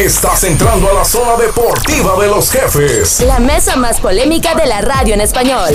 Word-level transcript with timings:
Estás 0.00 0.44
entrando 0.44 0.90
a 0.90 0.94
la 0.94 1.04
zona 1.04 1.36
deportiva 1.36 2.18
de 2.18 2.28
los 2.28 2.50
jefes. 2.50 3.20
La 3.20 3.38
mesa 3.38 3.76
más 3.76 4.00
polémica 4.00 4.54
de 4.54 4.64
la 4.64 4.80
radio 4.80 5.12
en 5.12 5.20
español. 5.20 5.68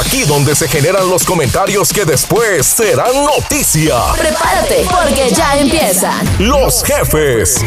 Aquí 0.00 0.22
donde 0.24 0.54
se 0.56 0.66
generan 0.66 1.06
los 1.10 1.22
comentarios 1.22 1.92
que 1.92 2.06
después 2.06 2.66
serán 2.66 3.12
noticia. 3.26 3.94
Prepárate, 4.16 4.86
porque 4.90 5.34
ya 5.34 5.54
empiezan. 5.58 6.26
Los 6.38 6.82
jefes. 6.82 7.60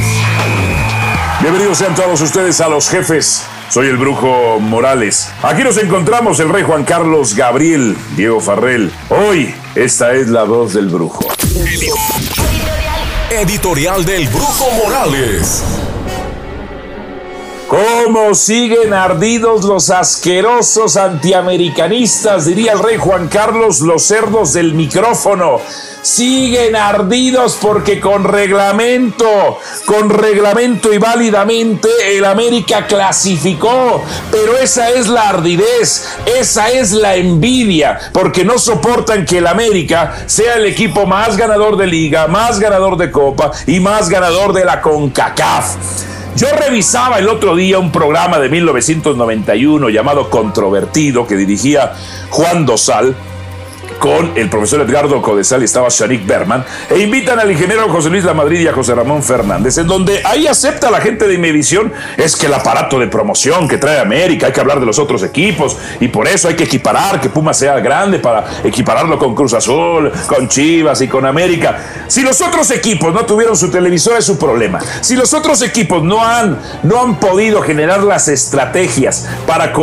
Bienvenidos 1.40 1.78
sean 1.78 1.94
todos 1.94 2.20
ustedes 2.20 2.60
a 2.62 2.67
los 2.67 2.90
jefes. 2.90 3.44
Soy 3.70 3.90
el 3.90 3.97
brujo 3.97 4.60
Morales. 4.60 5.29
Aquí 5.44 5.63
nos 5.63 5.78
encontramos 5.78 6.40
el 6.40 6.49
rey 6.49 6.63
Juan 6.63 6.83
Carlos 6.83 7.36
Gabriel, 7.36 7.96
Diego 8.15 8.42
Farrell. 8.42 8.92
Hoy, 9.10 9.54
esta 9.76 10.13
es 10.13 10.29
la 10.29 10.46
voz 10.46 10.74
del 10.74 10.88
brujo. 10.88 11.28
Editorial 13.32 14.06
del 14.06 14.28
Brujo 14.28 14.72
Morales. 14.84 15.64
¿Cómo 17.70 18.34
siguen 18.34 18.96
ardidos 18.96 19.64
los 19.64 19.91
asquerosos 19.91 20.98
antiamericanistas? 20.98 22.48
Diría 22.48 22.72
el 22.72 22.80
rey 22.80 22.98
Juan 22.98 23.28
Carlos, 23.28 23.82
los 23.82 24.02
cerdos 24.02 24.54
del 24.54 24.73
micrófono. 24.73 25.62
Siguen 26.02 26.76
ardidos 26.76 27.59
porque 27.62 28.00
con 28.00 28.23
reglamento, 28.23 29.59
con 29.86 30.09
reglamento 30.09 30.92
y 30.92 30.98
válidamente 30.98 31.90
el 32.08 32.26
América 32.26 32.88
clasificó. 32.88 34.04
Pero 34.31 34.58
esa 34.58 34.90
es 34.90 35.08
la 35.08 35.30
ardidez, 35.30 36.09
esa 36.26 36.72
es 36.72 36.92
la 36.92 37.17
envidia, 37.17 38.00
porque 38.12 38.44
no 38.44 38.58
soportan 38.58 39.28
que 39.28 39.38
el 39.38 39.45
América 39.45 40.23
sea 40.26 40.56
el 40.56 40.66
equipo 40.66 41.06
más 41.06 41.38
ganador 41.38 41.78
de 41.78 41.86
liga, 41.86 42.26
más 42.28 42.59
ganador 42.59 42.98
de 42.98 43.12
copa 43.12 43.52
y 43.67 43.80
más 43.80 44.09
ganador 44.09 44.54
de 44.54 44.66
la 44.66 44.81
CONCACAF. 44.81 45.76
Yo 46.40 46.48
revisaba 46.56 47.20
el 47.20 47.28
otro 47.28 47.54
día 47.54 47.80
un 47.80 47.92
programa 47.92 48.40
de 48.40 48.48
1991 48.48 49.90
llamado 49.90 50.30
Controvertido 50.30 51.28
que 51.28 51.36
dirigía 51.36 51.92
Juan 52.30 52.66
Dosal 52.66 53.14
con 54.00 54.31
el 54.36 54.50
profesor 54.50 54.81
Edgardo 54.81 55.22
Codesal 55.22 55.61
y 55.61 55.66
estaba 55.66 55.89
Sharik 55.89 56.25
Berman, 56.25 56.66
e 56.89 57.00
invitan 57.00 57.39
al 57.39 57.52
ingeniero 57.52 57.89
José 57.89 58.09
Luis 58.09 58.23
Lamadrid 58.23 58.61
y 58.61 58.67
a 58.67 58.73
José 58.73 58.95
Ramón 58.95 59.22
Fernández, 59.22 59.78
en 59.78 59.88
donde 59.88 60.22
ahí 60.25 60.47
acepta 60.47 60.89
la 60.89 61.02
gente 61.02 61.28
de 61.28 61.36
Imevisión, 61.36 61.91
es 62.17 62.36
que 62.36 62.47
el 62.47 62.53
aparato 62.53 62.97
de 63.00 63.08
promoción 63.08 63.67
que 63.67 63.78
trae 63.78 64.00
América, 64.00 64.47
hay 64.47 64.53
que 64.53 64.61
hablar 64.61 64.80
de 64.80 64.86
los 64.86 64.97
otros 65.00 65.22
equipos, 65.23 65.78
y 66.00 66.08
por 66.08 66.28
eso 66.28 66.47
hay 66.47 66.56
que 66.56 66.64
equiparar, 66.64 67.19
que 67.19 67.30
Puma 67.30 67.53
sea 67.53 67.80
grande 67.80 68.19
para 68.19 68.45
equipararlo 68.64 69.19
con 69.19 69.36
Cruz 69.36 69.53
Azul, 69.53 70.11
con 70.28 70.47
Chivas 70.47 71.02
y 71.02 71.08
con 71.08 71.25
América. 71.25 71.78
Si 72.08 72.22
los 72.22 72.41
otros 72.41 72.72
equipos 72.72 73.13
no 73.13 73.25
tuvieron 73.25 73.56
su 73.58 73.69
televisor 73.69 74.17
es 74.17 74.25
su 74.25 74.39
problema. 74.39 74.80
Si 75.02 75.16
los 75.16 75.34
otros 75.34 75.61
equipos 75.61 76.03
no 76.03 76.25
han, 76.25 76.58
no 76.84 77.02
han 77.02 77.19
podido 77.19 77.61
generar 77.61 78.03
las 78.03 78.28
estrategias 78.28 79.28
para 79.45 79.73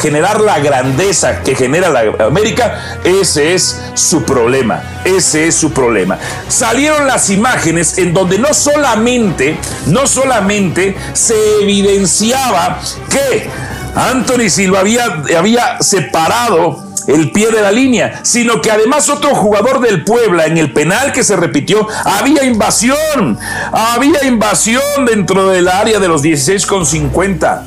generar 0.00 0.40
la 0.40 0.58
grandeza 0.58 1.42
que 1.42 1.54
genera 1.54 1.88
América, 2.20 2.98
ese 3.04 3.54
es 3.54 3.57
su 3.94 4.22
problema. 4.24 4.82
Ese 5.04 5.48
es 5.48 5.54
su 5.54 5.72
problema. 5.72 6.18
Salieron 6.48 7.06
las 7.06 7.30
imágenes 7.30 7.98
en 7.98 8.12
donde 8.12 8.38
no 8.38 8.52
solamente, 8.54 9.58
no 9.86 10.06
solamente 10.06 10.96
se 11.12 11.34
evidenciaba 11.62 12.80
que 13.10 13.48
Anthony 13.94 14.48
Silva 14.48 14.80
había, 14.80 15.22
había 15.36 15.80
separado 15.80 16.88
el 17.08 17.32
pie 17.32 17.50
de 17.50 17.62
la 17.62 17.72
línea, 17.72 18.20
sino 18.22 18.60
que 18.60 18.70
además 18.70 19.08
otro 19.08 19.34
jugador 19.34 19.80
del 19.80 20.04
Puebla 20.04 20.44
en 20.44 20.58
el 20.58 20.72
penal 20.72 21.12
que 21.12 21.24
se 21.24 21.36
repitió, 21.36 21.88
había 22.04 22.44
invasión, 22.44 23.38
había 23.72 24.24
invasión 24.24 24.82
dentro 25.06 25.48
del 25.48 25.68
área 25.68 25.98
de 25.98 26.08
los 26.08 26.22
16 26.22 26.66
con 26.66 26.84
50. 26.84 27.64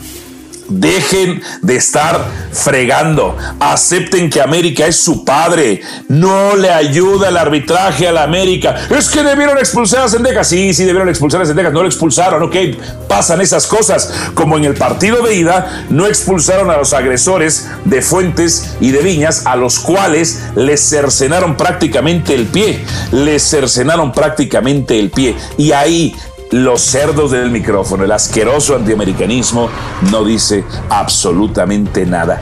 Dejen 0.72 1.42
de 1.62 1.76
estar 1.76 2.26
fregando. 2.54 3.38
Acepten 3.60 4.30
que 4.30 4.42
América 4.42 4.86
es 4.86 4.96
su 4.96 5.26
padre. 5.26 5.82
No 6.08 6.56
le 6.56 6.72
ayuda 6.72 7.28
el 7.28 7.36
arbitraje 7.36 8.08
a 8.08 8.14
la 8.14 8.24
América. 8.24 8.88
Es 8.90 9.10
que 9.10 9.22
debieron 9.22 9.58
expulsar 9.58 10.04
a 10.04 10.10
Sendejas. 10.10 10.48
Sí, 10.48 10.74
sí, 10.74 10.86
debieron 10.86 11.10
expulsar 11.10 11.42
a 11.42 11.46
Sendejas. 11.46 11.74
No 11.74 11.82
lo 11.82 11.88
expulsaron. 11.88 12.42
Ok, 12.44 12.56
pasan 13.10 13.42
esas 13.42 13.68
cosas. 13.68 14.14
Como 14.34 14.58
en 14.58 14.64
el 14.64 14.76
partido 14.76 15.22
de 15.22 15.36
ida, 15.36 15.86
no 15.90 16.08
expulsaron 16.08 16.72
a 16.72 16.78
los 16.78 16.94
agresores 16.94 17.68
de 17.84 18.02
Fuentes 18.02 18.76
y 18.80 18.92
de 18.92 19.02
Viñas, 19.02 19.46
a 19.46 19.58
los 19.58 19.80
cuales 19.80 20.42
les 20.56 20.88
cercenaron 20.88 21.58
prácticamente 21.58 22.34
el 22.34 22.46
pie. 22.46 22.84
Les 23.12 23.44
cercenaron 23.44 24.14
prácticamente 24.14 24.98
el 24.98 25.12
pie. 25.12 25.36
Y 25.58 25.74
ahí 25.74 26.16
los 26.52 26.82
cerdos 26.82 27.32
del 27.32 27.50
micrófono, 27.50 28.04
el 28.04 28.12
asqueroso 28.12 28.76
antiamericanismo 28.76 29.70
no 30.12 30.24
dice 30.24 30.64
absolutamente 30.90 32.06
nada. 32.06 32.42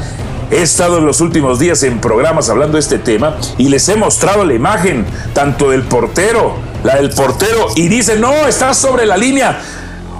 He 0.52 0.64
estado 0.64 0.97
en 0.97 1.06
los 1.06 1.22
últimos 1.22 1.59
días 1.59 1.84
en 1.84 2.02
programas 2.02 2.50
hablando 2.50 2.74
de 2.74 2.81
este 2.81 2.97
tema 2.97 3.38
y 3.58 3.70
les 3.70 3.88
he 3.88 3.96
mostrado 3.96 4.44
la 4.44 4.56
imagen 4.56 5.06
tanto 5.34 5.70
del 5.70 5.84
portero, 5.84 6.56
la 6.84 6.96
del 6.96 7.12
portero, 7.12 7.68
y 7.75 7.88
dice, 7.88 8.18
no, 8.18 8.47
está 8.47 8.74
sobre 8.74 9.06
la 9.06 9.16
línea. 9.16 9.62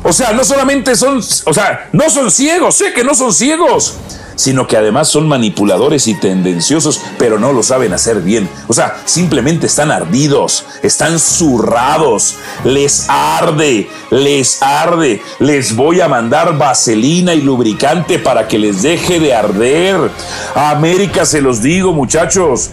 O 0.04 0.14
sea, 0.14 0.32
no 0.34 0.44
solamente 0.44 0.96
son, 0.96 1.18
o 1.18 1.54
sea, 1.54 1.90
no 1.92 2.10
son 2.10 2.30
ciegos, 2.30 2.76
sé 2.76 2.94
que 2.94 3.04
no 3.04 3.16
son 3.16 3.34
ciegos 3.34 3.98
sino 4.40 4.68
que 4.68 4.78
además 4.78 5.10
son 5.10 5.28
manipuladores 5.28 6.08
y 6.08 6.14
tendenciosos, 6.14 7.02
pero 7.18 7.40
no 7.40 7.52
lo 7.52 7.62
saben 7.62 7.92
hacer 7.92 8.22
bien. 8.22 8.50
O 8.70 8.74
sea, 8.74 8.96
simplemente 9.04 9.68
están 9.68 9.92
ardidos, 9.92 10.66
están 10.82 11.20
zurrados, 11.20 12.38
les 12.64 13.08
arde, 13.10 13.90
les 14.12 14.62
arde. 14.62 15.22
Les 15.40 15.76
voy 15.76 16.00
a 16.00 16.08
mandar 16.08 16.58
vaselina 16.58 17.34
y 17.34 17.42
lubricante 17.42 18.18
para 18.18 18.48
que 18.48 18.58
les 18.58 18.82
deje 18.82 19.20
de 19.20 19.36
arder. 19.36 20.10
América 20.56 21.26
se 21.26 21.42
los 21.42 21.62
digo, 21.62 21.92
muchachos. 21.92 22.70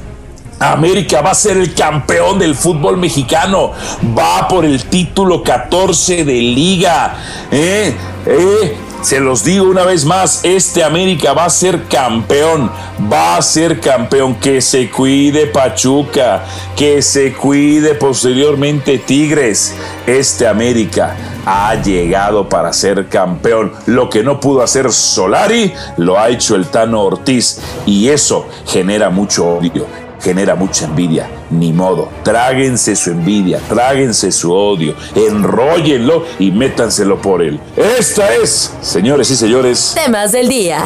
América 0.60 1.20
va 1.20 1.32
a 1.32 1.34
ser 1.34 1.56
el 1.56 1.74
campeón 1.74 2.38
del 2.38 2.54
fútbol 2.54 2.96
mexicano. 2.96 3.72
Va 4.16 4.46
por 4.46 4.64
el 4.64 4.84
título 4.84 5.42
14 5.42 6.24
de 6.24 6.34
liga. 6.34 7.16
¿Eh? 7.50 7.92
¿Eh? 8.24 8.85
Se 9.06 9.20
los 9.20 9.44
digo 9.44 9.66
una 9.66 9.84
vez 9.84 10.04
más, 10.04 10.40
este 10.42 10.82
América 10.82 11.32
va 11.32 11.44
a 11.44 11.50
ser 11.50 11.84
campeón, 11.84 12.72
va 13.00 13.36
a 13.36 13.42
ser 13.42 13.78
campeón. 13.78 14.34
Que 14.34 14.60
se 14.60 14.90
cuide 14.90 15.46
Pachuca, 15.46 16.42
que 16.74 17.00
se 17.02 17.32
cuide 17.32 17.94
posteriormente 17.94 18.98
Tigres. 18.98 19.76
Este 20.08 20.48
América 20.48 21.16
ha 21.46 21.76
llegado 21.76 22.48
para 22.48 22.72
ser 22.72 23.06
campeón. 23.06 23.74
Lo 23.86 24.10
que 24.10 24.24
no 24.24 24.40
pudo 24.40 24.64
hacer 24.64 24.90
Solari, 24.90 25.72
lo 25.98 26.18
ha 26.18 26.28
hecho 26.30 26.56
el 26.56 26.66
Tano 26.66 27.02
Ortiz 27.02 27.60
y 27.86 28.08
eso 28.08 28.48
genera 28.66 29.08
mucho 29.08 29.46
odio 29.46 30.05
genera 30.20 30.54
mucha 30.54 30.86
envidia. 30.86 31.28
Ni 31.50 31.72
modo, 31.72 32.10
tráguense 32.22 32.96
su 32.96 33.10
envidia, 33.10 33.60
tráguense 33.68 34.32
su 34.32 34.52
odio, 34.52 34.94
enróllenlo 35.14 36.24
y 36.38 36.50
métanselo 36.50 37.20
por 37.20 37.42
él. 37.42 37.60
Esta 37.76 38.34
es, 38.34 38.72
señores 38.80 39.30
y 39.30 39.36
señores, 39.36 39.92
temas 39.94 40.32
del 40.32 40.48
día. 40.48 40.84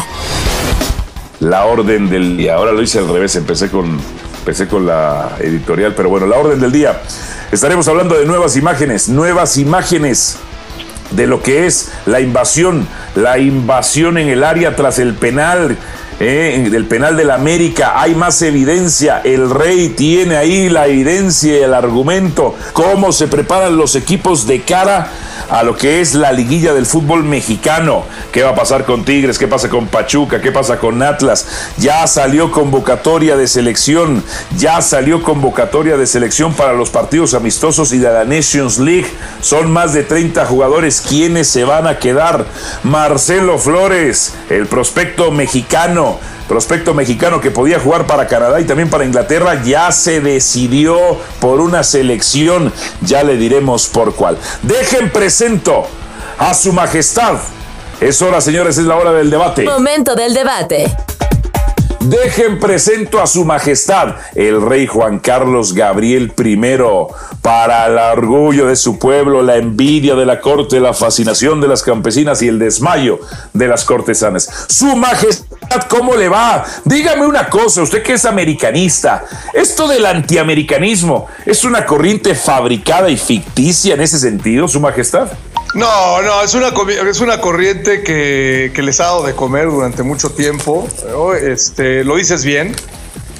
La 1.40 1.64
orden 1.64 2.10
del 2.10 2.36
día. 2.36 2.56
Ahora 2.56 2.72
lo 2.72 2.82
hice 2.82 2.98
al 2.98 3.08
revés, 3.08 3.34
empecé 3.36 3.70
con, 3.70 3.98
empecé 4.40 4.68
con 4.68 4.86
la 4.86 5.36
editorial, 5.40 5.94
pero 5.96 6.10
bueno, 6.10 6.26
la 6.26 6.36
orden 6.36 6.60
del 6.60 6.72
día. 6.72 7.00
Estaremos 7.50 7.88
hablando 7.88 8.16
de 8.16 8.26
nuevas 8.26 8.56
imágenes, 8.56 9.08
nuevas 9.08 9.56
imágenes 9.56 10.36
de 11.10 11.26
lo 11.26 11.42
que 11.42 11.66
es 11.66 11.90
la 12.06 12.20
invasión, 12.20 12.86
la 13.16 13.38
invasión 13.38 14.18
en 14.18 14.28
el 14.28 14.44
área 14.44 14.76
tras 14.76 14.98
el 14.98 15.14
penal 15.14 15.76
eh, 16.20 16.68
del 16.70 16.86
penal 16.86 17.16
de 17.16 17.24
la 17.24 17.34
América 17.34 18.00
hay 18.00 18.14
más 18.14 18.42
evidencia. 18.42 19.22
El 19.24 19.48
Rey 19.48 19.88
tiene 19.88 20.36
ahí 20.36 20.68
la 20.68 20.86
evidencia 20.86 21.58
y 21.58 21.62
el 21.62 21.72
argumento. 21.72 22.54
Cómo 22.74 23.10
se 23.10 23.26
preparan 23.26 23.76
los 23.76 23.96
equipos 23.96 24.46
de 24.46 24.60
cara 24.60 25.10
a 25.50 25.62
lo 25.64 25.76
que 25.76 26.00
es 26.00 26.14
la 26.14 26.32
liguilla 26.32 26.72
del 26.72 26.86
fútbol 26.86 27.24
mexicano. 27.24 28.04
¿Qué 28.32 28.42
va 28.42 28.50
a 28.50 28.54
pasar 28.54 28.84
con 28.84 29.04
Tigres? 29.04 29.38
¿Qué 29.38 29.48
pasa 29.48 29.68
con 29.68 29.88
Pachuca? 29.88 30.40
¿Qué 30.40 30.52
pasa 30.52 30.78
con 30.78 31.02
Atlas? 31.02 31.46
Ya 31.76 32.06
salió 32.06 32.52
convocatoria 32.52 33.36
de 33.36 33.48
selección. 33.48 34.22
Ya 34.56 34.80
salió 34.80 35.22
convocatoria 35.22 35.96
de 35.96 36.06
selección 36.06 36.54
para 36.54 36.72
los 36.72 36.90
partidos 36.90 37.34
amistosos 37.34 37.92
y 37.92 37.98
de 37.98 38.12
la 38.12 38.24
Nations 38.24 38.78
League. 38.78 39.10
Son 39.40 39.70
más 39.70 39.92
de 39.92 40.04
30 40.04 40.46
jugadores. 40.46 41.00
¿Quiénes 41.00 41.48
se 41.48 41.64
van 41.64 41.86
a 41.86 41.98
quedar? 41.98 42.46
Marcelo 42.84 43.58
Flores, 43.58 44.34
el 44.48 44.66
prospecto 44.66 45.32
mexicano 45.32 46.18
prospecto 46.50 46.94
mexicano 46.94 47.40
que 47.40 47.52
podía 47.52 47.78
jugar 47.78 48.08
para 48.08 48.26
Canadá 48.26 48.60
y 48.60 48.64
también 48.64 48.90
para 48.90 49.04
Inglaterra, 49.04 49.62
ya 49.62 49.92
se 49.92 50.20
decidió 50.20 50.98
por 51.38 51.60
una 51.60 51.84
selección, 51.84 52.72
ya 53.02 53.22
le 53.22 53.36
diremos 53.36 53.86
por 53.86 54.16
cuál. 54.16 54.36
Dejen 54.62 55.12
presento 55.12 55.86
a 56.38 56.52
su 56.54 56.72
majestad. 56.72 57.36
Es 58.00 58.20
hora, 58.20 58.40
señores, 58.40 58.78
es 58.78 58.84
la 58.84 58.96
hora 58.96 59.12
del 59.12 59.30
debate. 59.30 59.62
Momento 59.62 60.16
del 60.16 60.34
debate. 60.34 60.92
Dejen 62.00 62.58
presento 62.58 63.20
a 63.20 63.26
su 63.26 63.44
majestad, 63.44 64.16
el 64.34 64.62
rey 64.62 64.86
Juan 64.86 65.18
Carlos 65.18 65.74
Gabriel 65.74 66.32
I, 66.36 66.56
para 67.42 67.86
el 67.86 67.98
orgullo 67.98 68.66
de 68.66 68.76
su 68.76 68.98
pueblo, 68.98 69.42
la 69.42 69.56
envidia 69.56 70.14
de 70.14 70.24
la 70.24 70.40
corte, 70.40 70.80
la 70.80 70.94
fascinación 70.94 71.60
de 71.60 71.68
las 71.68 71.82
campesinas 71.82 72.40
y 72.40 72.48
el 72.48 72.58
desmayo 72.58 73.20
de 73.52 73.68
las 73.68 73.84
cortesanas. 73.84 74.48
Su 74.68 74.96
majestad, 74.96 75.82
¿cómo 75.90 76.16
le 76.16 76.30
va? 76.30 76.64
Dígame 76.86 77.26
una 77.26 77.50
cosa, 77.50 77.82
usted 77.82 78.02
que 78.02 78.14
es 78.14 78.24
americanista, 78.24 79.26
esto 79.52 79.86
del 79.86 80.06
antiamericanismo, 80.06 81.26
¿es 81.44 81.64
una 81.64 81.84
corriente 81.84 82.34
fabricada 82.34 83.10
y 83.10 83.18
ficticia 83.18 83.92
en 83.92 84.00
ese 84.00 84.18
sentido, 84.18 84.68
su 84.68 84.80
majestad? 84.80 85.28
No, 85.74 86.20
no, 86.22 86.42
es 86.42 86.54
una, 86.54 86.72
es 87.08 87.20
una 87.20 87.40
corriente 87.40 88.02
que, 88.02 88.72
les 88.82 89.00
ha 89.00 89.04
dado 89.04 89.24
de 89.24 89.34
comer 89.34 89.66
durante 89.66 90.02
mucho 90.02 90.30
tiempo. 90.30 90.88
Este, 91.40 92.02
lo 92.04 92.16
dices 92.16 92.44
bien. 92.44 92.74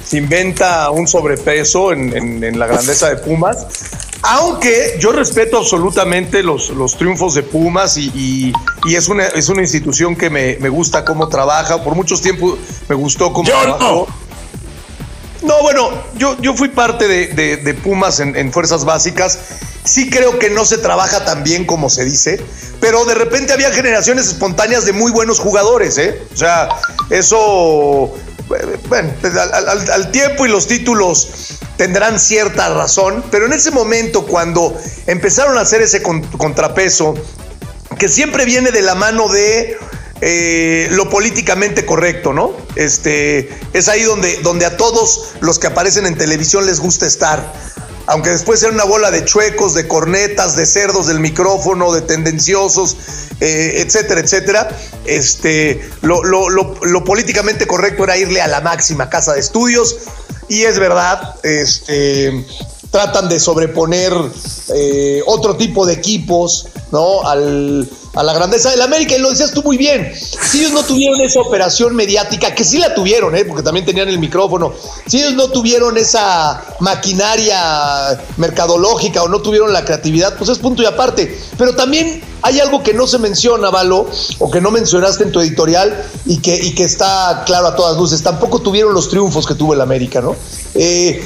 Se 0.05 0.17
inventa 0.17 0.89
un 0.91 1.07
sobrepeso 1.07 1.91
en, 1.91 2.57
la 2.57 2.67
grandeza 2.67 3.09
de 3.09 3.17
Pumas. 3.17 3.67
Aunque 4.23 4.97
yo 4.99 5.11
respeto 5.11 5.57
absolutamente 5.57 6.43
los, 6.43 6.69
los 6.69 6.95
triunfos 6.95 7.33
de 7.33 7.43
Pumas 7.43 7.97
y, 7.97 8.53
es, 8.87 9.09
una, 9.09 9.25
es 9.27 9.49
una 9.49 9.61
institución 9.61 10.15
que 10.15 10.29
me, 10.29 10.69
gusta 10.69 11.03
cómo 11.03 11.27
trabaja. 11.27 11.83
Por 11.83 11.95
muchos 11.95 12.21
tiempos 12.21 12.57
me 12.87 12.95
gustó 12.95 13.33
cómo 13.33 13.49
trabajó. 13.49 14.07
No. 15.41 15.61
bueno, 15.63 15.89
yo, 16.17 16.37
yo 16.39 16.53
fui 16.53 16.69
parte 16.69 17.07
de, 17.07 17.73
Pumas 17.83 18.21
en, 18.21 18.37
en 18.37 18.53
Fuerzas 18.53 18.85
Básicas 18.85 19.37
Sí 19.83 20.09
creo 20.09 20.37
que 20.37 20.49
no 20.49 20.65
se 20.65 20.77
trabaja 20.77 21.25
tan 21.25 21.43
bien 21.43 21.65
como 21.65 21.89
se 21.89 22.05
dice, 22.05 22.39
pero 22.79 23.05
de 23.05 23.15
repente 23.15 23.53
había 23.53 23.71
generaciones 23.71 24.27
espontáneas 24.27 24.85
de 24.85 24.93
muy 24.93 25.11
buenos 25.11 25.39
jugadores, 25.39 25.97
¿eh? 25.97 26.21
O 26.33 26.37
sea, 26.37 26.69
eso, 27.09 28.13
bueno, 28.87 29.11
al, 29.91 30.11
tiempo 30.11 30.45
y 30.45 30.49
los 30.49 30.67
títulos 30.67 31.57
tendrán 31.77 32.19
cierta 32.19 32.69
razón, 32.69 33.23
pero 33.31 33.47
en 33.47 33.53
ese 33.53 33.71
momento 33.71 34.27
cuando 34.27 34.77
empezaron 35.07 35.57
a 35.57 35.61
hacer 35.61 35.81
ese 35.81 36.01
contrapeso, 36.01 37.15
que 37.97 38.07
siempre 38.07 38.45
viene 38.45 38.71
de 38.71 38.81
la 38.81 38.95
mano 38.95 39.29
de 39.29 39.77
eh, 40.21 40.87
lo 40.91 41.09
políticamente 41.09 41.85
correcto, 41.85 42.31
¿no? 42.31 42.53
Este, 42.75 43.49
es 43.73 43.87
ahí 43.89 44.03
donde, 44.03 44.37
donde 44.43 44.65
a 44.65 44.77
todos 44.77 45.33
los 45.39 45.57
que 45.57 45.67
aparecen 45.67 46.05
en 46.05 46.15
televisión 46.15 46.67
les 46.67 46.79
gusta 46.79 47.07
estar 47.07 47.51
aunque 48.11 48.29
después 48.29 48.61
era 48.61 48.73
una 48.73 48.83
bola 48.83 49.09
de 49.09 49.23
chuecos, 49.23 49.73
de 49.73 49.87
cornetas, 49.87 50.57
de 50.57 50.65
cerdos 50.65 51.07
del 51.07 51.21
micrófono, 51.21 51.93
de 51.93 52.01
tendenciosos, 52.01 52.97
eh, 53.39 53.75
etcétera, 53.77 54.19
etcétera, 54.19 54.69
este, 55.05 55.89
lo, 56.01 57.05
políticamente 57.05 57.65
correcto 57.65 58.03
era 58.03 58.17
irle 58.17 58.41
a 58.41 58.47
la 58.47 58.59
máxima 58.59 59.09
casa 59.09 59.33
de 59.33 59.39
estudios. 59.39 59.95
Y 60.49 60.63
es 60.63 60.77
verdad, 60.77 61.35
este, 61.43 62.45
tratan 62.91 63.29
de 63.29 63.39
sobreponer 63.39 64.11
eh, 64.75 65.21
otro 65.25 65.55
tipo 65.55 65.85
de 65.85 65.93
equipos, 65.93 66.67
¿no? 66.91 67.21
Al, 67.21 67.89
a 68.13 68.23
la 68.23 68.33
grandeza 68.33 68.69
del 68.71 68.81
América. 68.81 69.15
Y 69.15 69.19
lo 69.19 69.29
decías 69.29 69.51
tú 69.51 69.63
muy 69.63 69.77
bien. 69.77 70.11
Si 70.15 70.59
ellos 70.59 70.71
no 70.71 70.83
tuvieron 70.83 71.19
esa 71.21 71.41
operación 71.41 71.95
mediática, 71.95 72.53
que 72.53 72.63
sí 72.63 72.77
la 72.77 72.93
tuvieron, 72.93 73.35
¿eh? 73.35 73.45
porque 73.45 73.63
también 73.63 73.85
tenían 73.85 74.09
el 74.09 74.19
micrófono, 74.19 74.73
si 75.07 75.19
ellos 75.19 75.33
no 75.33 75.49
tuvieron 75.49 75.97
esa 75.97 76.63
maquinaria 76.79 78.19
mercadológica 78.37 79.23
o 79.23 79.27
no 79.27 79.41
tuvieron 79.41 79.71
la 79.73 79.85
creatividad, 79.85 80.37
pues 80.37 80.49
es 80.49 80.59
punto 80.59 80.81
y 80.81 80.85
aparte. 80.85 81.39
Pero 81.57 81.75
también 81.75 82.21
hay 82.41 82.59
algo 82.59 82.83
que 82.83 82.93
no 82.93 83.07
se 83.07 83.19
menciona, 83.19 83.69
Valo, 83.69 84.07
o 84.39 84.51
que 84.51 84.61
no 84.61 84.71
mencionaste 84.71 85.23
en 85.23 85.31
tu 85.31 85.39
editorial 85.39 86.05
y 86.25 86.37
que, 86.37 86.71
está 86.81 87.43
claro 87.45 87.67
a 87.67 87.75
todas 87.75 87.97
luces. 87.97 88.23
Tampoco 88.23 88.59
tuvieron 88.59 88.93
los 88.93 89.09
triunfos 89.09 89.45
que 89.45 89.53
tuvo 89.53 89.73
el 89.73 89.81
América, 89.81 90.19
¿no? 90.21 90.35
Eh, 90.73 91.23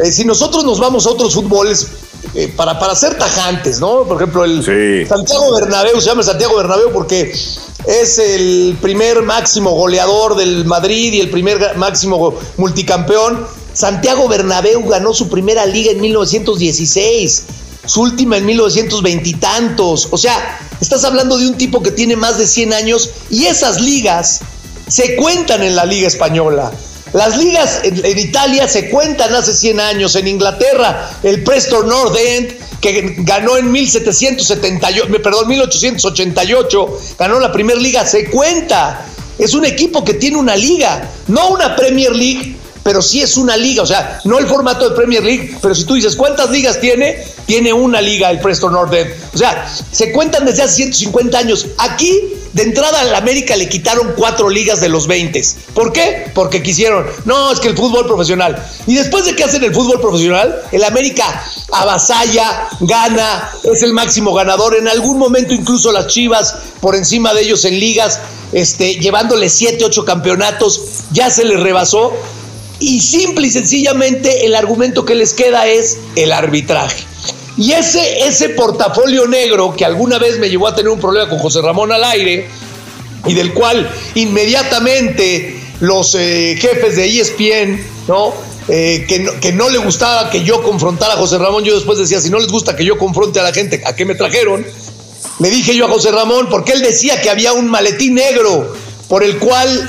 eh, 0.00 0.12
si 0.12 0.24
nosotros 0.24 0.64
nos 0.64 0.78
vamos 0.78 1.06
a 1.06 1.10
otros 1.10 1.34
fútboles, 1.34 1.88
eh, 2.34 2.52
para, 2.56 2.78
para 2.78 2.94
ser 2.94 3.16
tajantes, 3.16 3.80
¿no? 3.80 4.04
Por 4.04 4.16
ejemplo, 4.16 4.44
el 4.44 4.62
Santiago 5.08 5.54
Bernabéu 5.54 6.00
se 6.00 6.08
llama 6.08 6.22
Santiago 6.22 6.56
Bernabéu 6.56 6.92
porque 6.92 7.32
es 7.86 8.18
el 8.18 8.76
primer 8.82 9.22
máximo 9.22 9.70
goleador 9.70 10.36
del 10.36 10.64
Madrid 10.64 11.12
y 11.12 11.20
el 11.20 11.30
primer 11.30 11.76
máximo 11.76 12.34
multicampeón. 12.56 13.46
Santiago 13.72 14.28
Bernabéu 14.28 14.86
ganó 14.88 15.14
su 15.14 15.28
primera 15.28 15.64
liga 15.64 15.92
en 15.92 16.00
1916, 16.00 17.44
su 17.86 18.02
última 18.02 18.36
en 18.36 18.46
1920 18.46 19.28
y 19.28 19.34
tantos. 19.34 20.08
O 20.10 20.18
sea, 20.18 20.58
estás 20.80 21.04
hablando 21.04 21.38
de 21.38 21.48
un 21.48 21.56
tipo 21.56 21.82
que 21.82 21.92
tiene 21.92 22.16
más 22.16 22.36
de 22.38 22.46
100 22.46 22.72
años 22.72 23.10
y 23.30 23.46
esas 23.46 23.80
ligas 23.80 24.40
se 24.88 25.16
cuentan 25.16 25.62
en 25.62 25.76
la 25.76 25.84
liga 25.84 26.08
española. 26.08 26.72
Las 27.12 27.36
ligas 27.38 27.80
en, 27.84 28.18
Italia 28.18 28.68
se 28.68 28.90
cuentan 28.90 29.34
hace 29.34 29.54
100 29.54 29.80
años. 29.80 30.16
En 30.16 30.28
Inglaterra, 30.28 31.10
el 31.22 31.42
Preston 31.42 31.88
North 31.88 32.16
End, 32.16 32.54
que 32.80 33.14
ganó 33.18 33.56
en 33.56 33.70
1778, 33.70 35.22
perdón, 35.22 35.48
1888, 35.48 37.00
ganó 37.18 37.40
la 37.40 37.52
primera 37.52 37.78
liga, 37.78 38.06
se 38.06 38.26
cuenta. 38.30 39.06
Es 39.38 39.54
un 39.54 39.64
equipo 39.64 40.04
que 40.04 40.14
tiene 40.14 40.36
una 40.36 40.56
liga, 40.56 41.08
no 41.28 41.50
una 41.50 41.76
Premier 41.76 42.14
League, 42.14 42.56
pero 42.88 43.02
sí 43.02 43.20
es 43.20 43.36
una 43.36 43.54
liga, 43.54 43.82
o 43.82 43.86
sea, 43.86 44.18
no 44.24 44.38
el 44.38 44.46
formato 44.46 44.88
de 44.88 44.96
Premier 44.96 45.22
League, 45.22 45.58
pero 45.60 45.74
si 45.74 45.84
tú 45.84 45.92
dices 45.92 46.16
cuántas 46.16 46.48
ligas 46.48 46.80
tiene, 46.80 47.22
tiene 47.44 47.70
una 47.70 48.00
liga 48.00 48.30
el 48.30 48.40
Preston 48.40 48.72
North 48.72 48.94
End. 48.94 49.10
O 49.34 49.36
sea, 49.36 49.70
se 49.92 50.10
cuentan 50.10 50.46
desde 50.46 50.62
hace 50.62 50.76
150 50.76 51.36
años. 51.36 51.66
Aquí 51.76 52.32
de 52.54 52.62
entrada 52.62 53.02
al 53.02 53.14
América 53.14 53.56
le 53.56 53.68
quitaron 53.68 54.14
cuatro 54.16 54.48
ligas 54.48 54.80
de 54.80 54.88
los 54.88 55.06
20. 55.06 55.38
¿Por 55.74 55.92
qué? 55.92 56.30
Porque 56.34 56.62
quisieron. 56.62 57.04
No, 57.26 57.52
es 57.52 57.60
que 57.60 57.68
el 57.68 57.76
fútbol 57.76 58.06
profesional. 58.06 58.56
Y 58.86 58.94
después 58.94 59.26
de 59.26 59.36
que 59.36 59.44
hacen 59.44 59.62
el 59.64 59.74
fútbol 59.74 60.00
profesional, 60.00 60.62
el 60.72 60.82
América 60.82 61.44
avasalla, 61.70 62.70
gana, 62.80 63.50
es 63.70 63.82
el 63.82 63.92
máximo 63.92 64.32
ganador. 64.32 64.76
En 64.76 64.88
algún 64.88 65.18
momento 65.18 65.52
incluso 65.52 65.92
las 65.92 66.06
Chivas 66.06 66.54
por 66.80 66.96
encima 66.96 67.34
de 67.34 67.42
ellos 67.42 67.66
en 67.66 67.78
ligas, 67.78 68.18
este, 68.52 68.94
llevándole 68.94 69.50
7, 69.50 69.84
8 69.84 70.06
campeonatos, 70.06 70.80
ya 71.12 71.28
se 71.28 71.44
les 71.44 71.60
rebasó. 71.60 72.14
Y 72.80 73.00
simple 73.00 73.48
y 73.48 73.50
sencillamente 73.50 74.46
el 74.46 74.54
argumento 74.54 75.04
que 75.04 75.14
les 75.14 75.34
queda 75.34 75.66
es 75.66 75.98
el 76.16 76.32
arbitraje. 76.32 77.04
Y 77.56 77.72
ese, 77.72 78.20
ese 78.20 78.50
portafolio 78.50 79.26
negro 79.26 79.74
que 79.76 79.84
alguna 79.84 80.18
vez 80.18 80.38
me 80.38 80.48
llevó 80.48 80.68
a 80.68 80.76
tener 80.76 80.90
un 80.90 81.00
problema 81.00 81.28
con 81.28 81.38
José 81.40 81.60
Ramón 81.60 81.90
al 81.90 82.04
aire 82.04 82.48
y 83.26 83.34
del 83.34 83.52
cual 83.52 83.90
inmediatamente 84.14 85.60
los 85.80 86.14
eh, 86.14 86.56
jefes 86.58 86.94
de 86.94 87.20
ESPN, 87.20 87.84
¿no? 88.06 88.32
Eh, 88.68 89.06
que, 89.08 89.18
¿no? 89.20 89.40
que 89.40 89.50
no 89.50 89.70
le 89.70 89.78
gustaba 89.78 90.30
que 90.30 90.44
yo 90.44 90.62
confrontara 90.62 91.14
a 91.14 91.16
José 91.16 91.38
Ramón, 91.38 91.64
yo 91.64 91.74
después 91.74 91.98
decía, 91.98 92.20
si 92.20 92.30
no 92.30 92.38
les 92.38 92.48
gusta 92.48 92.76
que 92.76 92.84
yo 92.84 92.96
confronte 92.98 93.40
a 93.40 93.42
la 93.42 93.52
gente, 93.52 93.82
¿a 93.84 93.96
qué 93.96 94.04
me 94.04 94.14
trajeron? 94.14 94.64
Le 95.40 95.50
dije 95.50 95.74
yo 95.74 95.86
a 95.86 95.88
José 95.88 96.12
Ramón, 96.12 96.48
porque 96.50 96.72
él 96.72 96.82
decía 96.82 97.20
que 97.20 97.30
había 97.30 97.54
un 97.54 97.68
maletín 97.68 98.14
negro 98.14 98.72
por 99.08 99.24
el 99.24 99.38
cual 99.38 99.88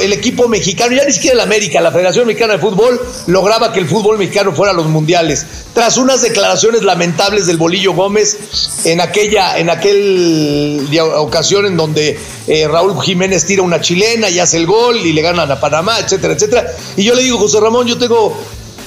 el 0.00 0.12
equipo 0.12 0.48
mexicano, 0.48 0.94
ya 0.94 1.04
ni 1.04 1.12
siquiera 1.12 1.34
el 1.34 1.40
América, 1.40 1.80
la 1.80 1.90
Federación 1.90 2.28
Mexicana 2.28 2.54
de 2.54 2.58
Fútbol, 2.60 3.00
lograba 3.26 3.72
que 3.72 3.80
el 3.80 3.88
fútbol 3.88 4.18
mexicano 4.18 4.52
fuera 4.52 4.70
a 4.70 4.74
los 4.74 4.86
mundiales. 4.86 5.44
Tras 5.74 5.96
unas 5.96 6.22
declaraciones 6.22 6.82
lamentables 6.82 7.46
del 7.46 7.56
Bolillo 7.56 7.92
Gómez 7.92 8.84
en 8.84 9.00
aquella, 9.00 9.58
en 9.58 9.68
aquel 9.68 10.86
ocasión 11.16 11.66
en 11.66 11.76
donde 11.76 12.18
eh, 12.46 12.68
Raúl 12.68 13.02
Jiménez 13.02 13.44
tira 13.46 13.62
una 13.62 13.80
chilena 13.80 14.30
y 14.30 14.38
hace 14.38 14.58
el 14.58 14.66
gol 14.66 14.96
y 14.98 15.12
le 15.12 15.22
ganan 15.22 15.50
a 15.50 15.58
Panamá, 15.58 15.98
etcétera, 15.98 16.34
etcétera. 16.34 16.66
Y 16.96 17.02
yo 17.02 17.14
le 17.14 17.22
digo, 17.22 17.38
José 17.38 17.58
Ramón, 17.58 17.88
yo 17.88 17.98
tengo 17.98 18.38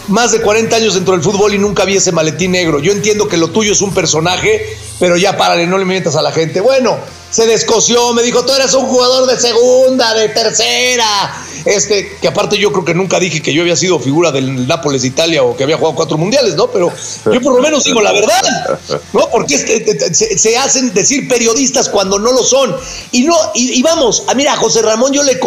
más 0.08 0.32
de 0.32 0.42
40 0.42 0.76
años 0.76 0.94
dentro 0.94 1.14
del 1.14 1.24
fútbol 1.24 1.54
y 1.54 1.58
nunca 1.58 1.86
vi 1.86 1.98
ese 1.98 2.12
maletín 2.12 2.52
negro. 2.52 2.80
Yo 2.80 2.92
entiendo 2.92 3.28
que 3.28 3.38
lo 3.38 3.50
tuyo 3.50 3.74
es 3.74 3.82
un 3.82 3.94
personaje, 3.94 4.78
pero 5.00 5.18
ya 5.18 5.38
párale, 5.38 5.68
no 5.68 5.78
le 5.78 5.86
mientas 5.86 6.16
a 6.16 6.22
la 6.22 6.32
gente. 6.32 6.62
Bueno, 6.62 6.98
se 7.32 7.46
descoció, 7.48 8.14
me 8.14 8.24
dijo, 8.24 8.46
tú 8.46 8.54
eres 8.54 8.74
un 8.74 8.86
jugador 8.86 9.28
de 9.28 9.38
segunda, 9.40 10.14
de 10.14 10.30
tercera. 10.30 11.34
Este, 11.66 12.18
que 12.22 12.28
aparte 12.28 12.58
yo 12.58 12.72
creo 12.72 12.86
que 12.86 12.94
nunca 12.94 13.20
dije 13.20 13.42
que 13.42 13.52
yo 13.52 13.64
había 13.64 13.76
sido 13.76 14.00
figura 14.00 14.32
del 14.32 14.68
Nápoles 14.68 15.02
de 15.02 15.08
Italia 15.08 15.44
o 15.44 15.58
que 15.58 15.64
había 15.64 15.78
jugado 15.78 15.96
cuatro 15.96 16.18
mundiales, 16.18 16.56
¿no? 16.56 16.68
Pero 16.68 16.92
yo 17.26 17.42
por 17.42 17.56
lo 17.56 17.62
menos 17.62 17.84
digo 17.84 18.02
la 18.02 18.12
verdad, 18.12 18.80
¿no? 19.14 19.30
Porque 19.32 19.58
se, 19.58 20.58
hacen 20.58 20.94
decir 20.94 21.28
periodistas 21.28 21.90
cuando 21.90 22.20
no 22.20 22.32
lo 22.32 22.44
son. 22.44 22.76
Y 23.12 23.24
no, 23.24 23.36
y, 23.56 23.82
vamos, 23.82 24.24
a 24.28 24.36
mira, 24.36 24.56
José 24.58 24.84
Ramón 24.84 25.12
yo 25.12 25.24
le, 25.24 25.40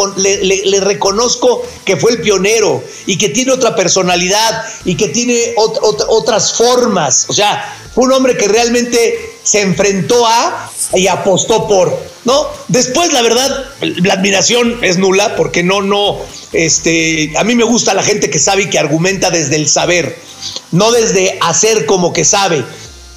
le, 0.45 0.81
reconozco 0.81 1.63
que 1.85 1.97
fue 1.97 2.13
el 2.13 2.21
pionero 2.21 2.83
y 3.07 3.17
que 3.17 3.29
tiene 3.29 3.53
otra 3.53 3.77
personalidad 3.77 4.65
y 4.85 4.97
que 4.97 5.09
tiene 5.09 5.55
otras 5.57 6.55
formas. 6.55 7.27
O 7.29 7.33
sea, 7.33 7.77
fue 7.95 8.05
un 8.05 8.13
hombre 8.13 8.37
que 8.37 8.49
realmente 8.49 9.38
se 9.49 9.63
enfrentó 9.63 10.27
a 10.27 10.71
y 10.93 11.07
apostó 11.07 11.67
por, 11.67 11.99
¿no? 12.27 12.47
Después, 12.69 13.15
la 13.15 13.23
verdad, 13.23 13.65
la 13.81 14.13
admiración 14.13 14.79
es 14.83 14.99
nula 14.99 15.37
porque 15.37 15.63
no, 15.63 15.81
no, 15.81 16.19
este, 16.53 17.33
a 17.35 17.45
mí 17.45 17.55
me 17.55 17.65
gusta 17.65 17.95
la 17.95 18.03
gente 18.03 18.29
que 18.29 18.39
sabe 18.39 18.65
y 18.65 18.69
que 18.69 18.79
argumenta 18.79 19.31
desde 19.31 19.57
el 19.57 19.67
saber, 19.67 20.19
no 20.71 20.93
desde 20.93 21.39
hacer 21.41 21.87
como 21.87 22.13
que 22.13 22.27
sabe. 22.27 22.63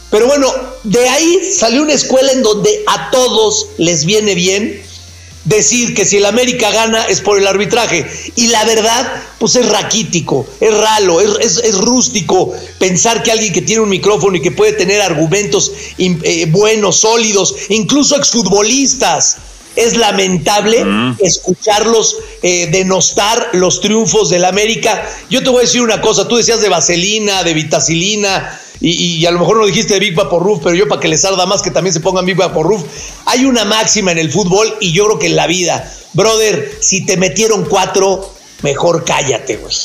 Pero 0.09 0.27
bueno, 0.27 0.49
de 0.83 1.09
ahí 1.09 1.41
salió 1.53 1.81
una 1.81 1.93
escuela 1.93 2.31
en 2.31 2.43
donde 2.43 2.81
a 2.87 3.11
todos 3.11 3.67
les 3.77 4.05
viene 4.05 4.33
bien 4.33 4.81
decir 5.45 5.93
que 5.93 6.05
si 6.05 6.17
el 6.17 6.25
América 6.25 6.71
gana 6.71 7.03
es 7.05 7.21
por 7.21 7.37
el 7.37 7.47
arbitraje. 7.47 8.05
Y 8.35 8.47
la 8.47 8.63
verdad, 8.65 9.23
pues 9.39 9.55
es 9.55 9.67
raquítico, 9.67 10.45
es 10.59 10.73
ralo, 10.73 11.21
es, 11.21 11.77
rústico 11.79 12.53
pensar 12.79 13.23
que 13.23 13.31
alguien 13.31 13.53
que 13.53 13.61
tiene 13.61 13.81
un 13.81 13.89
micrófono 13.89 14.37
y 14.37 14.41
que 14.41 14.51
puede 14.51 14.73
tener 14.73 15.01
argumentos 15.01 15.71
eh, 15.97 16.45
buenos, 16.49 16.99
sólidos, 16.99 17.55
incluso 17.69 18.15
exfutbolistas. 18.15 19.37
Es 19.75 19.95
lamentable 19.95 20.85
escucharlos 21.19 22.17
eh, 22.41 22.67
denostar 22.71 23.49
los 23.53 23.79
triunfos 23.81 24.29
del 24.29 24.45
América. 24.45 25.07
Yo 25.29 25.43
te 25.43 25.49
voy 25.49 25.59
a 25.59 25.61
decir 25.61 25.81
una 25.81 26.01
cosa, 26.01 26.27
tú 26.27 26.35
decías 26.35 26.61
de 26.61 26.69
vaselina, 26.69 27.43
de 27.43 27.53
vitacilina, 27.53 28.59
y, 28.83 29.23
a 29.27 29.31
lo 29.31 29.39
mejor 29.39 29.57
no 29.57 29.65
dijiste 29.67 29.93
de 29.93 29.99
Big 29.99 30.17
Roof, 30.17 30.61
pero 30.63 30.75
yo 30.75 30.87
para 30.87 30.99
que 30.99 31.07
les 31.07 31.23
arda 31.23 31.45
más 31.45 31.61
que 31.61 31.69
también 31.69 31.93
se 31.93 31.99
pongan 31.99 32.25
Big 32.25 32.37
Roof. 32.37 32.83
Hay 33.25 33.45
una 33.45 33.63
máxima 33.63 34.11
en 34.11 34.17
el 34.17 34.31
fútbol 34.31 34.75
y 34.79 34.91
yo 34.91 35.05
creo 35.05 35.19
que 35.19 35.27
en 35.27 35.35
la 35.35 35.45
vida. 35.45 35.93
Brother, 36.13 36.77
si 36.81 37.05
te 37.05 37.15
metieron 37.15 37.65
cuatro, 37.65 38.33
mejor 38.63 39.05
cállate, 39.05 39.57
güey. 39.57 39.75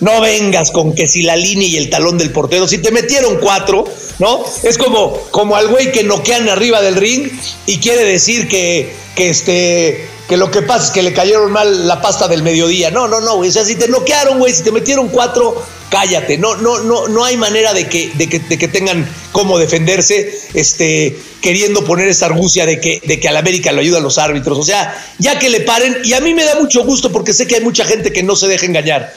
No 0.00 0.20
vengas 0.20 0.70
con 0.70 0.94
que 0.94 1.06
si 1.06 1.22
la 1.22 1.36
línea 1.36 1.66
y 1.66 1.76
el 1.76 1.88
talón 1.88 2.18
del 2.18 2.30
portero, 2.30 2.68
si 2.68 2.78
te 2.78 2.90
metieron 2.90 3.38
cuatro, 3.38 3.84
¿no? 4.18 4.44
Es 4.62 4.76
como, 4.76 5.18
como 5.30 5.56
al 5.56 5.68
güey 5.68 5.90
que 5.90 6.04
noquean 6.04 6.48
arriba 6.48 6.82
del 6.82 6.96
ring 6.96 7.30
y 7.66 7.78
quiere 7.78 8.04
decir 8.04 8.46
que, 8.48 8.92
que 9.14 9.30
este 9.30 10.08
que 10.28 10.36
lo 10.36 10.50
que 10.50 10.62
pasa 10.62 10.86
es 10.86 10.90
que 10.90 11.02
le 11.02 11.12
cayeron 11.12 11.52
mal 11.52 11.86
la 11.86 12.00
pasta 12.00 12.26
del 12.26 12.42
mediodía. 12.42 12.90
No, 12.90 13.06
no, 13.06 13.20
no, 13.20 13.36
güey. 13.36 13.50
O 13.50 13.52
sea, 13.52 13.64
si 13.64 13.76
te 13.76 13.88
noquearon, 13.88 14.38
güey, 14.38 14.52
si 14.52 14.64
te 14.64 14.72
metieron 14.72 15.08
cuatro, 15.08 15.62
cállate. 15.88 16.36
No, 16.36 16.56
no, 16.56 16.80
no, 16.80 17.06
no 17.06 17.24
hay 17.24 17.36
manera 17.36 17.72
de 17.72 17.88
que, 17.88 18.10
de 18.14 18.28
que, 18.28 18.40
de 18.40 18.58
que 18.58 18.68
tengan 18.68 19.08
cómo 19.30 19.58
defenderse, 19.58 20.32
este, 20.54 21.16
queriendo 21.40 21.84
poner 21.84 22.08
esa 22.08 22.26
argucia 22.26 22.66
de 22.66 22.80
que, 22.80 23.00
de 23.04 23.20
que 23.20 23.28
al 23.28 23.36
América 23.36 23.70
lo 23.70 23.80
ayudan 23.80 24.02
los 24.02 24.18
árbitros. 24.18 24.58
O 24.58 24.64
sea, 24.64 25.00
ya 25.18 25.38
que 25.38 25.48
le 25.48 25.60
paren, 25.60 25.98
y 26.04 26.12
a 26.14 26.20
mí 26.20 26.34
me 26.34 26.44
da 26.44 26.56
mucho 26.58 26.84
gusto 26.84 27.12
porque 27.12 27.32
sé 27.32 27.46
que 27.46 27.56
hay 27.56 27.62
mucha 27.62 27.84
gente 27.84 28.12
que 28.12 28.24
no 28.24 28.34
se 28.34 28.48
deja 28.48 28.66
engañar. 28.66 29.14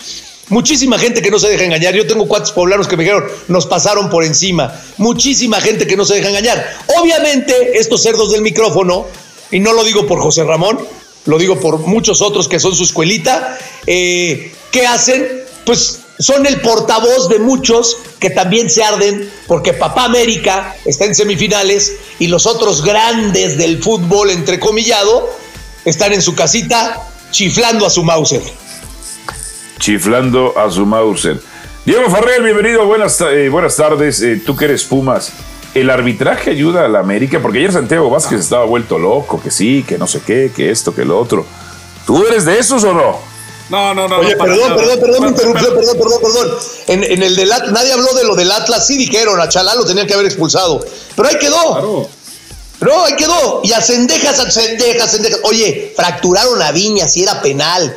Muchísima 0.50 0.98
gente 0.98 1.22
que 1.22 1.30
no 1.30 1.40
se 1.40 1.48
deja 1.48 1.64
engañar. 1.64 1.94
Yo 1.94 2.08
tengo 2.08 2.28
cuatro 2.28 2.54
poblanos 2.54 2.88
que 2.88 2.98
me 2.98 3.04
dijeron, 3.04 3.26
nos 3.48 3.68
pasaron 3.68 4.10
por 4.10 4.24
encima. 4.24 4.74
Muchísima 4.98 5.62
gente 5.62 5.86
que 5.86 5.96
no 5.96 6.06
se 6.06 6.16
deja 6.16 6.30
engañar. 6.30 6.78
Obviamente, 7.00 7.78
estos 7.78 8.02
cerdos 8.02 8.32
del 8.32 8.42
micrófono, 8.42 9.06
y 9.52 9.60
no 9.60 9.74
lo 9.74 9.84
digo 9.84 10.08
por 10.08 10.20
José 10.22 10.44
Ramón, 10.44 10.80
lo 11.26 11.38
digo 11.38 11.60
por 11.60 11.80
muchos 11.80 12.22
otros 12.22 12.48
que 12.48 12.60
son 12.60 12.76
su 12.76 12.84
escuelita, 12.84 13.58
eh, 13.86 14.52
¿qué 14.72 14.88
hacen? 14.88 15.44
Pues 15.66 16.00
son 16.18 16.46
el 16.48 16.60
portavoz 16.62 17.30
de 17.30 17.40
muchos 17.40 17.98
que 18.20 18.32
también 18.32 18.70
se 18.70 18.84
arden 18.84 19.32
porque 19.48 19.74
Papá 19.74 20.06
América 20.06 20.76
está 20.84 21.06
en 21.06 21.16
semifinales 21.16 21.96
y 22.18 22.28
los 22.28 22.46
otros 22.46 22.84
grandes 22.84 23.58
del 23.58 23.82
fútbol, 23.82 24.32
entrecomillado, 24.32 25.30
están 25.86 26.12
en 26.14 26.22
su 26.22 26.36
casita 26.36 27.08
chiflando 27.32 27.86
a 27.86 27.90
su 27.90 28.04
Mauser. 28.04 28.42
Chiflando 29.80 30.58
a 30.58 30.70
su 30.70 30.86
Mauser. 30.86 31.42
Diego 31.86 32.10
Farrell, 32.10 32.44
bienvenido, 32.44 32.86
buenas, 32.86 33.20
eh, 33.22 33.50
buenas 33.50 33.76
tardes. 33.76 34.22
Eh, 34.22 34.42
tú 34.46 34.56
que 34.56 34.66
eres 34.66 34.84
Pumas, 34.84 35.32
¿El 35.74 35.92
arbitraje 35.92 36.50
ayuda 36.50 36.86
a 36.86 36.88
la 36.88 37.00
América? 37.00 37.40
Porque 37.42 37.60
ayer 37.60 37.72
Santiago 37.72 38.10
Vázquez 38.10 38.40
estaba 38.40 38.66
vuelto 38.66 38.98
loco, 38.98 39.40
que 39.42 39.52
sí, 39.52 39.86
que 39.88 40.00
no 40.00 40.08
sé 40.08 40.22
qué, 40.26 40.52
que 40.56 40.72
esto, 40.72 40.96
que 40.96 41.06
lo 41.06 41.20
otro. 41.20 41.46
¿Tú 42.08 42.26
eres 42.26 42.46
de 42.46 42.58
esos 42.58 42.84
o 42.84 42.94
no? 42.94 43.20
No, 43.70 43.94
no, 43.94 44.08
no. 44.08 44.18
Oye, 44.18 44.36
perdón, 44.36 44.76
perdón, 44.76 45.00
perdón, 45.00 45.24
me 45.24 45.30
interrumpió, 45.30 45.76
perdón, 45.76 45.98
perdón, 45.98 46.20
perdón. 46.22 46.58
En, 46.88 47.22
el 47.22 47.36
del 47.36 47.52
Atlas, 47.52 47.72
nadie 47.72 47.94
habló 47.94 48.12
de 48.14 48.24
lo 48.24 48.36
del 48.36 48.52
Atlas, 48.52 48.88
sí 48.88 48.98
dijeron, 48.98 49.40
a 49.40 49.48
Chalá 49.48 49.76
lo 49.76 49.86
tenían 49.86 50.08
que 50.08 50.16
haber 50.16 50.26
expulsado. 50.26 50.84
Pero 51.16 51.28
ahí 51.28 51.38
quedó. 51.38 51.72
Claro. 51.72 52.10
No, 52.82 53.06
ahí 53.06 53.16
quedó. 53.16 53.62
Y 53.64 53.72
a 53.74 53.82
Cendejas, 53.82 54.40
a 54.40 54.50
Cendejas, 54.50 55.12
Cendejas. 55.12 55.42
Oye, 55.44 55.94
fracturaron 55.96 56.60
a 56.64 56.72
Viñas 56.72 57.16
y 57.16 57.24
era 57.24 57.42
penal. 57.42 57.96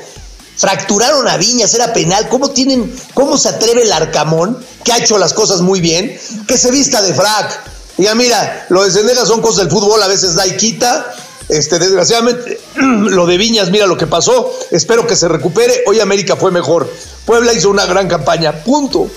Fracturaron 0.57 1.27
a 1.29 1.37
Viñas, 1.37 1.75
era 1.75 1.93
penal. 1.93 2.29
¿Cómo 2.29 2.51
tienen, 2.51 2.95
cómo 3.15 3.37
se 3.39 3.49
atreve 3.49 3.83
el 3.83 3.93
Arcamón, 3.93 4.59
que 4.85 4.93
ha 4.93 4.99
hecho 4.99 5.19
las 5.19 5.33
cosas 5.33 5.61
muy 5.61 5.81
bien, 5.81 6.17
que 6.47 6.59
se 6.59 6.71
vista 6.71 7.03
de 7.03 7.15
frac? 7.15 7.71
Ya 7.99 8.15
mira, 8.15 8.67
lo 8.69 8.85
de 8.85 8.91
Cendejas 8.91 9.29
son 9.29 9.41
cosas 9.41 9.59
del 9.59 9.71
fútbol, 9.71 10.03
a 10.03 10.09
veces 10.09 10.35
da 10.35 10.47
y 10.47 10.57
quita. 10.57 11.15
Este, 11.49 11.79
desgraciadamente, 11.79 12.61
lo 12.77 13.27
de 13.27 13.37
Viñas, 13.37 13.71
mira 13.71 13.87
lo 13.87 13.97
que 13.97 14.07
pasó. 14.07 14.51
Espero 14.71 15.07
que 15.07 15.17
se 15.17 15.29
recupere. 15.29 15.83
Hoy 15.87 16.01
América 16.01 16.37
fue 16.37 16.51
mejor. 16.51 16.91
Puebla 17.25 17.53
hizo 17.53 17.71
una 17.71 17.87
gran 17.87 18.09
campaña. 18.09 18.53
Punto. 18.53 19.11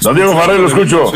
Santiago 0.00 0.34
Farrell, 0.34 0.62
lo 0.62 0.68
escucho. 0.68 1.12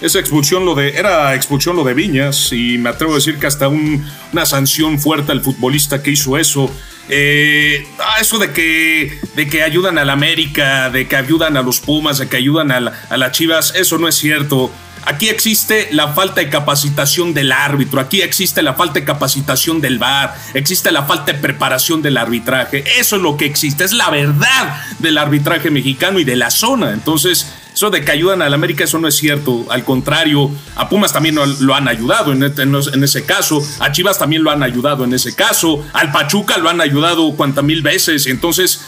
Esa 0.00 0.18
expulsión 0.18 0.64
lo 0.64 0.74
de, 0.74 0.90
era 0.90 1.34
expulsión 1.34 1.76
lo 1.76 1.84
de 1.84 1.94
Viñas 1.94 2.52
y 2.52 2.78
me 2.78 2.90
atrevo 2.90 3.12
a 3.12 3.16
decir 3.16 3.38
que 3.38 3.46
hasta 3.46 3.68
una 3.68 4.44
sanción 4.44 4.98
fuerte 4.98 5.32
al 5.32 5.40
futbolista 5.40 6.02
que 6.02 6.10
hizo 6.10 6.36
eso. 6.36 6.70
Eh, 7.08 7.86
ah, 7.98 8.16
eso 8.20 8.38
de 8.38 8.52
que, 8.52 9.18
de 9.34 9.48
que 9.48 9.62
ayudan 9.62 9.98
a 9.98 10.04
la 10.04 10.14
América, 10.14 10.90
de 10.90 11.06
que 11.06 11.16
ayudan 11.16 11.56
a 11.56 11.62
los 11.62 11.80
Pumas, 11.80 12.18
de 12.18 12.28
que 12.28 12.36
ayudan 12.36 12.70
a, 12.70 12.92
a 13.10 13.16
las 13.16 13.32
Chivas, 13.32 13.74
eso 13.76 13.98
no 13.98 14.08
es 14.08 14.14
cierto. 14.14 14.70
Aquí 15.06 15.28
existe 15.28 15.88
la 15.92 16.14
falta 16.14 16.40
de 16.40 16.48
capacitación 16.48 17.34
del 17.34 17.52
árbitro, 17.52 18.00
aquí 18.00 18.22
existe 18.22 18.62
la 18.62 18.72
falta 18.72 18.94
de 18.94 19.04
capacitación 19.04 19.82
del 19.82 19.98
VAR, 19.98 20.34
existe 20.54 20.90
la 20.92 21.02
falta 21.02 21.32
de 21.32 21.38
preparación 21.38 22.00
del 22.00 22.16
arbitraje. 22.16 22.84
Eso 22.98 23.16
es 23.16 23.22
lo 23.22 23.36
que 23.36 23.44
existe, 23.44 23.84
es 23.84 23.92
la 23.92 24.08
verdad 24.08 24.82
del 25.00 25.18
arbitraje 25.18 25.70
mexicano 25.70 26.20
y 26.20 26.24
de 26.24 26.36
la 26.36 26.50
zona. 26.50 26.92
Entonces, 26.92 27.52
eso 27.74 27.90
de 27.90 28.04
que 28.04 28.12
ayudan 28.12 28.40
al 28.40 28.54
América, 28.54 28.84
eso 28.84 29.00
no 29.00 29.08
es 29.08 29.16
cierto. 29.16 29.66
Al 29.68 29.84
contrario, 29.84 30.48
a 30.76 30.88
Pumas 30.88 31.12
también 31.12 31.36
lo 31.60 31.74
han 31.74 31.88
ayudado 31.88 32.32
en, 32.32 32.44
en, 32.44 33.04
ese 33.04 33.26
caso. 33.26 33.60
A 33.80 33.90
Chivas 33.90 34.16
también 34.16 34.44
lo 34.44 34.52
han 34.52 34.62
ayudado 34.62 35.02
en 35.02 35.12
ese 35.12 35.34
caso. 35.34 35.84
Al 35.92 36.12
Pachuca 36.12 36.56
lo 36.58 36.68
han 36.70 36.80
ayudado 36.80 37.34
cuanta 37.34 37.62
mil 37.62 37.82
veces. 37.82 38.26
Entonces, 38.28 38.82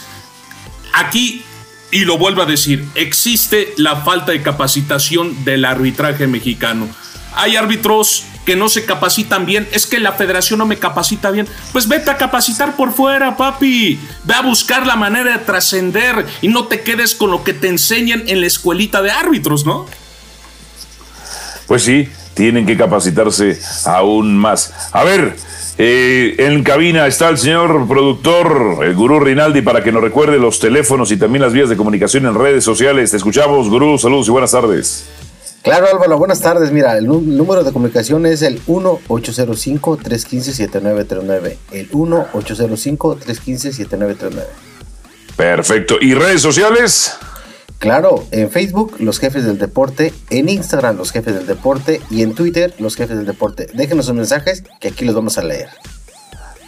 aquí 0.93 1.43
y 1.91 2.05
lo 2.05 2.17
vuelvo 2.17 2.41
a 2.41 2.45
decir, 2.45 2.85
existe 2.95 3.73
la 3.77 3.97
falta 3.97 4.31
de 4.31 4.41
capacitación 4.41 5.43
del 5.43 5.65
arbitraje 5.65 6.27
mexicano. 6.27 6.87
Hay 7.35 7.55
árbitros 7.55 8.23
que 8.47 8.55
no 8.55 8.69
se 8.69 8.85
capacitan 8.85 9.45
bien, 9.45 9.67
es 9.73 9.85
que 9.85 9.99
la 9.99 10.13
federación 10.13 10.59
no 10.59 10.65
me 10.65 10.79
capacita 10.79 11.31
bien. 11.31 11.49
Pues 11.73 11.85
vete 11.85 12.11
a 12.11 12.15
capacitar 12.15 12.77
por 12.77 12.93
fuera, 12.93 13.35
papi. 13.35 13.99
Ve 14.23 14.33
a 14.33 14.41
buscar 14.41 14.87
la 14.87 14.95
manera 14.95 15.33
de 15.33 15.39
trascender 15.39 16.25
y 16.41 16.47
no 16.47 16.67
te 16.67 16.79
quedes 16.79 17.13
con 17.13 17.29
lo 17.29 17.43
que 17.43 17.53
te 17.53 17.67
enseñan 17.67 18.23
en 18.25 18.39
la 18.39 18.47
escuelita 18.47 19.01
de 19.01 19.11
árbitros, 19.11 19.65
¿no? 19.65 19.85
Pues 21.67 21.83
sí, 21.83 22.07
tienen 22.35 22.65
que 22.65 22.77
capacitarse 22.77 23.59
aún 23.83 24.37
más. 24.37 24.73
A 24.93 25.03
ver, 25.03 25.35
eh, 25.77 26.35
en 26.37 26.63
cabina 26.63 27.05
está 27.05 27.27
el 27.27 27.37
señor 27.37 27.85
productor, 27.85 28.79
el 28.85 28.95
gurú 28.95 29.19
Rinaldi, 29.19 29.61
para 29.61 29.83
que 29.83 29.91
nos 29.91 30.01
recuerde 30.01 30.39
los 30.39 30.61
teléfonos 30.61 31.11
y 31.11 31.17
también 31.17 31.41
las 31.41 31.51
vías 31.51 31.67
de 31.67 31.75
comunicación 31.75 32.25
en 32.25 32.33
redes 32.33 32.63
sociales. 32.63 33.11
Te 33.11 33.17
escuchamos, 33.17 33.69
gurú, 33.69 33.97
saludos 33.97 34.29
y 34.29 34.31
buenas 34.31 34.51
tardes. 34.51 35.26
Claro, 35.63 35.87
Álvaro, 35.91 36.17
buenas 36.17 36.41
tardes. 36.41 36.71
Mira, 36.71 36.97
el, 36.97 37.05
número 37.07 37.63
de 37.63 37.71
comunicación 37.73 38.25
es 38.25 38.41
el 38.41 38.63
1-805-315-7939. 38.65 41.57
El 41.71 41.91
1-805-315-7939. 41.91 44.43
Perfecto. 45.35 45.97
¿Y 45.99 46.13
redes 46.13 46.41
sociales? 46.41 47.17
Claro, 47.79 48.25
en 48.31 48.49
Facebook 48.49 48.95
los 48.99 49.19
jefes 49.19 49.43
del 49.45 49.59
deporte, 49.59 50.11
en 50.31 50.49
Instagram 50.49 50.97
los 50.97 51.11
jefes 51.11 51.35
del 51.35 51.45
deporte 51.45 52.01
y 52.09 52.23
en 52.23 52.33
Twitter 52.33 52.73
los 52.79 52.95
jefes 52.95 53.17
del 53.17 53.27
deporte. 53.27 53.67
Déjenos 53.73 54.07
sus 54.07 54.15
mensajes 54.15 54.63
que 54.79 54.87
aquí 54.87 55.05
los 55.05 55.13
vamos 55.13 55.37
a 55.37 55.43
leer. 55.43 55.69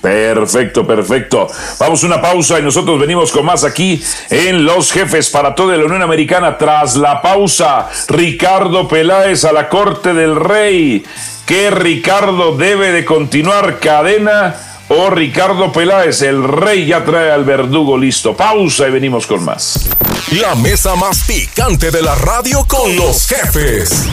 Perfecto, 0.02 0.88
perfecto. 0.88 1.48
Vamos 1.78 2.04
a 2.04 2.08
una 2.08 2.22
pausa 2.22 2.58
y 2.58 2.64
nosotros 2.64 3.00
venimos 3.00 3.32
con 3.32 3.46
más 3.46 3.66
aquí 3.66 4.02
en 4.30 4.64
Los 4.64 4.92
Jefes 4.92 5.30
para 5.30 5.54
toda 5.54 5.76
la 5.76 5.86
Unión 5.86 6.02
Americana. 6.02 6.58
Tras 6.58 6.96
la 6.96 7.22
pausa, 7.22 7.90
Ricardo 8.08 8.88
Peláez 8.88 9.44
a 9.44 9.52
la 9.52 9.68
Corte 9.68 10.14
del 10.14 10.38
Rey. 10.38 11.04
¿Qué 11.46 11.70
Ricardo 11.70 12.56
debe 12.56 12.92
de 12.92 13.04
continuar 13.04 13.80
cadena? 13.80 14.56
O 14.88 15.10
Ricardo 15.10 15.72
Peláez, 15.72 16.24
el 16.24 16.44
rey 16.44 16.88
ya 16.88 17.04
trae 17.06 17.32
al 17.32 17.44
verdugo 17.44 17.96
listo. 17.96 18.36
Pausa 18.36 18.88
y 18.88 18.92
venimos 18.92 19.28
con 19.28 19.44
más. 19.44 19.88
La 20.32 20.56
mesa 20.56 20.96
más 20.96 21.26
picante 21.26 21.92
de 21.92 22.02
la 22.02 22.16
radio 22.16 22.66
con 22.68 22.96
los 22.96 23.28
jefes. 23.28 24.08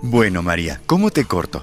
Bueno, 0.00 0.42
María, 0.42 0.80
¿cómo 0.86 1.10
te 1.10 1.26
corto? 1.26 1.62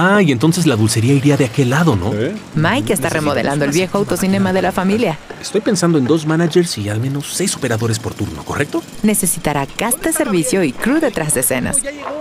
Ah, 0.00 0.22
y 0.22 0.30
entonces 0.30 0.64
la 0.64 0.76
dulcería 0.76 1.12
iría 1.12 1.36
de 1.36 1.44
aquel 1.44 1.70
lado, 1.70 1.96
¿no? 1.96 2.12
Mike 2.54 2.92
está 2.92 3.08
remodelando 3.08 3.64
el 3.64 3.72
viejo 3.72 3.98
autocinema 3.98 4.52
de 4.52 4.62
la 4.62 4.70
familia. 4.70 5.18
Estoy 5.40 5.60
pensando 5.60 5.98
en 5.98 6.04
dos 6.04 6.24
managers 6.24 6.78
y 6.78 6.88
al 6.88 7.00
menos 7.00 7.26
seis 7.32 7.56
operadores 7.56 7.98
por 7.98 8.14
turno, 8.14 8.44
¿correcto? 8.44 8.80
Necesitará 9.02 9.66
cast 9.66 10.00
de 10.04 10.12
servicio 10.12 10.62
y 10.62 10.70
crew 10.70 11.00
detrás 11.00 11.34
de 11.34 11.40
escenas. 11.40 11.78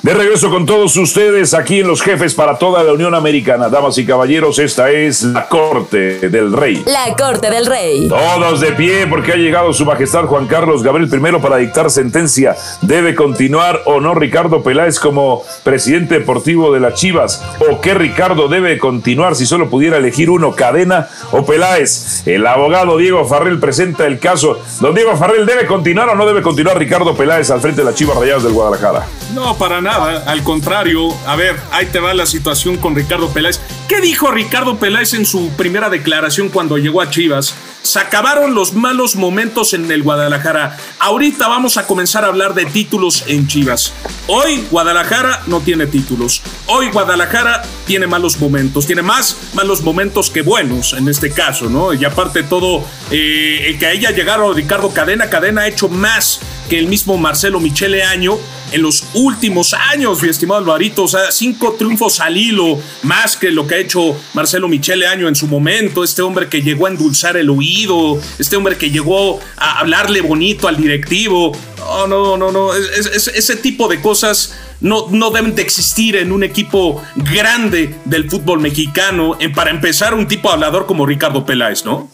De 0.00 0.14
regreso 0.14 0.48
con 0.48 0.64
todos 0.64 0.96
ustedes 0.96 1.54
aquí 1.54 1.80
en 1.80 1.88
Los 1.88 2.02
Jefes 2.02 2.32
para 2.32 2.56
toda 2.56 2.84
la 2.84 2.92
Unión 2.92 3.16
Americana. 3.16 3.68
Damas 3.68 3.98
y 3.98 4.06
caballeros, 4.06 4.60
esta 4.60 4.90
es 4.92 5.24
la 5.24 5.48
Corte 5.48 6.30
del 6.30 6.52
Rey. 6.52 6.84
La 6.86 7.16
Corte 7.16 7.50
del 7.50 7.66
Rey. 7.66 8.06
Todos 8.08 8.60
de 8.60 8.72
pie 8.72 9.08
porque 9.08 9.32
ha 9.32 9.36
llegado 9.36 9.72
su 9.72 9.84
majestad 9.84 10.26
Juan 10.26 10.46
Carlos 10.46 10.84
Gabriel 10.84 11.10
I 11.12 11.40
para 11.42 11.56
dictar 11.56 11.90
sentencia. 11.90 12.54
¿Debe 12.80 13.16
continuar 13.16 13.82
o 13.86 14.00
no 14.00 14.14
Ricardo 14.14 14.62
Peláez 14.62 15.00
como 15.00 15.42
presidente 15.64 16.20
deportivo 16.20 16.72
de 16.72 16.78
las 16.78 16.94
Chivas? 16.94 17.42
¿O 17.68 17.80
qué 17.80 17.94
Ricardo 17.94 18.46
debe 18.46 18.78
continuar 18.78 19.34
si 19.34 19.46
solo 19.46 19.68
pudiera 19.68 19.96
elegir 19.96 20.30
uno, 20.30 20.52
Cadena 20.52 21.08
o 21.32 21.44
Peláez? 21.44 22.24
El 22.24 22.46
abogado 22.46 22.98
Diego 22.98 23.24
Farrell 23.24 23.58
presenta 23.58 24.06
el 24.06 24.20
caso. 24.20 24.60
Don 24.80 24.94
Diego 24.94 25.16
Farrell, 25.16 25.44
¿debe 25.44 25.66
continuar 25.66 26.08
o 26.08 26.14
no 26.14 26.24
debe 26.24 26.40
continuar 26.40 26.78
Ricardo 26.78 27.16
Peláez 27.16 27.50
al 27.50 27.60
frente 27.60 27.80
de 27.80 27.86
las 27.86 27.96
Chivas 27.96 28.16
Rayadas 28.16 28.44
del 28.44 28.52
Guadalajara? 28.52 29.04
No, 29.34 29.58
para 29.58 29.80
nada. 29.80 29.87
Al 29.88 30.42
contrario, 30.42 31.08
a 31.26 31.34
ver, 31.36 31.56
ahí 31.72 31.86
te 31.86 31.98
va 31.98 32.12
la 32.12 32.26
situación 32.26 32.76
con 32.76 32.94
Ricardo 32.94 33.30
Peláez. 33.30 33.60
¿Qué 33.88 34.00
dijo 34.00 34.30
Ricardo 34.30 34.78
Peláez 34.78 35.14
en 35.14 35.24
su 35.24 35.50
primera 35.50 35.88
declaración 35.88 36.50
cuando 36.50 36.76
llegó 36.76 37.00
a 37.00 37.10
Chivas? 37.10 37.54
Se 37.82 37.98
acabaron 37.98 38.54
los 38.54 38.74
malos 38.74 39.16
momentos 39.16 39.72
en 39.72 39.90
el 39.90 40.02
Guadalajara. 40.02 40.76
Ahorita 40.98 41.48
vamos 41.48 41.78
a 41.78 41.86
comenzar 41.86 42.24
a 42.24 42.28
hablar 42.28 42.52
de 42.52 42.66
títulos 42.66 43.24
en 43.28 43.46
Chivas. 43.46 43.94
Hoy 44.26 44.66
Guadalajara 44.70 45.42
no 45.46 45.60
tiene 45.60 45.86
títulos. 45.86 46.42
Hoy 46.66 46.90
Guadalajara 46.90 47.62
tiene 47.86 48.06
malos 48.06 48.38
momentos. 48.38 48.86
Tiene 48.86 49.00
más 49.00 49.38
malos 49.54 49.82
momentos 49.82 50.28
que 50.28 50.42
buenos 50.42 50.92
en 50.92 51.08
este 51.08 51.30
caso, 51.30 51.70
¿no? 51.70 51.94
Y 51.94 52.04
aparte 52.04 52.42
todo, 52.42 52.84
eh, 53.10 53.64
el 53.68 53.78
que 53.78 53.86
haya 53.86 54.10
llegado 54.10 54.52
Ricardo 54.52 54.90
Cadena, 54.90 55.30
Cadena 55.30 55.62
ha 55.62 55.68
hecho 55.68 55.88
más 55.88 56.40
que 56.68 56.78
el 56.78 56.86
mismo 56.86 57.16
Marcelo 57.16 57.60
Michele 57.60 58.02
Año 58.02 58.38
en 58.72 58.82
los 58.82 59.04
últimos 59.14 59.74
años, 59.74 60.22
mi 60.22 60.28
estimado 60.28 60.60
Alvarito. 60.60 61.04
O 61.04 61.08
sea, 61.08 61.30
cinco 61.32 61.74
triunfos 61.78 62.20
al 62.20 62.36
hilo, 62.36 62.78
más 63.02 63.36
que 63.36 63.50
lo 63.50 63.66
que 63.66 63.76
ha 63.76 63.78
hecho 63.78 64.16
Marcelo 64.34 64.68
Michele 64.68 65.06
Año 65.06 65.28
en 65.28 65.34
su 65.34 65.46
momento. 65.46 66.04
Este 66.04 66.22
hombre 66.22 66.48
que 66.48 66.62
llegó 66.62 66.86
a 66.86 66.90
endulzar 66.90 67.36
el 67.36 67.50
oído, 67.50 68.20
este 68.38 68.56
hombre 68.56 68.76
que 68.76 68.90
llegó 68.90 69.40
a 69.56 69.80
hablarle 69.80 70.20
bonito 70.20 70.68
al 70.68 70.76
directivo. 70.76 71.52
No, 71.78 72.06
no, 72.06 72.36
no, 72.36 72.52
no. 72.52 72.74
ese 72.74 73.56
tipo 73.56 73.88
de 73.88 74.00
cosas 74.00 74.54
no, 74.80 75.06
no 75.10 75.30
deben 75.30 75.54
de 75.54 75.62
existir 75.62 76.16
en 76.16 76.32
un 76.32 76.42
equipo 76.42 77.02
grande 77.16 77.94
del 78.04 78.30
fútbol 78.30 78.60
mexicano. 78.60 79.38
para 79.54 79.70
empezar, 79.70 80.14
un 80.14 80.28
tipo 80.28 80.50
hablador 80.50 80.86
como 80.86 81.06
Ricardo 81.06 81.46
Peláez, 81.46 81.84
¿no? 81.84 82.10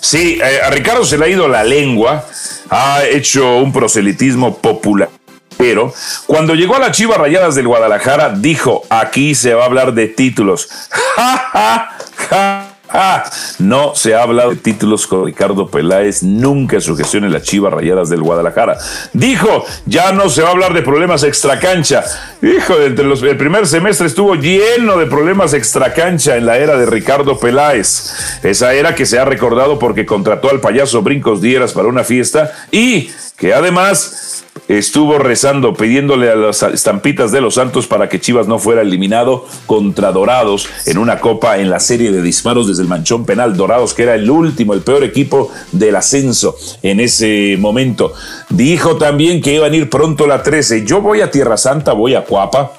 Sí, 0.00 0.38
eh, 0.42 0.60
a 0.62 0.70
Ricardo 0.70 1.04
se 1.04 1.16
le 1.16 1.24
ha 1.24 1.28
ido 1.28 1.48
la 1.48 1.64
lengua, 1.64 2.26
ha 2.70 3.04
hecho 3.04 3.58
un 3.58 3.72
proselitismo 3.72 4.58
popular. 4.58 5.10
Pero 5.56 5.92
cuando 6.26 6.54
llegó 6.54 6.76
a 6.76 6.80
las 6.80 6.96
Chivas 6.96 7.18
Rayadas 7.18 7.54
del 7.54 7.68
Guadalajara, 7.68 8.30
dijo: 8.30 8.82
aquí 8.90 9.34
se 9.34 9.54
va 9.54 9.62
a 9.62 9.66
hablar 9.66 9.94
de 9.94 10.08
títulos. 10.08 10.68
¡Ja, 10.90 11.36
ja, 11.52 11.88
ja! 12.28 12.63
Ah, 12.96 13.28
no 13.58 13.96
se 13.96 14.14
ha 14.14 14.22
hablado 14.22 14.50
de 14.50 14.56
títulos 14.56 15.08
con 15.08 15.24
Ricardo 15.24 15.66
Peláez 15.66 16.22
nunca 16.22 16.76
en 16.76 16.80
su 16.80 16.96
gestión 16.96 17.24
en 17.24 17.32
las 17.32 17.42
Chivas 17.42 17.72
Rayadas 17.72 18.08
del 18.08 18.22
Guadalajara. 18.22 18.78
Dijo, 19.12 19.64
ya 19.84 20.12
no 20.12 20.28
se 20.28 20.42
va 20.42 20.50
a 20.50 20.52
hablar 20.52 20.72
de 20.74 20.82
problemas 20.82 21.24
extracancha. 21.24 22.04
Hijo, 22.40 22.80
entre 22.80 23.04
los, 23.04 23.20
el 23.24 23.36
primer 23.36 23.66
semestre 23.66 24.06
estuvo 24.06 24.36
lleno 24.36 24.96
de 24.96 25.06
problemas 25.06 25.54
extracancha 25.54 26.36
en 26.36 26.46
la 26.46 26.58
era 26.58 26.76
de 26.76 26.86
Ricardo 26.86 27.36
Peláez. 27.36 28.12
Esa 28.44 28.74
era 28.74 28.94
que 28.94 29.06
se 29.06 29.18
ha 29.18 29.24
recordado 29.24 29.76
porque 29.76 30.06
contrató 30.06 30.48
al 30.48 30.60
payaso 30.60 31.02
Brincos 31.02 31.40
Dieras 31.40 31.72
para 31.72 31.88
una 31.88 32.04
fiesta 32.04 32.52
y 32.70 33.10
que 33.36 33.52
además 33.52 34.33
estuvo 34.68 35.18
rezando, 35.18 35.74
pidiéndole 35.74 36.30
a 36.30 36.36
las 36.36 36.62
estampitas 36.62 37.32
de 37.32 37.40
los 37.40 37.54
Santos 37.54 37.86
para 37.86 38.08
que 38.08 38.20
Chivas 38.20 38.48
no 38.48 38.58
fuera 38.58 38.82
eliminado 38.82 39.46
contra 39.66 40.12
Dorados 40.12 40.68
en 40.86 40.98
una 40.98 41.20
copa 41.20 41.58
en 41.58 41.70
la 41.70 41.80
serie 41.80 42.12
de 42.12 42.22
disparos 42.22 42.68
desde 42.68 42.82
el 42.82 42.88
manchón 42.88 43.24
penal. 43.24 43.56
Dorados, 43.56 43.94
que 43.94 44.04
era 44.04 44.14
el 44.14 44.30
último, 44.30 44.74
el 44.74 44.82
peor 44.82 45.04
equipo 45.04 45.50
del 45.72 45.96
ascenso 45.96 46.56
en 46.82 47.00
ese 47.00 47.56
momento. 47.58 48.12
Dijo 48.48 48.96
también 48.96 49.40
que 49.40 49.54
iban 49.54 49.72
a 49.72 49.76
ir 49.76 49.90
pronto 49.90 50.26
la 50.26 50.42
13. 50.42 50.84
Yo 50.84 51.00
voy 51.00 51.20
a 51.20 51.30
Tierra 51.30 51.56
Santa, 51.56 51.92
voy 51.92 52.14
a 52.14 52.24
Cuapa 52.24 52.72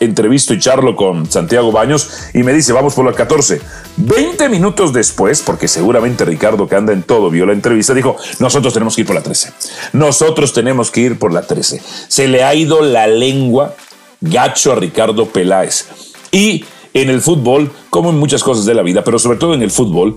entrevisto 0.00 0.54
y 0.54 0.58
charlo 0.58 0.96
con 0.96 1.30
Santiago 1.30 1.72
Baños 1.72 2.28
y 2.34 2.42
me 2.42 2.52
dice, 2.52 2.72
vamos 2.72 2.94
por 2.94 3.04
la 3.04 3.12
14. 3.12 3.60
20 3.96 4.48
minutos 4.48 4.92
después, 4.92 5.42
porque 5.42 5.68
seguramente 5.68 6.24
Ricardo, 6.24 6.68
que 6.68 6.74
anda 6.74 6.92
en 6.92 7.02
todo, 7.02 7.30
vio 7.30 7.46
la 7.46 7.52
entrevista, 7.52 7.94
dijo, 7.94 8.16
nosotros 8.38 8.72
tenemos 8.72 8.94
que 8.94 9.02
ir 9.02 9.06
por 9.06 9.16
la 9.16 9.22
13. 9.22 9.52
Nosotros 9.92 10.52
tenemos 10.52 10.90
que 10.90 11.00
ir 11.00 11.18
por 11.18 11.32
la 11.32 11.42
13. 11.42 11.80
Se 12.08 12.28
le 12.28 12.44
ha 12.44 12.54
ido 12.54 12.82
la 12.82 13.06
lengua 13.06 13.74
gacho 14.20 14.72
a 14.72 14.76
Ricardo 14.76 15.26
Peláez. 15.26 15.86
Y 16.32 16.64
en 16.92 17.10
el 17.10 17.20
fútbol, 17.20 17.70
como 17.90 18.10
en 18.10 18.18
muchas 18.18 18.42
cosas 18.42 18.64
de 18.64 18.74
la 18.74 18.82
vida, 18.82 19.04
pero 19.04 19.18
sobre 19.18 19.38
todo 19.38 19.54
en 19.54 19.62
el 19.62 19.70
fútbol, 19.70 20.16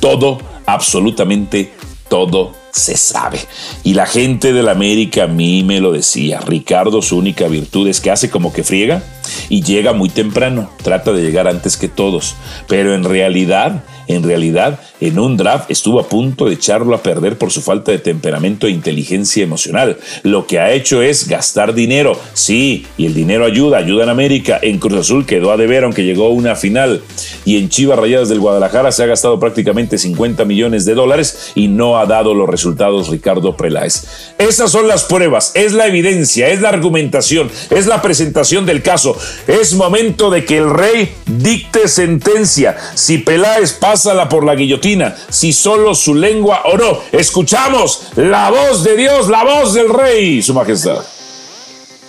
todo, 0.00 0.38
absolutamente 0.66 1.72
todo 2.10 2.52
se 2.72 2.96
sabe. 2.96 3.40
Y 3.84 3.94
la 3.94 4.04
gente 4.04 4.52
de 4.52 4.62
la 4.62 4.72
América 4.72 5.24
a 5.24 5.28
mí 5.28 5.62
me 5.62 5.80
lo 5.80 5.92
decía. 5.92 6.40
Ricardo, 6.40 7.00
su 7.00 7.16
única 7.16 7.48
virtud 7.48 7.88
es 7.88 8.00
que 8.00 8.10
hace 8.10 8.28
como 8.28 8.52
que 8.52 8.64
friega 8.64 9.02
y 9.48 9.62
llega 9.62 9.94
muy 9.94 10.10
temprano. 10.10 10.70
Trata 10.82 11.12
de 11.12 11.22
llegar 11.22 11.48
antes 11.48 11.76
que 11.76 11.88
todos. 11.88 12.34
Pero 12.68 12.94
en 12.94 13.04
realidad 13.04 13.84
en 14.12 14.22
realidad 14.22 14.80
en 15.00 15.18
un 15.18 15.36
draft 15.36 15.70
estuvo 15.70 16.00
a 16.00 16.08
punto 16.08 16.46
de 16.46 16.54
echarlo 16.54 16.94
a 16.94 17.02
perder 17.02 17.38
por 17.38 17.50
su 17.50 17.62
falta 17.62 17.92
de 17.92 17.98
temperamento 17.98 18.66
e 18.66 18.70
inteligencia 18.70 19.42
emocional. 19.42 19.98
Lo 20.22 20.46
que 20.46 20.58
ha 20.58 20.72
hecho 20.72 21.02
es 21.02 21.28
gastar 21.28 21.74
dinero, 21.74 22.18
sí, 22.34 22.86
y 22.96 23.06
el 23.06 23.14
dinero 23.14 23.44
ayuda, 23.44 23.78
ayuda 23.78 24.04
en 24.04 24.10
América. 24.10 24.58
En 24.60 24.78
Cruz 24.78 25.00
Azul 25.00 25.26
quedó 25.26 25.52
a 25.52 25.56
deber 25.56 25.84
aunque 25.84 26.04
llegó 26.04 26.26
a 26.26 26.30
una 26.30 26.56
final. 26.56 27.02
Y 27.44 27.58
en 27.58 27.68
Chivas 27.68 27.98
Rayadas 27.98 28.28
del 28.28 28.40
Guadalajara 28.40 28.92
se 28.92 29.02
ha 29.02 29.06
gastado 29.06 29.38
prácticamente 29.38 29.98
50 29.98 30.44
millones 30.44 30.84
de 30.84 30.94
dólares 30.94 31.52
y 31.54 31.68
no 31.68 31.98
ha 31.98 32.06
dado 32.06 32.34
los 32.34 32.48
resultados 32.48 33.08
Ricardo 33.08 33.56
Peláez. 33.56 34.34
Esas 34.38 34.70
son 34.72 34.88
las 34.88 35.04
pruebas, 35.04 35.52
es 35.54 35.72
la 35.72 35.86
evidencia, 35.86 36.48
es 36.48 36.60
la 36.60 36.68
argumentación, 36.70 37.50
es 37.70 37.86
la 37.86 38.02
presentación 38.02 38.66
del 38.66 38.82
caso. 38.82 39.16
Es 39.46 39.74
momento 39.74 40.30
de 40.30 40.44
que 40.44 40.58
el 40.58 40.70
rey 40.70 41.12
dicte 41.26 41.88
sentencia. 41.88 42.76
Si 42.94 43.18
Peláez 43.18 43.72
pasa 43.72 43.99
pásala 44.00 44.30
por 44.30 44.44
la 44.44 44.54
guillotina, 44.54 45.14
si 45.28 45.52
solo 45.52 45.94
su 45.94 46.14
lengua 46.14 46.62
o 46.64 46.78
no. 46.78 47.00
Escuchamos 47.12 48.08
la 48.16 48.48
voz 48.48 48.82
de 48.82 48.96
Dios, 48.96 49.28
la 49.28 49.44
voz 49.44 49.74
del 49.74 49.90
Rey, 49.90 50.40
Su 50.40 50.54
Majestad. 50.54 51.04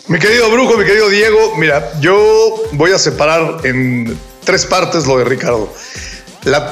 Mi 0.07 0.17
querido 0.17 0.49
Brujo, 0.49 0.77
mi 0.77 0.85
querido 0.85 1.09
Diego, 1.09 1.57
mira, 1.57 1.91
yo 1.99 2.63
voy 2.71 2.93
a 2.93 2.97
separar 2.97 3.57
en 3.65 4.17
tres 4.45 4.65
partes 4.65 5.05
lo 5.05 5.17
de 5.17 5.25
Ricardo. 5.25 5.69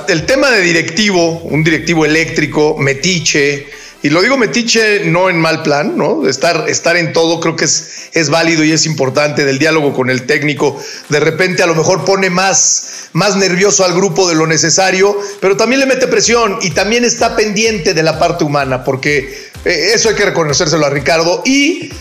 el 0.07 0.25
tema 0.25 0.51
de 0.51 0.61
directivo, 0.61 1.41
un 1.43 1.65
directivo 1.65 2.05
eléctrico, 2.05 2.77
metiche, 2.77 3.67
y 4.01 4.09
lo 4.09 4.21
digo 4.21 4.37
metiche 4.37 5.01
no 5.03 5.29
en 5.29 5.37
mal 5.37 5.63
plan, 5.63 5.97
¿no? 5.97 6.25
Estar, 6.25 6.69
estar 6.69 6.95
en 6.95 7.11
todo 7.11 7.41
creo 7.41 7.57
que 7.57 7.65
es, 7.65 8.09
es 8.13 8.29
válido 8.29 8.63
y 8.63 8.71
es 8.71 8.85
importante 8.85 9.43
del 9.43 9.59
diálogo 9.59 9.93
con 9.93 10.09
el 10.09 10.25
técnico. 10.25 10.81
De 11.09 11.19
repente 11.19 11.61
a 11.61 11.67
lo 11.67 11.75
mejor 11.75 12.05
pone 12.05 12.29
más, 12.29 12.98
más 13.13 13.35
nervioso 13.35 13.83
al 13.83 13.93
grupo 13.93 14.27
de 14.29 14.35
lo 14.35 14.47
necesario, 14.47 15.17
pero 15.39 15.57
también 15.57 15.79
le 15.79 15.85
mete 15.85 16.07
presión 16.07 16.59
y 16.61 16.71
también 16.71 17.03
está 17.03 17.35
pendiente 17.35 17.93
de 17.93 18.03
la 18.03 18.19
parte 18.19 18.43
humana, 18.43 18.83
porque 18.83 19.49
eh, 19.65 19.91
eso 19.93 20.09
hay 20.09 20.15
que 20.15 20.25
reconocérselo 20.25 20.85
a 20.85 20.89
Ricardo. 20.89 21.41
Y 21.45 21.91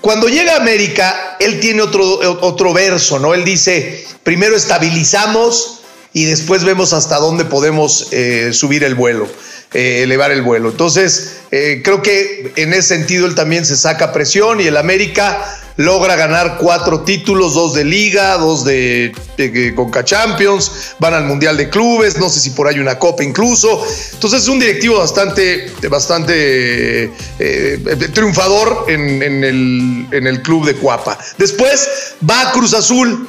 cuando 0.00 0.28
llega 0.28 0.54
a 0.54 0.56
América, 0.60 1.36
él 1.40 1.60
tiene 1.60 1.82
otro, 1.82 2.04
otro 2.40 2.72
verso, 2.72 3.18
¿no? 3.18 3.34
Él 3.34 3.44
dice, 3.44 4.04
primero 4.22 4.56
estabilizamos 4.56 5.80
y 6.12 6.24
después 6.24 6.64
vemos 6.64 6.92
hasta 6.92 7.16
dónde 7.18 7.44
podemos 7.44 8.08
eh, 8.10 8.52
subir 8.52 8.84
el 8.84 8.94
vuelo. 8.94 9.28
Eh, 9.74 10.04
elevar 10.04 10.30
el 10.30 10.42
vuelo. 10.42 10.70
Entonces, 10.70 11.38
eh, 11.50 11.82
creo 11.84 12.00
que 12.00 12.52
en 12.56 12.72
ese 12.72 12.96
sentido 12.96 13.26
él 13.26 13.34
también 13.34 13.66
se 13.66 13.76
saca 13.76 14.12
presión 14.12 14.60
y 14.60 14.66
el 14.66 14.76
América 14.76 15.44
logra 15.76 16.16
ganar 16.16 16.58
cuatro 16.58 17.00
títulos, 17.00 17.54
dos 17.54 17.74
de 17.74 17.84
liga, 17.84 18.36
dos 18.38 18.64
de, 18.64 19.14
de 19.36 19.74
Conca 19.74 20.04
Champions, 20.04 20.94
van 20.98 21.14
al 21.14 21.24
Mundial 21.24 21.56
de 21.56 21.68
Clubes, 21.68 22.18
no 22.18 22.28
sé 22.28 22.40
si 22.40 22.50
por 22.50 22.66
ahí 22.66 22.78
una 22.78 22.98
copa 22.98 23.22
incluso. 23.22 23.84
Entonces 24.14 24.42
es 24.42 24.48
un 24.48 24.58
directivo 24.58 24.98
bastante, 24.98 25.70
bastante 25.88 27.12
eh, 27.38 28.10
triunfador 28.12 28.86
en, 28.88 29.22
en 29.22 29.44
el, 29.44 30.06
en 30.12 30.26
el 30.26 30.42
club 30.42 30.66
de 30.66 30.74
Cuapa. 30.74 31.18
Después 31.38 32.14
va 32.28 32.48
a 32.48 32.52
Cruz 32.52 32.74
Azul 32.74 33.28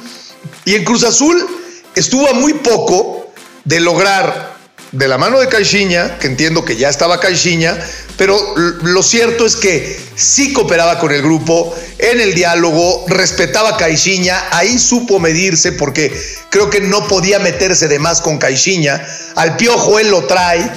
y 0.64 0.74
en 0.74 0.84
Cruz 0.84 1.04
Azul 1.04 1.46
estuvo 1.94 2.28
a 2.28 2.32
muy 2.32 2.54
poco 2.54 3.32
de 3.64 3.80
lograr 3.80 4.57
de 4.92 5.06
la 5.06 5.18
mano 5.18 5.38
de 5.38 5.48
Caixinha, 5.48 6.18
que 6.18 6.26
entiendo 6.26 6.64
que 6.64 6.76
ya 6.76 6.88
estaba 6.88 7.20
Caixinha, 7.20 7.76
pero 8.16 8.54
lo 8.56 9.02
cierto 9.02 9.44
es 9.44 9.54
que 9.54 10.00
sí 10.16 10.52
cooperaba 10.52 10.98
con 10.98 11.12
el 11.12 11.22
grupo 11.22 11.74
en 11.98 12.20
el 12.20 12.34
diálogo, 12.34 13.04
respetaba 13.08 13.76
Caixinha, 13.76 14.48
ahí 14.50 14.78
supo 14.78 15.20
medirse 15.20 15.72
porque 15.72 16.12
creo 16.50 16.70
que 16.70 16.80
no 16.80 17.06
podía 17.06 17.38
meterse 17.38 17.86
de 17.86 17.98
más 17.98 18.22
con 18.22 18.38
Caixinha. 18.38 19.06
Al 19.36 19.56
Piojo 19.56 19.98
él 19.98 20.10
lo 20.10 20.24
trae, 20.24 20.70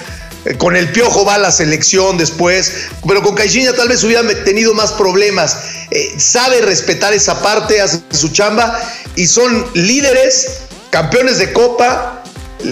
eh, 0.44 0.58
con 0.58 0.76
el 0.76 0.92
Piojo 0.92 1.24
va 1.24 1.38
la 1.38 1.52
selección 1.52 2.18
después, 2.18 2.74
pero 3.08 3.24
con 3.24 3.34
Caixinha 3.34 3.74
tal 3.74 3.88
vez 3.88 4.04
hubiera 4.04 4.28
tenido 4.44 4.74
más 4.74 4.92
problemas. 4.92 5.58
Eh, 5.90 6.16
sabe 6.18 6.62
respetar 6.62 7.14
esa 7.14 7.42
parte, 7.42 7.80
hace 7.80 8.02
su 8.12 8.30
chamba 8.30 8.78
y 9.16 9.26
son 9.26 9.66
líderes, 9.74 10.60
campeones 10.90 11.38
de 11.38 11.54
Copa, 11.54 12.21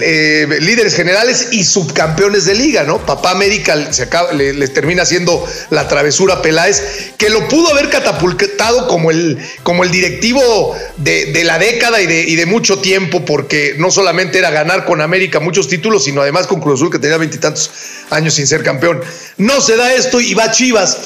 eh, 0.02 0.46
líderes 0.60 0.94
generales 0.94 1.48
y 1.52 1.64
subcampeones 1.64 2.44
de 2.44 2.54
liga, 2.54 2.84
¿no? 2.84 2.98
Papá 2.98 3.30
América 3.30 3.92
se 3.92 4.02
acaba, 4.02 4.32
le, 4.32 4.68
termina 4.68 5.02
haciendo 5.02 5.46
la 5.70 5.88
travesura 5.88 6.42
Peláez, 6.42 7.12
que 7.16 7.28
lo 7.28 7.48
pudo 7.48 7.70
haber 7.70 7.90
catapultado 7.90 8.88
como 8.88 9.10
el, 9.10 9.38
como 9.62 9.84
el 9.84 9.90
directivo 9.90 10.76
de, 10.96 11.42
la 11.44 11.58
década 11.58 12.00
y 12.00 12.06
de, 12.06 12.22
y 12.22 12.36
de, 12.36 12.46
mucho 12.46 12.78
tiempo, 12.78 13.24
porque 13.24 13.74
no 13.78 13.90
solamente 13.90 14.38
era 14.38 14.50
ganar 14.50 14.84
con 14.84 15.00
América 15.00 15.40
muchos 15.40 15.68
títulos, 15.68 16.04
sino 16.04 16.22
además 16.22 16.46
con 16.46 16.60
Cruz 16.60 16.80
Azul, 16.80 16.90
que 16.90 16.98
tenía 16.98 17.16
veintitantos 17.16 17.70
años 18.10 18.34
sin 18.34 18.46
ser 18.46 18.62
campeón. 18.62 19.00
No 19.36 19.60
se 19.60 19.76
da 19.76 19.94
esto 19.94 20.20
y 20.20 20.34
va 20.34 20.50
Chivas. 20.50 20.96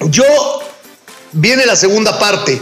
Yo, 0.00 0.24
viene 1.32 1.66
la 1.66 1.76
segunda 1.76 2.18
parte 2.18 2.60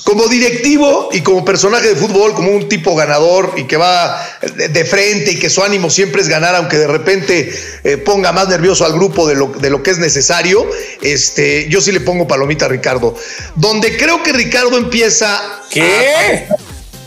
como 0.00 0.28
directivo 0.28 1.10
y 1.12 1.20
como 1.20 1.44
personaje 1.44 1.88
de 1.88 1.96
fútbol, 1.96 2.34
como 2.34 2.50
un 2.50 2.68
tipo 2.68 2.94
ganador 2.94 3.54
y 3.56 3.64
que 3.64 3.76
va 3.76 4.20
de 4.42 4.84
frente 4.84 5.32
y 5.32 5.38
que 5.38 5.48
su 5.48 5.62
ánimo 5.62 5.90
siempre 5.90 6.22
es 6.22 6.28
ganar, 6.28 6.54
aunque 6.54 6.76
de 6.76 6.86
repente 6.86 7.52
eh, 7.84 7.96
ponga 7.96 8.32
más 8.32 8.48
nervioso 8.48 8.84
al 8.84 8.92
grupo 8.92 9.26
de 9.28 9.36
lo, 9.36 9.48
de 9.48 9.70
lo, 9.70 9.82
que 9.82 9.90
es 9.92 9.98
necesario, 9.98 10.68
este, 11.02 11.68
yo 11.68 11.80
sí 11.80 11.92
le 11.92 12.00
pongo 12.00 12.26
palomita 12.26 12.66
a 12.66 12.68
Ricardo. 12.68 13.14
Donde 13.54 13.96
creo 13.96 14.22
que 14.22 14.32
Ricardo 14.32 14.76
empieza. 14.76 15.40
¿Qué? 15.70 16.46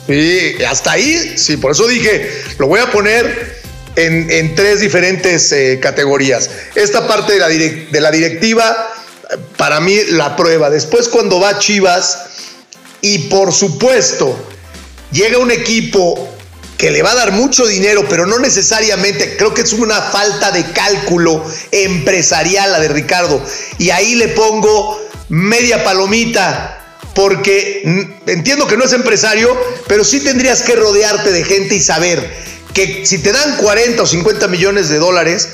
sí, 0.08 0.64
hasta 0.64 0.94
ahí, 0.94 1.38
sí, 1.38 1.58
por 1.58 1.72
eso 1.72 1.88
dije, 1.88 2.30
lo 2.58 2.68
voy 2.68 2.80
a 2.80 2.92
poner. 2.92 3.60
En, 3.96 4.56
tres 4.56 4.80
diferentes 4.80 5.52
eh, 5.52 5.78
categorías. 5.82 6.50
Esta 6.74 7.06
parte 7.06 7.34
de 7.34 7.40
la, 7.40 7.50
de 7.50 8.00
la 8.00 8.12
directiva, 8.12 8.94
para 9.58 9.82
mí, 9.82 9.98
la 10.12 10.38
prueba. 10.38 10.70
Después, 10.70 11.10
cuando 11.10 11.42
va 11.42 11.60
Chivas, 11.60 12.18
y 13.02 13.30
por 13.30 13.54
supuesto, 13.54 14.38
llega 15.12 15.38
un 15.38 15.52
equipo 15.52 16.30
que 16.78 16.92
le 16.92 17.02
va 17.02 17.12
a 17.12 17.16
dar 17.16 17.34
mucho 17.34 17.68
dinero, 17.68 18.06
pero 18.10 18.26
no 18.26 18.40
necesariamente, 18.40 19.36
creo 19.36 19.54
que 19.54 19.62
es 19.62 19.74
una 19.74 20.02
falta 20.02 20.52
de 20.52 20.64
cálculo 20.72 21.44
empresarial 21.72 22.72
la 22.72 22.80
de 22.80 22.88
Ricardo. 22.88 23.44
Y 23.78 23.90
ahí 23.90 24.16
le 24.16 24.30
pongo 24.30 24.98
media 25.28 25.84
palomita, 25.84 26.98
porque 27.14 27.82
entiendo 28.28 28.66
que 28.66 28.78
no 28.78 28.86
es 28.86 28.94
empresario, 28.94 29.58
pero 29.88 30.06
sí 30.06 30.22
tendrías 30.22 30.62
que 30.62 30.76
rodearte 30.76 31.34
de 31.34 31.44
gente 31.44 31.76
y 31.76 31.82
saber 31.82 32.34
que 32.74 33.06
si 33.06 33.18
te 33.18 33.34
dan 33.34 33.58
40 33.58 34.02
o 34.02 34.08
50 34.08 34.48
millones 34.48 34.88
de 34.88 35.00
dólares, 35.00 35.50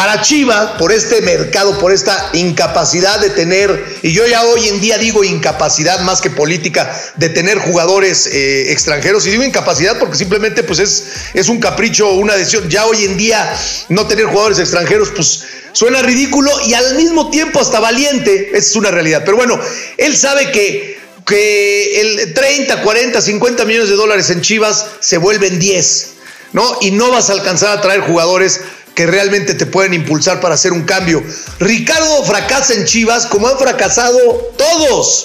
para 0.00 0.22
Chivas, 0.22 0.78
por 0.78 0.92
este 0.92 1.20
mercado, 1.20 1.78
por 1.78 1.92
esta 1.92 2.30
incapacidad 2.32 3.20
de 3.20 3.28
tener, 3.28 3.98
y 4.00 4.14
yo 4.14 4.26
ya 4.26 4.42
hoy 4.44 4.66
en 4.68 4.80
día 4.80 4.96
digo 4.96 5.24
incapacidad 5.24 6.00
más 6.00 6.22
que 6.22 6.30
política, 6.30 6.90
de 7.16 7.28
tener 7.28 7.58
jugadores 7.58 8.26
eh, 8.26 8.72
extranjeros, 8.72 9.26
y 9.26 9.30
digo 9.30 9.42
incapacidad 9.42 9.98
porque 9.98 10.16
simplemente 10.16 10.62
pues 10.62 10.78
es, 10.78 11.04
es 11.34 11.50
un 11.50 11.60
capricho, 11.60 12.14
una 12.14 12.34
decisión, 12.34 12.66
ya 12.70 12.86
hoy 12.86 13.04
en 13.04 13.18
día 13.18 13.54
no 13.90 14.06
tener 14.06 14.24
jugadores 14.24 14.58
extranjeros, 14.58 15.10
pues 15.14 15.42
suena 15.72 16.00
ridículo 16.00 16.50
y 16.66 16.72
al 16.72 16.94
mismo 16.94 17.28
tiempo 17.28 17.60
hasta 17.60 17.78
valiente, 17.78 18.52
esa 18.54 18.70
es 18.70 18.76
una 18.76 18.90
realidad. 18.90 19.20
Pero 19.26 19.36
bueno, 19.36 19.60
él 19.98 20.16
sabe 20.16 20.50
que 20.50 20.98
que 21.26 22.00
el 22.00 22.32
30, 22.32 22.82
40, 22.82 23.20
50 23.20 23.64
millones 23.66 23.90
de 23.90 23.96
dólares 23.96 24.30
en 24.30 24.40
Chivas 24.40 24.86
se 25.00 25.18
vuelven 25.18 25.58
10, 25.58 26.10
¿no? 26.54 26.78
Y 26.80 26.90
no 26.90 27.10
vas 27.10 27.28
a 27.28 27.34
alcanzar 27.34 27.76
a 27.76 27.82
traer 27.82 28.00
jugadores 28.00 28.62
que 29.00 29.06
realmente 29.06 29.54
te 29.54 29.64
pueden 29.64 29.94
impulsar 29.94 30.42
para 30.42 30.56
hacer 30.56 30.74
un 30.74 30.82
cambio. 30.82 31.24
Ricardo 31.58 32.22
fracasa 32.22 32.74
en 32.74 32.84
Chivas 32.84 33.24
como 33.24 33.48
han 33.48 33.56
fracasado 33.56 34.18
todos, 34.58 35.24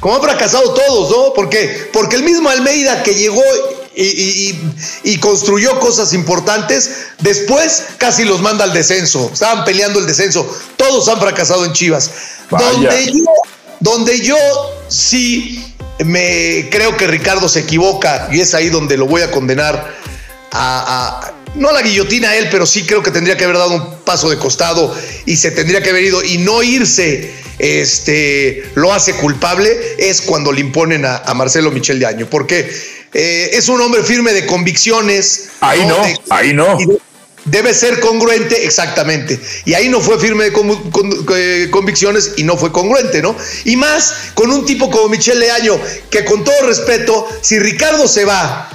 como 0.00 0.16
han 0.16 0.22
fracasado 0.22 0.74
todos, 0.74 1.08
¿no? 1.08 1.32
Porque, 1.32 1.88
porque 1.92 2.16
el 2.16 2.24
mismo 2.24 2.48
Almeida 2.48 3.04
que 3.04 3.14
llegó 3.14 3.44
y, 3.94 5.18
construyó 5.20 5.78
cosas 5.78 6.14
importantes, 6.14 6.90
después 7.20 7.84
casi 7.96 8.24
los 8.24 8.40
manda 8.40 8.64
al 8.64 8.72
descenso, 8.72 9.30
estaban 9.32 9.64
peleando 9.64 10.00
el 10.00 10.06
descenso, 10.08 10.44
todos 10.76 11.06
han 11.06 11.20
fracasado 11.20 11.64
en 11.64 11.72
Chivas. 11.74 12.10
Donde 12.50 13.06
yo, 13.06 13.24
donde 13.78 14.20
yo 14.20 14.36
sí 14.88 15.76
me 16.04 16.68
creo 16.72 16.96
que 16.96 17.06
Ricardo 17.06 17.48
se 17.48 17.60
equivoca 17.60 18.30
y 18.32 18.40
es 18.40 18.52
ahí 18.54 18.68
donde 18.68 18.96
lo 18.96 19.06
voy 19.06 19.22
a 19.22 19.30
condenar 19.30 19.94
a 20.50 21.34
no 21.54 21.68
a 21.68 21.72
la 21.72 21.82
guillotina 21.82 22.36
él, 22.36 22.48
pero 22.50 22.66
sí 22.66 22.84
creo 22.84 23.02
que 23.02 23.10
tendría 23.10 23.36
que 23.36 23.44
haber 23.44 23.58
dado 23.58 23.74
un 23.74 23.98
paso 24.04 24.30
de 24.30 24.38
costado 24.38 24.94
y 25.26 25.36
se 25.36 25.50
tendría 25.50 25.82
que 25.82 25.90
haber 25.90 26.04
ido 26.04 26.22
y 26.24 26.38
no 26.38 26.62
irse, 26.62 27.32
este, 27.58 28.64
lo 28.74 28.92
hace 28.92 29.14
culpable, 29.14 29.76
es 29.98 30.22
cuando 30.22 30.52
le 30.52 30.60
imponen 30.60 31.04
a, 31.04 31.32
Marcelo 31.34 31.70
Michel 31.70 31.98
de 31.98 32.06
Año, 32.06 32.26
porque 32.28 32.70
eh, 33.12 33.50
es 33.52 33.68
un 33.68 33.80
hombre 33.80 34.02
firme 34.02 34.32
de 34.32 34.46
convicciones. 34.46 35.50
Ahí 35.60 35.84
no, 35.86 35.96
ahí 36.30 36.52
no. 36.52 36.78
Debe 37.44 37.74
ser 37.74 37.98
congruente, 37.98 38.64
exactamente. 38.64 39.38
Y 39.64 39.74
ahí 39.74 39.88
no 39.88 40.00
fue 40.00 40.18
firme 40.20 40.44
de 40.44 40.52
eh, 41.34 41.68
convicciones 41.70 42.34
y 42.36 42.44
no 42.44 42.56
fue 42.56 42.70
congruente, 42.70 43.20
¿no? 43.20 43.34
Y 43.64 43.76
más 43.76 44.14
con 44.34 44.50
un 44.50 44.64
tipo 44.64 44.90
como 44.90 45.08
Michel 45.08 45.40
Leaño, 45.40 45.78
que 46.08 46.24
con 46.24 46.44
todo 46.44 46.66
respeto, 46.66 47.28
si 47.40 47.58
Ricardo 47.58 48.06
se 48.06 48.24
va, 48.24 48.70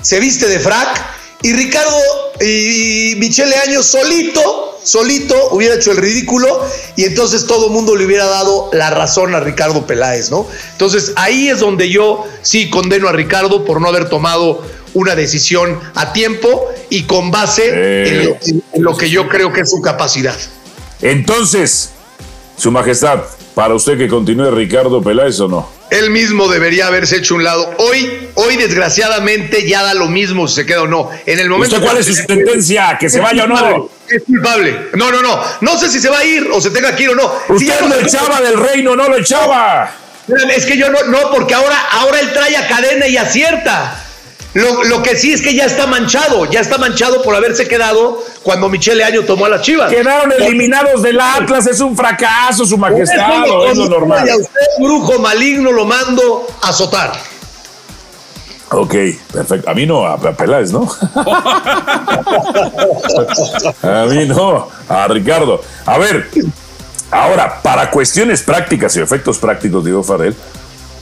se 0.00 0.20
viste 0.20 0.48
de 0.48 0.60
frac, 0.60 1.21
y 1.42 1.52
Ricardo 1.52 1.96
y 2.40 3.14
Michele 3.16 3.56
Año 3.56 3.82
solito, 3.82 4.78
solito 4.82 5.34
hubiera 5.50 5.74
hecho 5.74 5.92
el 5.92 5.98
ridículo 5.98 6.64
y 6.96 7.04
entonces 7.04 7.46
todo 7.46 7.66
el 7.66 7.72
mundo 7.72 7.94
le 7.96 8.04
hubiera 8.06 8.26
dado 8.26 8.70
la 8.72 8.90
razón 8.90 9.34
a 9.34 9.40
Ricardo 9.40 9.86
Peláez, 9.86 10.30
¿no? 10.30 10.46
Entonces 10.72 11.12
ahí 11.16 11.48
es 11.48 11.60
donde 11.60 11.88
yo 11.90 12.24
sí 12.42 12.70
condeno 12.70 13.08
a 13.08 13.12
Ricardo 13.12 13.64
por 13.64 13.80
no 13.80 13.88
haber 13.88 14.08
tomado 14.08 14.62
una 14.94 15.14
decisión 15.14 15.80
a 15.94 16.12
tiempo 16.12 16.66
y 16.90 17.04
con 17.04 17.30
base 17.30 17.68
en, 17.70 18.62
en 18.72 18.82
lo 18.82 18.96
que 18.96 19.08
yo 19.08 19.28
creo 19.28 19.52
que 19.52 19.62
es 19.62 19.70
su 19.70 19.80
capacidad. 19.80 20.36
Entonces, 21.00 21.90
Su 22.56 22.70
Majestad, 22.70 23.20
para 23.54 23.74
usted 23.74 23.98
que 23.98 24.06
continúe 24.08 24.50
Ricardo 24.50 25.02
Peláez 25.02 25.40
o 25.40 25.48
no? 25.48 25.68
Él 25.92 26.10
mismo 26.10 26.48
debería 26.48 26.86
haberse 26.86 27.16
hecho 27.16 27.34
un 27.34 27.44
lado. 27.44 27.74
Hoy, 27.76 28.28
hoy 28.34 28.56
desgraciadamente 28.56 29.68
ya 29.68 29.82
da 29.82 29.92
lo 29.92 30.08
mismo 30.08 30.48
si 30.48 30.56
se 30.56 30.66
queda 30.66 30.82
o 30.82 30.86
no. 30.86 31.10
En 31.26 31.38
el 31.38 31.50
momento 31.50 31.76
¿Usted 31.76 31.86
cuál 31.86 31.98
es 31.98 32.06
su 32.06 32.14
sentencia? 32.14 32.96
¿Que 32.98 33.10
se 33.10 33.20
vaya 33.20 33.44
o 33.44 33.46
no? 33.46 33.90
Es 34.08 34.22
culpable. 34.24 34.88
No, 34.94 35.12
no, 35.12 35.20
no. 35.20 35.38
No 35.60 35.78
sé 35.78 35.90
si 35.90 36.00
se 36.00 36.08
va 36.08 36.20
a 36.20 36.24
ir 36.24 36.48
o 36.50 36.60
se 36.62 36.70
tenga 36.70 36.96
que 36.96 37.04
ir 37.04 37.10
o 37.10 37.14
no. 37.14 37.30
Usted 37.48 37.80
lo 37.82 38.00
echaba 38.00 38.40
del 38.40 38.58
reino, 38.58 38.96
no 38.96 39.06
lo 39.06 39.18
echaba. 39.18 39.94
Es 40.54 40.64
que 40.64 40.78
yo 40.78 40.88
no, 40.88 41.02
no, 41.04 41.30
porque 41.30 41.52
ahora, 41.52 41.78
ahora 41.90 42.20
él 42.20 42.32
trae 42.32 42.56
a 42.56 42.66
cadena 42.68 43.06
y 43.06 43.18
acierta. 43.18 44.01
Lo, 44.54 45.02
que 45.02 45.16
sí 45.16 45.32
es 45.32 45.40
que 45.40 45.54
ya 45.54 45.64
está 45.64 45.86
manchado, 45.86 46.44
ya 46.50 46.60
está 46.60 46.76
manchado 46.76 47.22
por 47.22 47.34
haberse 47.34 47.66
quedado 47.66 48.22
cuando 48.42 48.68
Michele 48.68 49.02
Año 49.02 49.24
tomó 49.24 49.46
a 49.46 49.48
las 49.48 49.62
chivas. 49.62 49.90
Quedaron 49.90 50.30
eliminados 50.30 51.02
del 51.02 51.18
Atlas, 51.18 51.66
es 51.66 51.80
un 51.80 51.96
fracaso, 51.96 52.66
su 52.66 52.76
majestad, 52.76 53.44
es 53.70 53.78
lo 53.78 53.88
normal. 53.88 54.28
a 54.28 54.36
usted, 54.36 54.60
brujo 54.78 55.18
maligno, 55.20 55.72
lo 55.72 55.86
mando 55.86 56.46
a 56.60 56.68
azotar. 56.68 57.12
Ok, 58.72 58.94
perfecto. 59.32 59.70
A 59.70 59.74
mí 59.74 59.86
no, 59.86 60.06
a 60.06 60.18
Peláez, 60.18 60.70
¿no? 60.72 60.86
a 63.82 64.06
mí 64.08 64.26
no, 64.26 64.68
a 64.88 65.08
Ricardo. 65.08 65.62
A 65.86 65.98
ver, 65.98 66.30
ahora, 67.10 67.60
para 67.62 67.90
cuestiones 67.90 68.42
prácticas 68.42 68.96
y 68.96 69.00
efectos 69.00 69.38
prácticos, 69.38 69.84
digo 69.84 70.02
Farrell, 70.02 70.34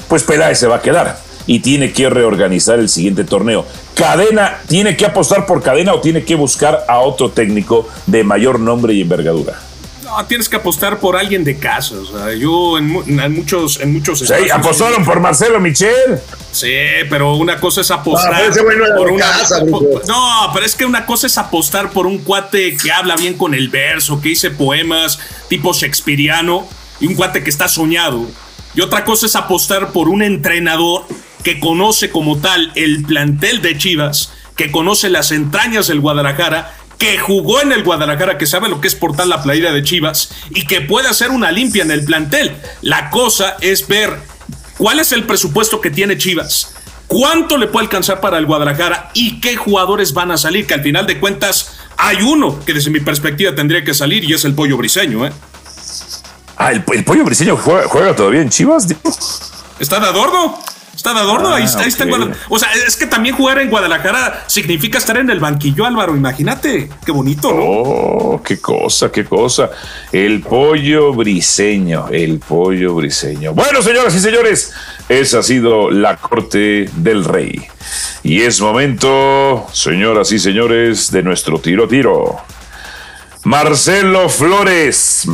pues 0.09 0.23
Peláez 0.23 0.59
se 0.59 0.67
va 0.69 0.77
a 0.77 0.83
quedar 0.83 1.30
y 1.47 1.61
tiene 1.61 1.93
que 1.93 2.09
reorganizar 2.11 2.79
el 2.79 2.89
siguiente 2.89 3.25
torneo. 3.25 3.67
Cadena, 3.95 4.59
¿tiene 4.69 4.97
que 4.97 5.07
apostar 5.07 5.47
por 5.47 5.63
cadena 5.63 5.93
o 5.95 6.01
tiene 6.01 6.25
que 6.25 6.35
buscar 6.35 6.85
a 6.89 7.01
otro 7.01 7.31
técnico 7.31 7.89
de 8.07 8.25
mayor 8.25 8.59
nombre 8.61 8.95
y 8.95 9.03
envergadura? 9.03 9.61
No, 10.05 10.25
tienes 10.27 10.49
que 10.49 10.57
apostar 10.57 10.99
por 10.99 11.17
alguien 11.17 11.45
de 11.45 11.57
casa. 11.59 11.95
O 11.97 12.05
sea, 12.05 12.35
yo 12.35 12.79
en, 12.79 12.89
mu- 12.89 13.03
en 13.07 13.33
muchos, 13.33 13.79
en 13.79 13.93
muchos 13.93 14.19
Sí, 14.19 14.25
espacios- 14.25 14.51
apostaron 14.51 15.05
por 15.05 15.21
Marcelo 15.21 15.61
Michel. 15.61 16.19
Sí, 16.51 16.73
pero 17.09 17.35
una 17.37 17.61
cosa 17.61 17.83
es 17.83 17.91
apostar 17.93 18.43
No, 18.49 18.97
por 18.97 19.11
una. 19.13 19.25
casa, 19.25 19.63
no, 19.63 20.51
pero 20.53 20.67
es 20.67 20.75
que 20.75 20.85
una 20.85 21.07
cosa 21.07 21.29
es 21.29 21.39
apostar 21.39 21.91
por 21.91 22.07
un 22.09 22.19
cuate 22.19 22.77
que 22.77 22.91
habla 22.91 23.15
bien 23.15 23.35
con 23.35 23.55
el 23.55 23.69
verso, 23.69 24.21
que 24.21 24.31
dice 24.31 24.51
poemas 24.51 25.21
tipo 25.49 25.73
shakespeariano, 25.73 26.67
y 26.99 27.07
un 27.07 27.15
cuate 27.15 27.45
que 27.45 27.51
está 27.51 27.69
soñado. 27.69 28.27
Y 28.75 28.81
otra 28.81 29.05
cosa 29.05 29.27
es 29.27 29.37
apostar 29.37 29.93
por 29.93 30.09
un 30.09 30.23
entrenador 30.23 31.05
que 31.43 31.61
conoce 31.61 32.11
como 32.11 32.39
tal 32.39 32.73
el 32.75 33.05
plantel 33.05 33.63
de 33.63 33.79
Chivas, 33.79 34.33
que 34.57 34.71
conoce 34.71 35.09
las 35.09 35.33
entrañas 35.33 35.87
del 35.87 36.01
Guadalajara, 36.01 36.75
que 36.99 37.19
jugó 37.19 37.63
en 37.63 37.73
el 37.73 37.83
Guadalajara, 37.83 38.37
que 38.37 38.47
sabe 38.47 38.69
lo 38.69 38.81
que 38.81 38.89
es 38.89 38.95
portar 38.95 39.27
la 39.27 39.43
playera 39.43 39.73
de 39.73 39.83
Chivas 39.83 40.31
y 40.51 40.67
que 40.67 40.83
puede 40.83 41.09
hacer 41.09 41.31
una 41.31 41.51
limpia 41.51 41.83
en 41.83 41.91
el 41.91 42.05
plantel. 42.05 42.55
La 42.83 43.09
cosa 43.09 43.57
es 43.63 43.89
ver 43.89 44.19
cuál 44.77 45.01
es 45.01 45.13
el 45.13 45.25
presupuesto 45.25 45.81
que 45.81 45.91
tiene 45.91 46.19
Chivas, 46.19 46.75
cuánto 47.07 47.57
le 47.57 47.69
puede 47.69 47.87
alcanzar 47.87 48.21
para 48.21 48.37
el 48.37 48.45
Guadalajara 48.45 49.11
y 49.15 49.41
qué 49.41 49.57
jugadores 49.57 50.13
van 50.13 50.31
a 50.31 50.37
salir, 50.37 50.67
que 50.67 50.75
al 50.75 50.83
final 50.83 51.07
de 51.07 51.19
cuentas 51.19 51.79
hay 51.97 52.21
uno 52.21 52.61
que 52.65 52.75
desde 52.75 52.91
mi 52.91 53.01
perspectiva 53.01 53.55
tendría 53.55 53.83
que 53.83 53.95
salir 53.95 54.25
y 54.25 54.35
es 54.35 54.45
el 54.45 54.55
pollo 54.55 54.77
briseño, 54.77 55.27
¿eh? 55.27 55.33
Ah, 56.59 56.73
el, 56.73 56.85
el 56.93 57.05
pollo 57.05 57.25
briseño 57.25 57.57
juega, 57.57 57.89
juega 57.89 58.15
todavía 58.15 58.43
en 58.43 58.51
Chivas. 58.51 58.87
¿Está 59.79 59.99
de 59.99 60.07
adorno? 60.07 60.59
¿Está 61.01 61.15
de 61.15 61.21
adorno? 61.21 61.49
Ah, 61.49 61.57
ahí 61.57 61.65
está, 61.65 61.81
ahí 61.81 61.89
está 61.89 62.05
en. 62.05 62.11
Guadalajara. 62.11 62.47
O 62.51 62.59
sea, 62.59 62.69
es 62.87 62.95
que 62.95 63.07
también 63.07 63.35
jugar 63.35 63.59
en 63.59 63.71
Guadalajara 63.71 64.45
significa 64.47 64.99
estar 64.99 65.17
en 65.17 65.31
el 65.31 65.41
banquillo, 65.41 65.87
Álvaro. 65.87 66.15
Imagínate, 66.15 66.91
qué 67.07 67.11
bonito, 67.11 67.55
¿no? 67.55 67.63
Oh, 67.63 68.43
qué 68.43 68.61
cosa, 68.61 69.11
qué 69.11 69.25
cosa. 69.25 69.71
El 70.13 70.43
pollo 70.43 71.15
briseño, 71.15 72.09
el 72.11 72.39
pollo 72.39 72.97
briseño. 72.97 73.55
Bueno, 73.55 73.81
señoras 73.81 74.15
y 74.15 74.21
señores, 74.21 74.75
esa 75.09 75.39
ha 75.39 75.43
sido 75.43 75.91
la 75.91 76.19
corte 76.19 76.91
del 76.97 77.25
rey. 77.25 77.63
Y 78.23 78.43
es 78.43 78.61
momento, 78.61 79.69
señoras 79.73 80.31
y 80.33 80.39
señores, 80.39 81.11
de 81.11 81.23
nuestro 81.23 81.61
tiro 81.61 81.89
tiro. 81.89 82.37
Marcelo 83.45 84.29
Flores 84.29 85.27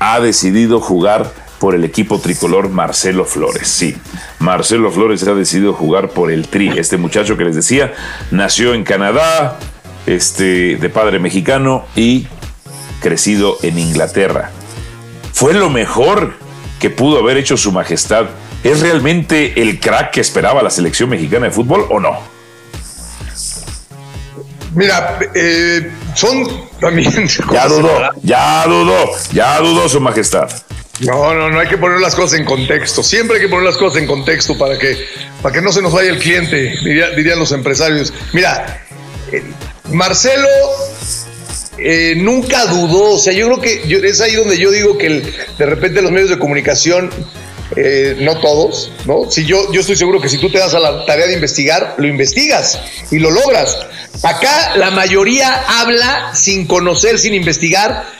ha 0.00 0.18
decidido 0.18 0.80
jugar 0.80 1.45
por 1.58 1.74
el 1.74 1.84
equipo 1.84 2.18
tricolor 2.20 2.68
Marcelo 2.68 3.24
Flores. 3.24 3.68
Sí, 3.68 3.96
Marcelo 4.38 4.90
Flores 4.90 5.26
ha 5.26 5.34
decidido 5.34 5.72
jugar 5.72 6.10
por 6.10 6.30
el 6.30 6.48
Tri. 6.48 6.70
Este 6.76 6.96
muchacho 6.96 7.36
que 7.36 7.44
les 7.44 7.56
decía 7.56 7.94
nació 8.30 8.74
en 8.74 8.84
Canadá, 8.84 9.58
este, 10.06 10.76
de 10.76 10.88
padre 10.88 11.18
mexicano 11.18 11.84
y 11.94 12.26
crecido 13.00 13.58
en 13.62 13.78
Inglaterra. 13.78 14.50
Fue 15.32 15.54
lo 15.54 15.70
mejor 15.70 16.34
que 16.80 16.90
pudo 16.90 17.18
haber 17.18 17.36
hecho 17.36 17.56
su 17.56 17.72
majestad. 17.72 18.26
¿Es 18.64 18.80
realmente 18.80 19.60
el 19.60 19.78
crack 19.80 20.10
que 20.12 20.20
esperaba 20.20 20.62
la 20.62 20.70
selección 20.70 21.10
mexicana 21.10 21.46
de 21.46 21.52
fútbol 21.52 21.86
o 21.90 22.00
no? 22.00 22.18
Mira, 24.74 25.18
eh, 25.34 25.90
son 26.14 26.68
también. 26.80 27.28
Ya 27.50 27.66
dudó, 27.66 27.90
ya 28.22 28.66
dudó, 28.66 29.10
ya 29.32 29.58
dudó 29.60 29.88
su 29.88 30.00
majestad. 30.00 30.50
No, 31.00 31.34
no, 31.34 31.50
no 31.50 31.60
hay 31.60 31.68
que 31.68 31.76
poner 31.76 32.00
las 32.00 32.14
cosas 32.14 32.38
en 32.38 32.44
contexto. 32.46 33.02
Siempre 33.02 33.36
hay 33.36 33.42
que 33.42 33.48
poner 33.48 33.64
las 33.66 33.76
cosas 33.76 34.00
en 34.00 34.06
contexto 34.06 34.56
para 34.56 34.78
que, 34.78 34.96
para 35.42 35.54
que 35.54 35.60
no 35.60 35.70
se 35.72 35.82
nos 35.82 35.92
vaya 35.92 36.10
el 36.10 36.18
cliente, 36.18 36.74
diría- 36.82 37.10
dirían 37.10 37.38
los 37.38 37.52
empresarios. 37.52 38.12
Mira, 38.32 38.82
eh, 39.30 39.42
Marcelo 39.92 40.48
eh, 41.78 42.14
nunca 42.16 42.64
dudó. 42.66 43.14
O 43.14 43.18
sea, 43.18 43.32
yo 43.32 43.46
creo 43.46 43.60
que 43.60 44.08
es 44.08 44.20
ahí 44.20 44.34
donde 44.34 44.56
yo 44.58 44.70
digo 44.70 44.96
que 44.96 45.08
de 45.58 45.66
repente 45.66 46.00
los 46.00 46.10
medios 46.12 46.30
de 46.30 46.38
comunicación, 46.38 47.10
eh, 47.76 48.16
no 48.20 48.38
todos, 48.40 48.92
¿no? 49.04 49.30
Si 49.30 49.44
yo, 49.44 49.70
yo 49.72 49.80
estoy 49.82 49.96
seguro 49.96 50.20
que 50.20 50.28
si 50.28 50.38
tú 50.38 50.50
te 50.50 50.58
das 50.58 50.72
a 50.74 50.78
la 50.80 51.04
tarea 51.04 51.26
de 51.26 51.34
investigar, 51.34 51.94
lo 51.98 52.06
investigas 52.06 52.78
y 53.10 53.18
lo 53.18 53.30
logras. 53.30 53.76
Acá 54.22 54.76
la 54.76 54.90
mayoría 54.92 55.62
habla 55.80 56.34
sin 56.34 56.66
conocer, 56.66 57.18
sin 57.18 57.34
investigar. 57.34 58.15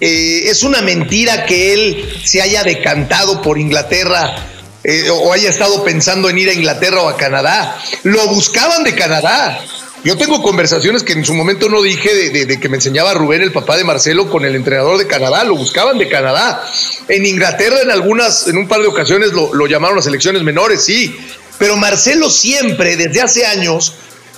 Eh, 0.00 0.48
es 0.48 0.62
una 0.62 0.80
mentira 0.80 1.44
que 1.44 1.72
él 1.72 2.20
se 2.24 2.40
haya 2.40 2.62
decantado 2.62 3.42
por 3.42 3.58
Inglaterra 3.58 4.36
eh, 4.84 5.10
o 5.10 5.32
haya 5.32 5.50
estado 5.50 5.82
pensando 5.82 6.30
en 6.30 6.38
ir 6.38 6.48
a 6.48 6.52
Inglaterra 6.52 7.02
o 7.02 7.08
a 7.08 7.16
Canadá. 7.16 7.76
Lo 8.04 8.26
buscaban 8.28 8.84
de 8.84 8.94
Canadá. 8.94 9.60
Yo 10.04 10.16
tengo 10.16 10.40
conversaciones 10.40 11.02
que 11.02 11.14
en 11.14 11.24
su 11.24 11.34
momento 11.34 11.68
no 11.68 11.82
dije 11.82 12.30
de, 12.30 12.60
que 12.60 12.68
me 12.68 12.76
enseñaba 12.76 13.14
Rubén, 13.14 13.42
el 13.42 13.52
papá 13.52 13.76
de 13.76 13.82
Marcelo, 13.82 14.30
con 14.30 14.44
el 14.44 14.54
entrenador 14.54 14.96
de 14.96 15.08
Canadá. 15.08 15.42
Lo 15.42 15.56
buscaban 15.56 15.98
de 15.98 16.08
Canadá. 16.08 16.64
En 17.08 17.26
Inglaterra, 17.26 17.82
en 17.82 17.90
algunas, 17.90 18.46
en 18.46 18.56
un 18.56 18.68
par 18.68 18.80
de 18.80 18.86
ocasiones 18.86 19.32
lo, 19.32 19.52
lo 19.52 19.66
llamaron 19.66 19.98
a 19.98 20.02
selecciones 20.02 20.42
menores, 20.42 20.84
sí. 20.84 21.18
Pero 21.58 21.76
Marcelo 21.76 22.30
siempre, 22.30 22.96
desde 22.96 23.20
hace 23.20 23.44
años, 23.46 23.94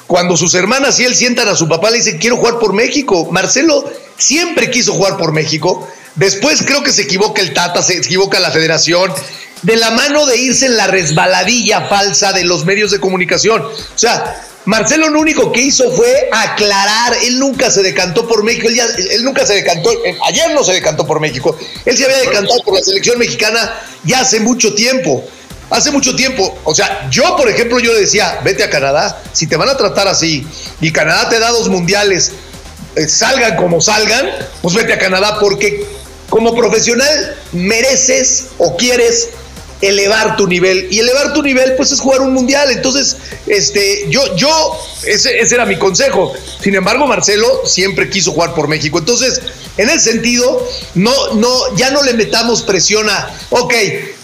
cuando 0.07 0.37
sus 0.37 0.55
hermanas 0.55 0.99
y 0.99 1.05
él 1.05 1.15
sientan 1.15 1.47
a 1.49 1.55
su 1.55 1.69
papá, 1.69 1.91
le 1.91 1.99
dicen, 1.99 2.19
quiero 2.19 2.39
jugar 2.39 2.59
por 2.59 2.73
México. 2.73 3.29
Marcelo 3.31 3.85
siempre 4.21 4.71
quiso 4.71 4.93
jugar 4.93 5.17
por 5.17 5.33
México. 5.33 5.89
Después 6.15 6.63
creo 6.63 6.83
que 6.83 6.93
se 6.93 7.03
equivoca 7.03 7.43
el 7.43 7.53
Tata, 7.53 7.83
se 7.83 7.97
equivoca 7.97 8.41
la 8.41 8.51
federación, 8.51 9.13
de 9.63 9.77
la 9.77 9.91
mano 9.91 10.27
de 10.27 10.37
irse 10.37 10.67
en 10.67 10.77
la 10.77 10.87
resbaladilla 10.87 11.83
falsa 11.89 12.33
de 12.33 12.45
los 12.45 12.65
medios 12.65 12.91
de 12.91 13.01
comunicación. 13.01 13.63
O 13.63 13.99
sea, 13.99 14.43
Marcelo 14.65 15.09
lo 15.09 15.21
único 15.21 15.53
que 15.53 15.63
hizo 15.63 15.91
fue 15.91 16.29
aclarar, 16.33 17.15
él 17.23 17.39
nunca 17.39 17.71
se 17.71 17.83
decantó 17.83 18.27
por 18.29 18.45
México, 18.45 18.69
él, 18.69 18.79
él 19.11 19.25
nunca 19.25 19.47
se 19.47 19.55
decantó, 19.55 19.91
eh, 20.05 20.17
ayer 20.27 20.55
no 20.55 20.63
se 20.63 20.73
decantó 20.73 21.07
por 21.07 21.21
México, 21.21 21.57
él 21.85 21.97
se 21.97 22.05
había 22.05 22.19
decantado 22.19 22.63
por 22.63 22.75
la 22.75 22.83
selección 22.83 23.19
mexicana 23.19 23.81
ya 24.05 24.21
hace 24.21 24.41
mucho 24.41 24.75
tiempo. 24.75 25.25
Hace 25.71 25.93
mucho 25.93 26.17
tiempo, 26.17 26.59
o 26.65 26.75
sea, 26.75 27.09
yo 27.11 27.37
por 27.37 27.49
ejemplo, 27.49 27.79
yo 27.79 27.95
decía, 27.95 28.41
vete 28.43 28.65
a 28.65 28.71
Canadá, 28.71 29.23
si 29.33 29.47
te 29.47 29.57
van 29.57 29.69
a 29.69 29.77
tratar 29.77 30.09
así 30.09 30.45
y 30.81 30.91
Canadá 30.91 31.29
te 31.29 31.39
da 31.39 31.51
dos 31.51 31.69
mundiales, 31.69 32.33
salgan 33.09 33.57
como 33.57 33.81
salgan, 33.81 34.29
pues 34.63 34.75
vete 34.75 34.93
a 34.93 34.99
Canadá 34.99 35.39
porque 35.41 35.85
como 36.29 36.55
profesional 36.55 37.37
mereces 37.53 38.49
o 38.59 38.77
quieres 38.77 39.31
elevar 39.81 40.37
tu 40.37 40.47
nivel. 40.47 40.89
Y 40.91 40.99
elevar 40.99 41.33
tu 41.33 41.43
nivel 41.43 41.75
pues 41.77 41.93
es 41.93 42.01
jugar 42.01 42.21
un 42.21 42.33
mundial. 42.33 42.71
Entonces 42.71 43.17
este 43.47 44.07
yo 44.09 44.37
yo 44.37 44.49
ese, 45.05 45.39
ese 45.41 45.55
era 45.55 45.67
mi 45.67 45.79
consejo. 45.79 46.33
Sin 46.63 46.75
embargo 46.75 47.07
Marcelo 47.07 47.63
siempre 47.65 48.11
quiso 48.11 48.33
jugar 48.33 48.55
por 48.55 48.69
México. 48.69 48.99
Entonces 48.99 49.41
en 49.77 49.89
ese 49.89 50.13
sentido 50.13 50.67
no 50.95 51.35
no 51.35 51.77
ya 51.77 51.91
no 51.91 52.03
le 52.03 52.15
metamos 52.15 52.63
presión 52.63 53.09
a 53.09 53.35
ok 53.51 53.75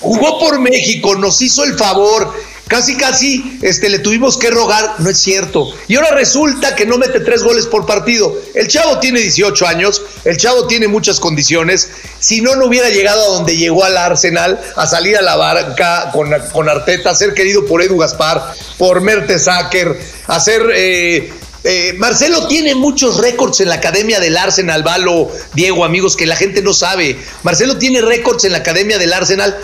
jugó 0.01 0.39
por 0.39 0.59
México 0.59 1.15
nos 1.15 1.41
hizo 1.41 1.65
el 1.65 1.79
favor 1.79 2.33
Casi, 2.69 2.97
casi 2.97 3.59
este, 3.63 3.89
le 3.89 4.01
tuvimos 4.01 4.37
que 4.37 4.51
rogar, 4.51 4.97
no 4.99 5.09
es 5.09 5.19
cierto. 5.19 5.73
Y 5.87 5.95
ahora 5.95 6.11
resulta 6.11 6.75
que 6.75 6.85
no 6.85 6.99
mete 6.99 7.21
tres 7.21 7.45
goles 7.45 7.67
por 7.67 7.87
partido. 7.87 8.35
El 8.55 8.67
chavo 8.67 8.99
tiene 8.99 9.21
18 9.21 9.67
años, 9.69 10.03
el 10.25 10.37
chavo 10.37 10.67
tiene 10.67 10.89
muchas 10.89 11.21
condiciones. 11.21 11.89
Si 12.19 12.41
no, 12.41 12.57
no 12.57 12.67
hubiera 12.67 12.91
llegado 12.91 13.23
a 13.23 13.35
donde 13.35 13.57
llegó 13.57 13.85
al 13.85 13.97
Arsenal, 13.97 14.61
a 14.75 14.87
salir 14.89 15.17
a 15.17 15.23
la 15.23 15.37
barca 15.37 16.11
con, 16.13 16.29
con 16.53 16.69
Arteta, 16.69 17.11
a 17.11 17.15
ser 17.15 17.35
querido 17.35 17.65
por 17.67 17.83
Edu 17.83 17.99
Gaspar, 17.99 18.55
por 18.79 19.01
Mertesacker, 19.01 19.97
a 20.27 20.41
ser. 20.41 20.63
eh, 20.75 21.33
eh, 21.69 21.95
Marcelo 21.99 22.47
tiene 22.47 22.77
muchos 22.77 23.19
récords 23.19 23.61
en 23.61 23.69
la 23.69 23.77
academia 23.77 24.21
del 24.21 24.37
Arsenal, 24.37 24.85
Valo, 24.85 25.29
Diego, 25.53 25.85
amigos, 25.85 26.17
que 26.17 26.25
la 26.25 26.37
gente 26.37 26.63
no 26.63 26.73
sabe. 26.73 27.19
Marcelo 27.43 27.77
tiene 27.77 28.03
récords 28.03 28.45
en 28.45 28.53
la 28.53 28.59
academia 28.59 28.99
del 28.99 29.13
Arsenal 29.13 29.57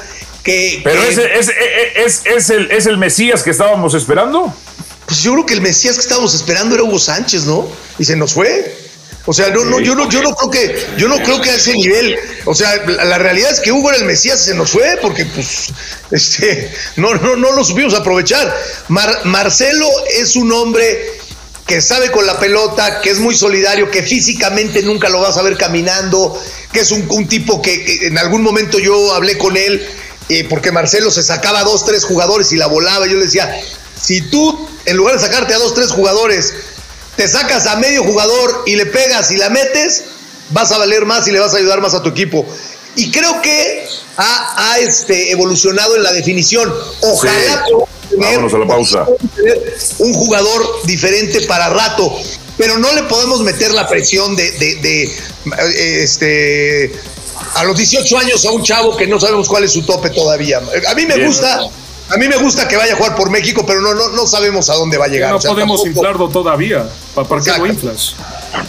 que. 0.43 0.81
Pero 0.85 1.01
que- 1.03 1.09
ese, 1.11 1.39
es, 1.39 1.51
es, 1.97 2.21
es, 2.25 2.51
el, 2.51 2.71
es 2.71 2.87
el 2.87 2.99
Mesías 2.99 3.43
que 3.43 3.51
estábamos 3.51 3.95
esperando. 3.95 4.55
Pues 5.07 5.21
yo 5.23 5.33
creo 5.33 5.47
que 5.47 5.55
el 5.55 5.61
Mesías 5.61 5.97
que 5.97 6.01
estábamos 6.03 6.35
esperando 6.35 6.75
era 6.75 6.85
Hugo 6.85 6.99
Sánchez, 6.99 7.45
¿no? 7.45 7.69
Y 7.99 8.05
se 8.05 8.17
nos 8.17 8.33
fue. 8.33 8.81
O 9.25 9.33
sea, 9.33 9.51
no, 9.51 9.65
no, 9.65 9.79
yo 9.79 9.95
no, 9.95 10.09
yo 10.11 10.21
no 10.21 10.35
creo 10.35 10.51
que, 10.51 10.87
yo 10.97 11.07
no 11.07 11.17
creo 11.23 11.41
que 11.41 11.51
a 11.51 11.55
ese 11.55 11.75
nivel. 11.75 12.17
O 12.45 12.55
sea, 12.57 12.75
la, 12.87 13.05
la 13.05 13.19
realidad 13.19 13.53
es 13.53 13.61
que 13.61 13.71
Hugo 13.71 13.91
era 13.91 13.99
el 13.99 14.05
Mesías 14.05 14.41
y 14.41 14.45
se 14.47 14.55
nos 14.55 14.71
fue 14.71 14.99
porque, 15.01 15.25
pues, 15.27 15.69
este, 16.11 16.73
no, 16.97 17.15
no, 17.15 17.37
no 17.37 17.53
lo 17.53 17.63
supimos 17.65 17.95
aprovechar. 17.95 18.53
Mar- 18.89 19.21
Marcelo 19.25 19.89
es 20.17 20.35
un 20.35 20.51
hombre 20.53 21.01
que 21.67 21.81
sabe 21.81 22.11
con 22.11 22.27
la 22.27 22.41
pelota, 22.41 23.01
que 23.01 23.11
es 23.11 23.21
muy 23.21 23.37
solidario, 23.37 23.91
que 23.93 24.03
físicamente 24.03 24.83
nunca 24.83 25.09
lo 25.09 25.21
vas 25.21 25.37
a 25.37 25.43
ver 25.43 25.57
caminando, 25.57 26.37
que 26.73 26.81
es 26.81 26.91
un, 26.91 27.07
un 27.09 27.29
tipo 27.29 27.63
que, 27.63 27.85
que 27.85 28.07
en 28.09 28.19
algún 28.19 28.43
momento 28.43 28.81
yo 28.81 29.15
hablé 29.15 29.39
con 29.39 29.57
él, 29.57 29.87
eh, 30.29 30.47
porque 30.49 30.73
Marcelo 30.73 31.11
se 31.11 31.23
sacaba 31.23 31.61
a 31.61 31.65
dos, 31.65 31.85
tres 31.85 32.05
jugadores 32.05 32.53
y 32.53 32.57
la 32.57 32.67
volaba. 32.67 33.07
Yo 33.07 33.15
le 33.17 33.25
decía, 33.27 33.51
si 34.01 34.21
tú, 34.23 34.69
en 34.87 34.97
lugar 34.97 35.17
de 35.17 35.21
sacarte 35.23 35.55
a 35.55 35.59
dos, 35.59 35.75
tres 35.75 35.91
jugadores, 35.91 36.53
te 37.17 37.29
sacas 37.29 37.67
a 37.67 37.77
medio 37.77 38.03
jugador 38.05 38.63
y 38.67 38.77
le 38.77 38.87
pegas 38.87 39.31
y 39.31 39.37
la 39.37 39.51
metes, 39.51 40.05
vas 40.51 40.73
a 40.73 40.79
valer 40.79 41.05
más 41.05 41.27
y 41.29 41.31
le 41.33 41.41
vas 41.41 41.55
a 41.55 41.59
ayudar 41.59 41.81
más 41.81 41.95
a 41.95 42.03
tu 42.03 42.09
equipo. 42.11 42.47
Y 42.97 43.11
creo 43.11 43.41
que 43.43 43.87
ha, 44.17 44.73
ha, 44.73 44.79
este, 44.79 45.31
evolucionado 45.31 45.97
en 45.97 46.03
la 46.03 46.13
definición. 46.13 46.73
Ojalá 47.01 47.65
Sí. 48.13 48.19
Vámonos 48.19 48.53
a 48.53 48.59
la 48.59 48.67
pausa. 48.67 49.07
tener 49.35 49.75
un 50.01 50.13
jugador 50.13 50.83
diferente 50.85 51.41
para 51.47 51.71
rato, 51.71 52.15
pero 52.59 52.77
no 52.77 52.93
le 52.93 53.05
podemos 53.05 53.41
meter 53.41 53.71
la 53.73 53.89
presión 53.89 54.37
de, 54.37 54.51
de- 54.53 54.75
de, 54.77 56.03
este 56.03 56.93
a 57.55 57.65
los 57.65 57.77
18 57.77 58.19
años 58.19 58.45
a 58.47 58.51
un 58.53 58.63
chavo 58.63 58.97
que 58.97 59.07
no 59.07 59.19
sabemos 59.21 59.49
cuál 59.49 59.65
es 59.65 59.73
su 59.73 59.83
tope 59.83 60.11
todavía. 60.11 60.59
A 60.89 60.95
mí 60.95 61.07
me 61.07 61.15
Bien. 61.17 61.27
gusta, 61.29 61.61
a 62.09 62.17
mí 62.17 62.29
me 62.29 62.37
gusta 62.37 62.67
que 62.69 62.77
vaya 62.77 62.95
a 62.95 62.97
jugar 62.97 63.15
por 63.15 63.31
México, 63.31 63.65
pero 63.67 63.81
no, 63.81 63.95
no, 63.95 64.09
no 64.09 64.27
sabemos 64.27 64.69
a 64.71 64.75
dónde 64.75 64.97
va 64.99 65.07
a 65.07 65.09
llegar. 65.09 65.31
no 65.31 65.37
O 65.37 65.41
sea, 65.41 65.51
podemos 65.51 65.83
tampoco- 65.83 65.99
inflarlo 65.99 66.29
todavía. 66.29 66.89
¿Para, 67.15 67.43
qué 67.43 67.51
lo 67.59 67.67
inflas? 67.67 68.15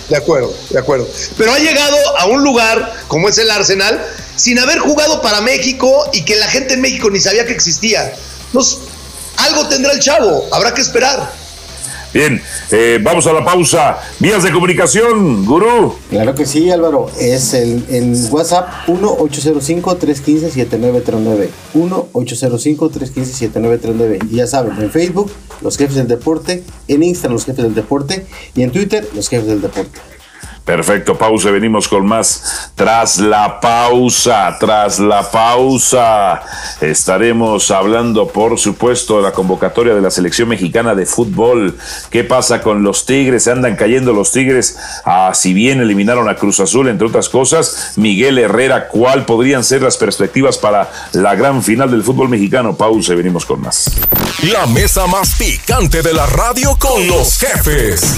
De 0.10 0.18
acuerdo, 0.18 0.54
de 0.70 0.80
acuerdo. 0.80 1.08
Pero 1.38 1.52
ha 1.54 1.60
llegado 1.60 1.98
a 2.20 2.26
un 2.28 2.44
lugar 2.44 2.94
como 3.08 3.30
es 3.30 3.38
el 3.38 3.50
Arsenal 3.52 4.06
sin 4.36 4.60
haber 4.60 4.80
jugado 4.80 5.22
para 5.22 5.42
México 5.42 6.10
y 6.14 6.24
que 6.26 6.36
la 6.36 6.48
gente 6.48 6.74
en 6.74 6.82
México 6.82 7.10
ni 7.10 7.20
sabía 7.20 7.46
que 7.46 7.54
existía. 7.54 8.16
Nos, 8.54 8.80
algo 9.38 9.68
tendrá 9.68 9.92
el 9.94 10.00
chavo, 10.00 10.48
habrá 10.52 10.74
que 10.74 10.82
esperar. 10.82 11.34
Bien, 12.14 12.40
eh, 12.72 13.00
vamos 13.02 13.26
a 13.26 13.34
la 13.34 13.44
pausa. 13.44 13.98
Vías 14.20 14.44
de 14.44 14.52
comunicación, 14.52 15.44
gurú. 15.46 15.96
Claro 16.12 16.36
que 16.36 16.46
sí, 16.46 16.70
Álvaro. 16.70 17.10
Es 17.20 17.56
el 17.56 17.84
en 17.90 18.14
WhatsApp 18.32 18.70
1-805-315-7939. 18.86 21.50
1-805-315-7939. 21.74 24.28
Y 24.30 24.36
ya 24.36 24.46
saben, 24.46 24.80
en 24.80 24.92
Facebook, 24.92 25.32
los 25.62 25.76
jefes 25.76 25.96
del 25.96 26.08
deporte. 26.08 26.64
En 26.88 27.02
Instagram, 27.02 27.34
los 27.34 27.46
jefes 27.46 27.64
del 27.64 27.74
deporte. 27.74 28.28
Y 28.54 28.62
en 28.62 28.70
Twitter, 28.72 29.10
los 29.16 29.28
jefes 29.28 29.48
del 29.48 29.62
deporte. 29.62 30.13
Perfecto, 30.66 31.18
pausa, 31.18 31.52
venimos 31.52 31.90
con 31.90 32.06
más. 32.06 32.72
Tras 32.76 33.18
la 33.18 33.60
pausa, 33.60 34.56
tras 34.60 34.98
la 34.98 35.30
pausa, 35.30 36.42
estaremos 36.80 37.70
hablando, 37.70 38.30
por 38.30 38.58
supuesto, 38.58 39.18
de 39.18 39.24
la 39.24 39.34
convocatoria 39.34 39.94
de 39.94 40.00
la 40.00 40.10
selección 40.10 40.48
mexicana 40.48 40.96
de 40.96 41.06
fútbol. 41.06 41.78
¿Qué 42.10 42.24
pasa 42.24 42.62
con 42.62 42.82
los 42.82 43.06
Tigres? 43.06 43.44
Se 43.44 43.52
andan 43.52 43.76
cayendo 43.76 44.14
los 44.14 44.32
Tigres. 44.32 44.78
Ah, 45.04 45.32
si 45.34 45.54
bien 45.54 45.82
eliminaron 45.82 46.30
a 46.30 46.36
Cruz 46.36 46.62
Azul, 46.62 46.88
entre 46.88 47.08
otras 47.08 47.28
cosas, 47.28 47.92
Miguel 47.98 48.38
Herrera, 48.38 48.88
¿cuál 48.88 49.26
podrían 49.26 49.66
ser 49.66 49.82
las 49.82 49.98
perspectivas 49.98 50.58
para 50.58 50.90
la 51.12 51.36
gran 51.36 51.62
final 51.62 51.92
del 51.92 52.04
fútbol 52.04 52.30
mexicano? 52.30 52.78
Pausa, 52.78 53.16
venimos 53.16 53.46
con 53.46 53.60
más. 53.60 53.92
La 54.44 54.66
mesa 54.68 55.08
más 55.08 55.36
picante 55.36 56.02
de 56.02 56.14
la 56.14 56.26
radio 56.26 56.78
con 56.80 57.06
los 57.06 57.38
jefes. 57.38 58.18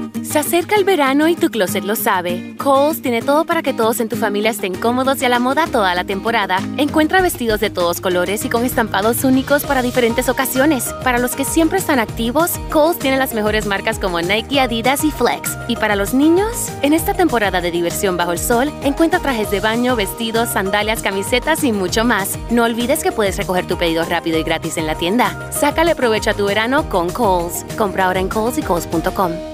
Se 0.23 0.39
acerca 0.39 0.75
el 0.75 0.83
verano 0.83 1.27
y 1.27 1.35
tu 1.35 1.49
closet 1.49 1.83
lo 1.83 1.95
sabe. 1.95 2.55
Kohl's 2.57 3.01
tiene 3.01 3.21
todo 3.21 3.43
para 3.43 3.63
que 3.63 3.73
todos 3.73 3.99
en 3.99 4.07
tu 4.07 4.15
familia 4.15 4.51
estén 4.51 4.75
cómodos 4.75 5.21
y 5.21 5.25
a 5.25 5.29
la 5.29 5.39
moda 5.39 5.67
toda 5.67 5.95
la 5.95 6.03
temporada. 6.03 6.59
Encuentra 6.77 7.21
vestidos 7.21 7.59
de 7.59 7.69
todos 7.69 8.01
colores 8.01 8.45
y 8.45 8.49
con 8.49 8.63
estampados 8.63 9.23
únicos 9.23 9.65
para 9.65 9.81
diferentes 9.81 10.29
ocasiones. 10.29 10.93
Para 11.03 11.17
los 11.17 11.35
que 11.35 11.43
siempre 11.43 11.79
están 11.79 11.99
activos, 11.99 12.51
Kohl's 12.71 12.99
tiene 12.99 13.17
las 13.17 13.33
mejores 13.33 13.65
marcas 13.65 13.99
como 13.99 14.21
Nike, 14.21 14.59
Adidas 14.59 15.03
y 15.03 15.11
Flex. 15.11 15.57
Y 15.67 15.75
para 15.75 15.95
los 15.95 16.13
niños, 16.13 16.69
en 16.81 16.93
esta 16.93 17.13
temporada 17.13 17.59
de 17.59 17.71
diversión 17.71 18.15
bajo 18.15 18.31
el 18.31 18.39
sol, 18.39 18.71
encuentra 18.83 19.19
trajes 19.19 19.49
de 19.49 19.59
baño, 19.59 19.95
vestidos, 19.95 20.49
sandalias, 20.49 21.01
camisetas 21.01 21.63
y 21.63 21.71
mucho 21.71 22.05
más. 22.05 22.37
No 22.51 22.63
olvides 22.63 23.03
que 23.03 23.11
puedes 23.11 23.37
recoger 23.37 23.67
tu 23.67 23.77
pedido 23.77 24.05
rápido 24.05 24.37
y 24.37 24.43
gratis 24.43 24.77
en 24.77 24.87
la 24.87 24.95
tienda. 24.95 25.51
Sácale 25.51 25.95
provecho 25.95 26.29
a 26.29 26.35
tu 26.35 26.45
verano 26.45 26.89
con 26.89 27.09
Kohl's. 27.09 27.65
Compra 27.75 28.05
ahora 28.05 28.19
en 28.19 28.29
Kohl's 28.29 28.57
y. 28.59 29.50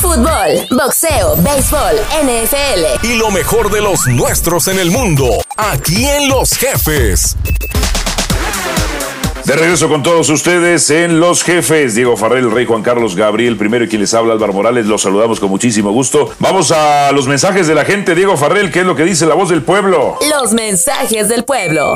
Fútbol, 0.00 0.66
boxeo, 0.70 1.36
béisbol, 1.36 1.96
NFL. 2.22 3.06
Y 3.06 3.16
lo 3.16 3.30
mejor 3.30 3.70
de 3.70 3.80
los 3.80 4.06
nuestros 4.06 4.68
en 4.68 4.78
el 4.78 4.90
mundo, 4.90 5.28
aquí 5.56 6.06
en 6.06 6.28
Los 6.28 6.50
Jefes. 6.50 7.36
De 9.46 9.54
regreso 9.54 9.88
con 9.88 10.02
todos 10.02 10.28
ustedes 10.28 10.90
en 10.90 11.20
Los 11.20 11.44
Jefes. 11.44 11.94
Diego 11.94 12.16
Farrell, 12.16 12.50
Rey 12.50 12.66
Juan 12.66 12.82
Carlos 12.82 13.14
Gabriel, 13.14 13.56
primero 13.56 13.84
y 13.84 13.88
quien 13.88 14.00
les 14.00 14.12
habla 14.12 14.32
Álvaro 14.32 14.52
Morales. 14.52 14.86
Los 14.86 15.02
saludamos 15.02 15.38
con 15.38 15.50
muchísimo 15.50 15.92
gusto. 15.92 16.32
Vamos 16.40 16.72
a 16.72 17.12
los 17.12 17.28
mensajes 17.28 17.68
de 17.68 17.76
la 17.76 17.84
gente. 17.84 18.16
Diego 18.16 18.36
Farrell, 18.36 18.72
¿qué 18.72 18.80
es 18.80 18.86
lo 18.86 18.96
que 18.96 19.04
dice 19.04 19.24
la 19.24 19.34
voz 19.36 19.48
del 19.48 19.62
pueblo? 19.62 20.18
Los 20.28 20.52
mensajes 20.52 21.28
del 21.28 21.44
pueblo. 21.44 21.94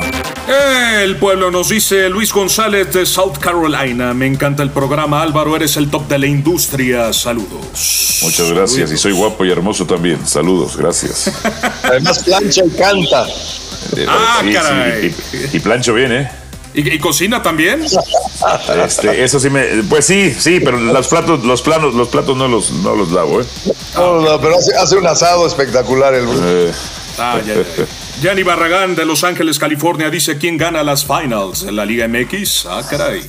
El 1.03 1.17
pueblo 1.17 1.51
nos 1.51 1.67
dice 1.67 2.07
Luis 2.07 2.31
González 2.31 2.93
de 2.93 3.05
South 3.05 3.37
Carolina. 3.37 4.13
Me 4.13 4.27
encanta 4.27 4.63
el 4.63 4.69
programa. 4.69 5.21
Álvaro, 5.21 5.53
eres 5.57 5.75
el 5.75 5.89
top 5.91 6.07
de 6.07 6.19
la 6.19 6.27
industria. 6.27 7.11
Saludos. 7.11 8.19
Muchas 8.23 8.49
gracias. 8.49 8.91
Y 8.93 8.97
soy 8.97 9.11
guapo 9.11 9.43
y 9.43 9.51
hermoso 9.51 9.85
también. 9.85 10.25
Saludos, 10.25 10.77
gracias. 10.77 11.29
Además, 11.83 12.19
plancha 12.23 12.61
y 12.65 12.69
canta. 12.69 13.27
Eh, 13.97 14.05
Ah, 14.07 14.37
sí, 14.41 14.47
sí, 14.47 14.53
caray. 14.53 15.15
y, 15.53 15.57
y 15.57 15.59
plancho 15.59 15.93
bien, 15.93 16.13
¿eh? 16.13 16.31
¿Y, 16.73 16.95
y 16.95 16.99
cocina 16.99 17.41
también? 17.41 17.83
Este, 18.85 19.23
eso 19.23 19.39
sí 19.39 19.49
me, 19.49 19.63
pues 19.89 20.05
sí, 20.05 20.31
sí, 20.31 20.59
pero 20.59 20.79
los 20.79 21.07
platos, 21.07 21.43
los 21.43 21.61
planos, 21.61 21.93
los 21.93 22.07
platos 22.07 22.35
no 22.37 22.47
los, 22.47 22.71
no 22.71 22.95
los 22.95 23.11
lavo, 23.11 23.41
¿eh? 23.41 23.45
No, 23.95 24.21
no, 24.21 24.39
pero 24.41 24.55
hace, 24.57 24.75
hace 24.75 24.97
un 24.97 25.05
asado 25.07 25.45
espectacular 25.47 26.13
el 26.13 26.25
Eh, 26.43 26.71
Ah, 27.17 27.39
ya, 27.45 27.55
ya. 27.55 27.63
Gianni 28.21 28.41
Barragán 28.41 28.95
de 28.95 29.05
Los 29.05 29.23
Ángeles, 29.23 29.59
California, 29.59 30.09
dice 30.09 30.37
quién 30.37 30.57
gana 30.57 30.81
las 30.81 31.05
finals 31.05 31.63
en 31.63 31.75
la 31.75 31.85
Liga 31.85 32.07
MX. 32.07 32.65
Ah, 32.67 32.81
caray. 32.89 33.21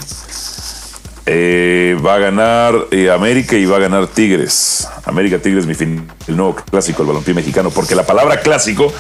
Eh, 1.26 1.96
va 2.04 2.14
a 2.14 2.18
ganar 2.18 2.74
eh, 2.90 3.11
América 3.11 3.56
y 3.56 3.64
va 3.64 3.76
a 3.76 3.80
ganar 3.80 4.08
Tigres. 4.08 4.88
América 5.04 5.38
Tigres, 5.38 5.66
mi 5.66 5.74
fin, 5.74 6.08
el 6.26 6.37
nuevo 6.37 6.54
clásico, 6.54 7.02
el 7.02 7.08
balompié 7.08 7.35
mexicano, 7.35 7.70
porque 7.70 7.94
la 7.94 8.04
palabra 8.04 8.40
clásico 8.40 8.92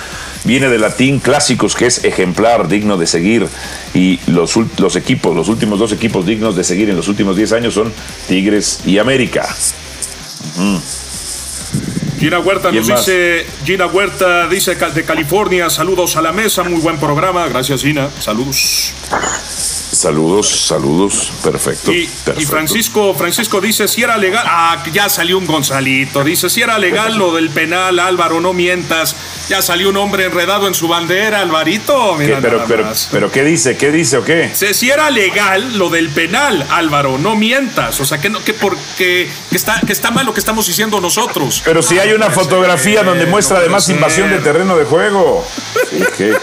viene 0.44 0.68
del 0.68 0.82
latín 0.82 1.18
clásicos, 1.18 1.74
que 1.74 1.86
es 1.86 2.04
ejemplar, 2.04 2.68
digno 2.68 2.96
de 2.96 3.06
seguir. 3.06 3.48
Y 3.94 4.20
los, 4.26 4.56
equipos, 4.96 5.34
los 5.34 5.48
últimos 5.48 5.78
dos 5.78 5.92
equipos 5.92 6.24
dignos 6.24 6.54
de 6.54 6.64
seguir 6.64 6.90
en 6.90 6.96
los 6.96 7.08
últimos 7.08 7.36
10 7.36 7.52
años 7.52 7.74
son 7.74 7.92
Tigres 8.28 8.80
y 8.86 8.98
América. 8.98 9.48
Gina 12.22 12.38
Huerta 12.38 12.70
¿Quién 12.70 12.82
nos 12.82 12.88
más? 12.88 13.04
dice, 13.04 13.44
Gina 13.64 13.86
Huerta 13.88 14.46
dice 14.46 14.76
de 14.76 15.04
California, 15.04 15.68
saludos 15.68 16.16
a 16.16 16.22
la 16.22 16.30
mesa, 16.30 16.62
muy 16.62 16.80
buen 16.80 16.96
programa, 16.98 17.48
gracias 17.48 17.82
Gina, 17.82 18.10
saludos. 18.20 18.94
Saludos, 19.92 20.48
saludos, 20.48 21.32
perfecto. 21.44 21.92
Y. 21.92 22.08
Francisco, 22.46 23.14
Francisco 23.14 23.60
dice 23.60 23.86
si 23.86 24.02
era 24.02 24.16
legal, 24.16 24.42
ah, 24.48 24.82
ya 24.90 25.08
salió 25.08 25.36
un 25.36 25.46
Gonzalito, 25.46 26.24
dice 26.24 26.48
si 26.48 26.62
era 26.62 26.78
legal 26.78 27.18
lo 27.18 27.34
del 27.34 27.50
penal, 27.50 27.98
Álvaro, 27.98 28.40
no 28.40 28.54
mientas, 28.54 29.14
ya 29.48 29.60
salió 29.60 29.90
un 29.90 29.98
hombre 29.98 30.24
enredado 30.24 30.66
en 30.66 30.74
su 30.74 30.88
bandera, 30.88 31.40
Alvarito, 31.40 32.16
¿Qué? 32.16 32.24
mira 32.24 32.38
pero, 32.40 32.64
pero, 32.66 32.90
pero, 33.10 33.30
¿qué 33.30 33.44
dice? 33.44 33.76
¿Qué 33.76 33.92
dice 33.92 34.16
o 34.16 34.24
qué? 34.24 34.50
Si, 34.54 34.72
si 34.72 34.90
era 34.90 35.10
legal 35.10 35.76
lo 35.76 35.90
del 35.90 36.08
penal, 36.08 36.66
Álvaro, 36.70 37.18
no 37.18 37.36
mientas. 37.36 38.00
O 38.00 38.06
sea, 38.06 38.18
que, 38.18 38.30
no, 38.30 38.42
que 38.42 38.54
porque 38.54 39.28
que 39.50 39.56
está, 39.56 39.80
que 39.86 39.92
está 39.92 40.10
mal 40.10 40.24
lo 40.24 40.32
que 40.32 40.40
estamos 40.40 40.66
diciendo 40.66 41.00
nosotros. 41.02 41.60
Pero 41.64 41.82
si 41.82 41.98
hay 41.98 42.11
una 42.14 42.30
fotografía 42.30 43.02
donde 43.02 43.26
muestra 43.26 43.58
además 43.58 43.88
invasión 43.88 44.30
de 44.30 44.38
terreno 44.38 44.76
de 44.76 44.84
juego. 44.84 45.46
Sí, 45.90 45.98
¿qué? 46.16 46.36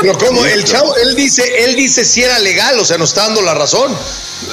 Pero 0.00 0.18
como 0.18 0.44
el 0.44 0.64
chavo, 0.64 0.96
él 0.96 1.14
dice, 1.14 1.64
él 1.64 1.76
dice 1.76 2.04
si 2.04 2.22
era 2.22 2.38
legal, 2.40 2.78
o 2.78 2.84
sea, 2.84 2.98
nos 2.98 3.10
está 3.10 3.22
dando 3.22 3.42
la 3.42 3.54
razón. 3.54 3.96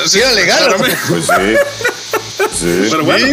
Si 0.06 0.20
era 0.20 0.32
legal. 0.34 0.76
Pues 1.10 1.26
sí. 1.26 1.56
Sí. 2.54 2.88
Pero 2.90 3.04
bueno, 3.04 3.28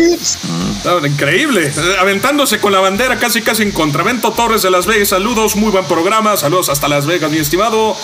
no, 0.85 1.07
increíble. 1.07 1.67
Eh, 1.67 1.97
Aventándose 1.99 2.59
con 2.59 2.73
la 2.73 2.81
bandera 2.81 3.19
casi 3.19 3.41
casi 3.41 3.63
en 3.63 3.71
contravento. 3.71 4.33
Torres 4.33 4.63
de 4.63 4.71
Las 4.71 4.87
Vegas, 4.87 5.09
saludos, 5.09 5.55
muy 5.57 5.71
buen 5.71 5.85
programa. 5.87 6.37
Saludos 6.37 6.69
hasta 6.69 6.89
Las 6.89 7.07
Vegas, 7.07 7.31
mi 7.31 7.39
estimado. 7.39 7.97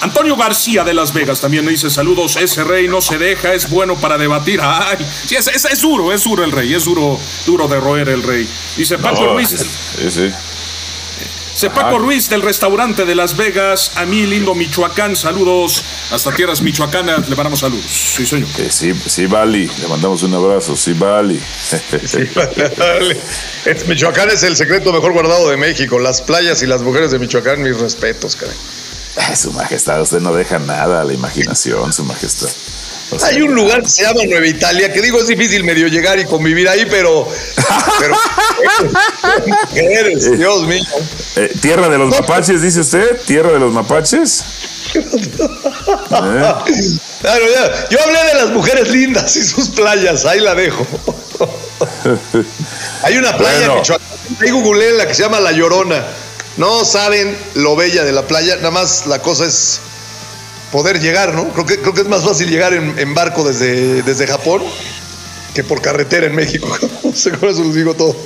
Antonio 0.00 0.36
García 0.36 0.84
de 0.84 0.94
Las 0.94 1.12
Vegas 1.12 1.40
también 1.40 1.64
me 1.64 1.70
dice 1.72 1.90
saludos. 1.90 2.36
Ese 2.36 2.62
rey 2.64 2.86
no 2.88 3.00
se 3.00 3.18
deja, 3.18 3.52
es 3.54 3.68
bueno 3.68 3.96
para 3.96 4.16
debatir. 4.16 4.60
Ay, 4.62 4.98
sí, 5.26 5.34
es, 5.36 5.48
es- 5.48 5.64
es 5.64 5.80
duro, 5.80 6.12
es 6.12 6.22
duro 6.24 6.44
el 6.44 6.52
rey, 6.52 6.72
es 6.74 6.84
duro, 6.84 7.18
duro 7.46 7.66
de 7.68 7.80
roer 7.80 8.08
el 8.08 8.22
rey. 8.22 8.48
Dice 8.76 8.96
Paco 8.98 9.22
No, 9.24 9.32
Ruiz. 9.34 9.48
sí, 9.48 10.10
sí. 10.10 10.30
Dice 11.52 11.70
Paco 11.70 11.98
Ruiz 11.98 12.28
del 12.28 12.42
restaurante 12.42 13.04
de 13.04 13.16
Las 13.16 13.36
Vegas, 13.36 13.90
a 13.96 14.06
mí 14.06 14.24
lindo 14.26 14.54
Michoacán, 14.54 15.16
saludos. 15.16 15.82
Hasta 16.12 16.30
tierras 16.32 16.62
michoacanas 16.62 17.28
le 17.28 17.34
mandamos 17.34 17.58
saludos. 17.58 17.84
Sí, 17.90 18.24
señor. 18.24 18.48
Eh, 18.58 18.68
sí, 18.70 18.92
sí, 19.06 19.26
Bali. 19.26 19.68
Le 19.80 19.88
mandamos 19.88 20.22
un 20.22 20.34
abrazo. 20.34 20.76
Sí, 20.76 20.92
Bali. 20.92 21.40
Es- 23.64 23.86
Michoacán 23.88 24.30
es 24.30 24.42
el 24.44 24.56
secreto 24.56 24.92
mejor 24.92 25.12
guardado 25.12 25.48
de 25.50 25.56
México. 25.56 25.98
Las 25.98 26.22
playas 26.22 26.62
y 26.62 26.66
las 26.66 26.82
mujeres 26.82 27.10
de 27.10 27.18
Michoacán, 27.18 27.60
mis 27.62 27.76
respetos, 27.76 28.36
caray. 28.36 28.54
Ay, 29.18 29.36
Su 29.36 29.52
majestad, 29.52 30.00
usted 30.00 30.20
no 30.20 30.32
deja 30.34 30.58
nada 30.58 31.00
a 31.02 31.04
la 31.04 31.12
imaginación, 31.12 31.92
su 31.92 32.04
majestad. 32.04 32.48
Hay 33.24 33.40
un 33.40 33.54
lugar 33.54 33.82
que 33.82 33.88
se 33.88 34.02
llama 34.02 34.20
Nueva 34.28 34.46
Italia, 34.46 34.92
que 34.92 35.00
digo 35.00 35.18
es 35.18 35.26
difícil 35.28 35.64
medio 35.64 35.86
llegar 35.88 36.18
y 36.18 36.26
convivir 36.26 36.68
ahí, 36.68 36.86
pero. 36.90 37.26
pero 37.98 38.14
¿qué 39.72 39.80
eres? 40.00 40.30
Dios 40.36 40.66
mío. 40.66 40.84
Eh, 41.36 41.50
¿Tierra 41.62 41.88
de 41.88 41.96
los 41.96 42.10
mapaches, 42.10 42.60
dice 42.60 42.80
usted? 42.80 43.18
¿Tierra 43.24 43.52
de 43.52 43.58
los 43.60 43.72
mapaches? 43.72 44.44
Claro, 47.20 47.44
ya. 47.52 47.88
Yo 47.90 47.98
hablé 48.02 48.18
de 48.26 48.34
las 48.34 48.50
mujeres 48.50 48.88
lindas 48.90 49.34
y 49.36 49.42
sus 49.42 49.70
playas, 49.70 50.24
ahí 50.24 50.38
la 50.40 50.54
dejo. 50.54 50.86
Hay 53.02 53.16
una 53.16 53.36
playa 53.36 53.58
Bueno. 53.58 53.72
en 53.74 53.78
Michoacán, 53.80 54.06
ahí 54.40 54.50
googleé 54.50 54.92
la 54.92 55.06
que 55.06 55.14
se 55.14 55.22
llama 55.22 55.40
La 55.40 55.50
Llorona. 55.52 56.06
No 56.58 56.84
saben 56.84 57.36
lo 57.54 57.76
bella 57.76 58.04
de 58.04 58.12
la 58.12 58.22
playa, 58.22 58.56
nada 58.56 58.72
más 58.72 59.06
la 59.06 59.22
cosa 59.22 59.46
es 59.46 59.80
poder 60.72 61.00
llegar, 61.00 61.32
¿no? 61.32 61.48
Creo 61.50 61.64
que, 61.64 61.78
creo 61.78 61.94
que 61.94 62.00
es 62.00 62.08
más 62.08 62.24
fácil 62.24 62.50
llegar 62.50 62.74
en, 62.74 63.14
barco 63.14 63.44
desde, 63.44 64.02
desde 64.02 64.26
Japón 64.26 64.62
que 65.54 65.62
por 65.62 65.80
carretera 65.80 66.26
en 66.26 66.34
México. 66.34 66.68
Se 67.14 67.30
con 67.30 67.48
eso 67.48 67.62
les 67.62 67.74
digo 67.74 67.94
todo. 67.94 68.16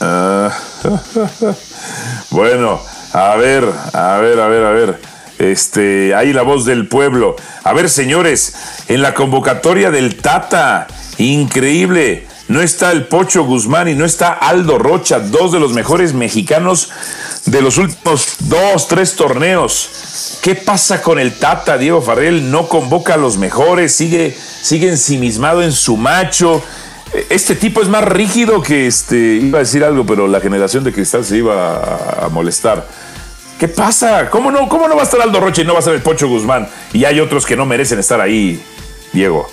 Ah, 0.00 0.52
bueno, 2.30 2.82
a 3.12 3.36
ver, 3.36 3.72
a 3.92 4.16
ver, 4.18 4.40
a 4.40 4.48
ver, 4.48 4.64
a 4.64 4.70
ver. 4.70 5.00
Este, 5.38 6.14
ahí 6.16 6.32
la 6.32 6.42
voz 6.42 6.64
del 6.64 6.88
pueblo. 6.88 7.36
A 7.62 7.72
ver, 7.72 7.88
señores, 7.88 8.52
en 8.88 9.00
la 9.00 9.14
convocatoria 9.14 9.92
del 9.92 10.16
Tata, 10.16 10.88
increíble. 11.18 12.26
No 12.48 12.60
está 12.60 12.90
el 12.92 13.06
Pocho 13.06 13.44
Guzmán 13.44 13.88
y 13.88 13.94
no 13.94 14.04
está 14.04 14.32
Aldo 14.32 14.78
Rocha, 14.78 15.20
dos 15.20 15.52
de 15.52 15.60
los 15.60 15.72
mejores 15.72 16.12
mexicanos 16.12 16.90
de 17.46 17.62
los 17.62 17.78
últimos 17.78 18.36
dos, 18.40 18.88
tres 18.88 19.16
torneos. 19.16 20.38
¿Qué 20.42 20.54
pasa 20.54 21.02
con 21.02 21.18
el 21.18 21.38
Tata? 21.38 21.78
Diego 21.78 22.02
Farrell 22.02 22.50
no 22.50 22.68
convoca 22.68 23.14
a 23.14 23.16
los 23.16 23.38
mejores, 23.38 23.94
sigue, 23.94 24.36
sigue 24.62 24.88
ensimismado 24.88 25.62
en 25.62 25.72
su 25.72 25.96
macho. 25.96 26.62
Este 27.30 27.54
tipo 27.54 27.80
es 27.80 27.88
más 27.88 28.04
rígido 28.04 28.60
que 28.62 28.86
este. 28.86 29.16
Iba 29.16 29.58
a 29.58 29.62
decir 29.62 29.84
algo, 29.84 30.04
pero 30.04 30.26
la 30.26 30.40
generación 30.40 30.82
de 30.82 30.92
cristal 30.92 31.24
se 31.24 31.38
iba 31.38 31.76
a, 31.76 32.26
a 32.26 32.28
molestar. 32.28 32.86
¿Qué 33.58 33.68
pasa? 33.68 34.28
¿Cómo 34.30 34.50
no, 34.50 34.68
¿Cómo 34.68 34.88
no 34.88 34.96
va 34.96 35.02
a 35.02 35.04
estar 35.04 35.20
Aldo 35.20 35.38
Rocha 35.38 35.62
y 35.62 35.64
no 35.64 35.72
va 35.72 35.78
a 35.78 35.80
estar 35.80 35.94
el 35.94 36.02
Pocho 36.02 36.26
Guzmán? 36.26 36.68
Y 36.92 37.04
hay 37.04 37.20
otros 37.20 37.46
que 37.46 37.54
no 37.56 37.64
merecen 37.64 38.00
estar 38.00 38.20
ahí, 38.20 38.60
Diego. 39.12 39.48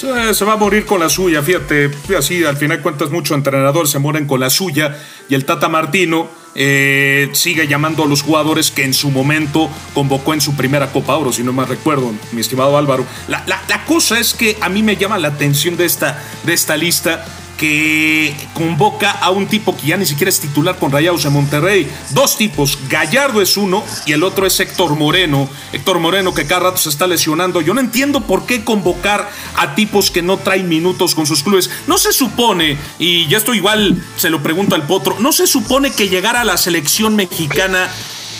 Se, 0.00 0.44
va 0.46 0.54
a 0.54 0.56
morir 0.56 0.86
con 0.86 0.98
la 0.98 1.10
suya, 1.10 1.42
fíjate, 1.42 1.90
así 2.16 2.42
al 2.42 2.56
final 2.56 2.80
cuentas 2.80 3.10
muchos 3.10 3.36
entrenadores 3.36 3.90
se 3.90 3.98
mueren 3.98 4.26
con 4.26 4.40
la 4.40 4.48
suya 4.48 4.96
y 5.28 5.34
el 5.34 5.44
Tata 5.44 5.68
Martino 5.68 6.26
eh, 6.54 7.28
sigue 7.32 7.68
llamando 7.68 8.04
a 8.04 8.06
los 8.06 8.22
jugadores 8.22 8.70
que 8.70 8.84
en 8.84 8.94
su 8.94 9.10
momento 9.10 9.68
convocó 9.92 10.32
en 10.32 10.40
su 10.40 10.56
primera 10.56 10.90
Copa 10.90 11.16
Oro, 11.16 11.32
si 11.34 11.42
no 11.42 11.52
mal 11.52 11.68
recuerdo, 11.68 12.12
mi 12.32 12.40
estimado 12.40 12.78
Álvaro. 12.78 13.04
La, 13.28 13.44
la- 13.46 13.60
la 13.68 13.84
cosa 13.84 14.18
es 14.18 14.32
que 14.32 14.56
a 14.62 14.70
mí 14.70 14.82
me 14.82 14.96
llama 14.96 15.18
la 15.18 15.28
atención 15.28 15.76
de 15.76 15.84
esta, 15.84 16.18
de 16.44 16.54
esta 16.54 16.76
lista 16.78 17.24
que 17.60 18.34
convoca 18.54 19.10
a 19.10 19.28
un 19.28 19.46
tipo 19.46 19.76
que 19.76 19.88
ya 19.88 19.98
ni 19.98 20.06
siquiera 20.06 20.30
es 20.30 20.40
titular 20.40 20.78
con 20.78 20.90
Rayados 20.90 21.24
de 21.24 21.28
Monterrey. 21.28 21.86
Dos 22.08 22.38
tipos, 22.38 22.78
Gallardo 22.88 23.42
es 23.42 23.58
uno 23.58 23.84
y 24.06 24.12
el 24.12 24.22
otro 24.22 24.46
es 24.46 24.58
Héctor 24.58 24.96
Moreno. 24.96 25.46
Héctor 25.74 25.98
Moreno 25.98 26.32
que 26.32 26.46
cada 26.46 26.70
rato 26.70 26.78
se 26.78 26.88
está 26.88 27.06
lesionando. 27.06 27.60
Yo 27.60 27.74
no 27.74 27.82
entiendo 27.82 28.22
por 28.22 28.46
qué 28.46 28.64
convocar 28.64 29.28
a 29.56 29.74
tipos 29.74 30.10
que 30.10 30.22
no 30.22 30.38
traen 30.38 30.70
minutos 30.70 31.14
con 31.14 31.26
sus 31.26 31.42
clubes. 31.42 31.68
No 31.86 31.98
se 31.98 32.14
supone, 32.14 32.78
y 32.98 33.28
ya 33.28 33.36
esto 33.36 33.52
igual 33.52 34.02
se 34.16 34.30
lo 34.30 34.42
pregunto 34.42 34.74
al 34.74 34.86
potro, 34.86 35.16
no 35.20 35.30
se 35.30 35.46
supone 35.46 35.92
que 35.92 36.08
llegar 36.08 36.36
a 36.36 36.44
la 36.44 36.56
selección 36.56 37.14
mexicana 37.14 37.90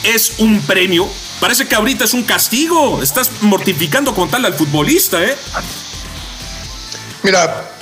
es 0.02 0.36
un 0.38 0.62
premio. 0.62 1.06
Parece 1.40 1.68
que 1.68 1.74
ahorita 1.74 2.04
es 2.04 2.14
un 2.14 2.22
castigo. 2.22 3.02
Estás 3.02 3.30
mortificando 3.42 4.14
con 4.14 4.30
tal 4.30 4.46
al 4.46 4.54
futbolista, 4.54 5.22
¿eh? 5.22 5.36
Mira, 7.22 7.79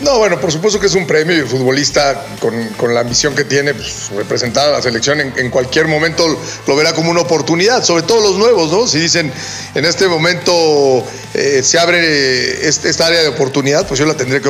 no, 0.00 0.18
bueno, 0.18 0.40
por 0.40 0.52
supuesto 0.52 0.78
que 0.80 0.86
es 0.86 0.94
un 0.94 1.06
premio 1.06 1.36
y 1.36 1.40
el 1.40 1.46
futbolista 1.46 2.26
con, 2.40 2.68
con 2.70 2.94
la 2.94 3.00
ambición 3.00 3.34
que 3.34 3.44
tiene, 3.44 3.74
pues, 3.74 4.10
a 4.42 4.66
la 4.68 4.82
selección 4.82 5.20
en, 5.20 5.50
cualquier 5.50 5.86
momento 5.88 6.26
lo 6.66 6.76
verá 6.76 6.92
como 6.92 7.10
una 7.10 7.20
oportunidad, 7.20 7.84
sobre 7.84 8.02
todo 8.02 8.20
los 8.20 8.38
nuevos, 8.38 8.70
¿no? 8.72 8.86
Si 8.86 8.98
dicen 8.98 9.32
en 9.74 9.84
este 9.84 10.08
momento 10.08 11.04
eh, 11.34 11.62
se 11.62 11.78
abre 11.78 12.66
este- 12.68 12.88
esta 12.90 13.06
área 13.06 13.22
de 13.22 13.28
oportunidad, 13.28 13.86
pues 13.86 13.98
yo 14.00 14.06
la 14.06 14.14
tendré 14.14 14.40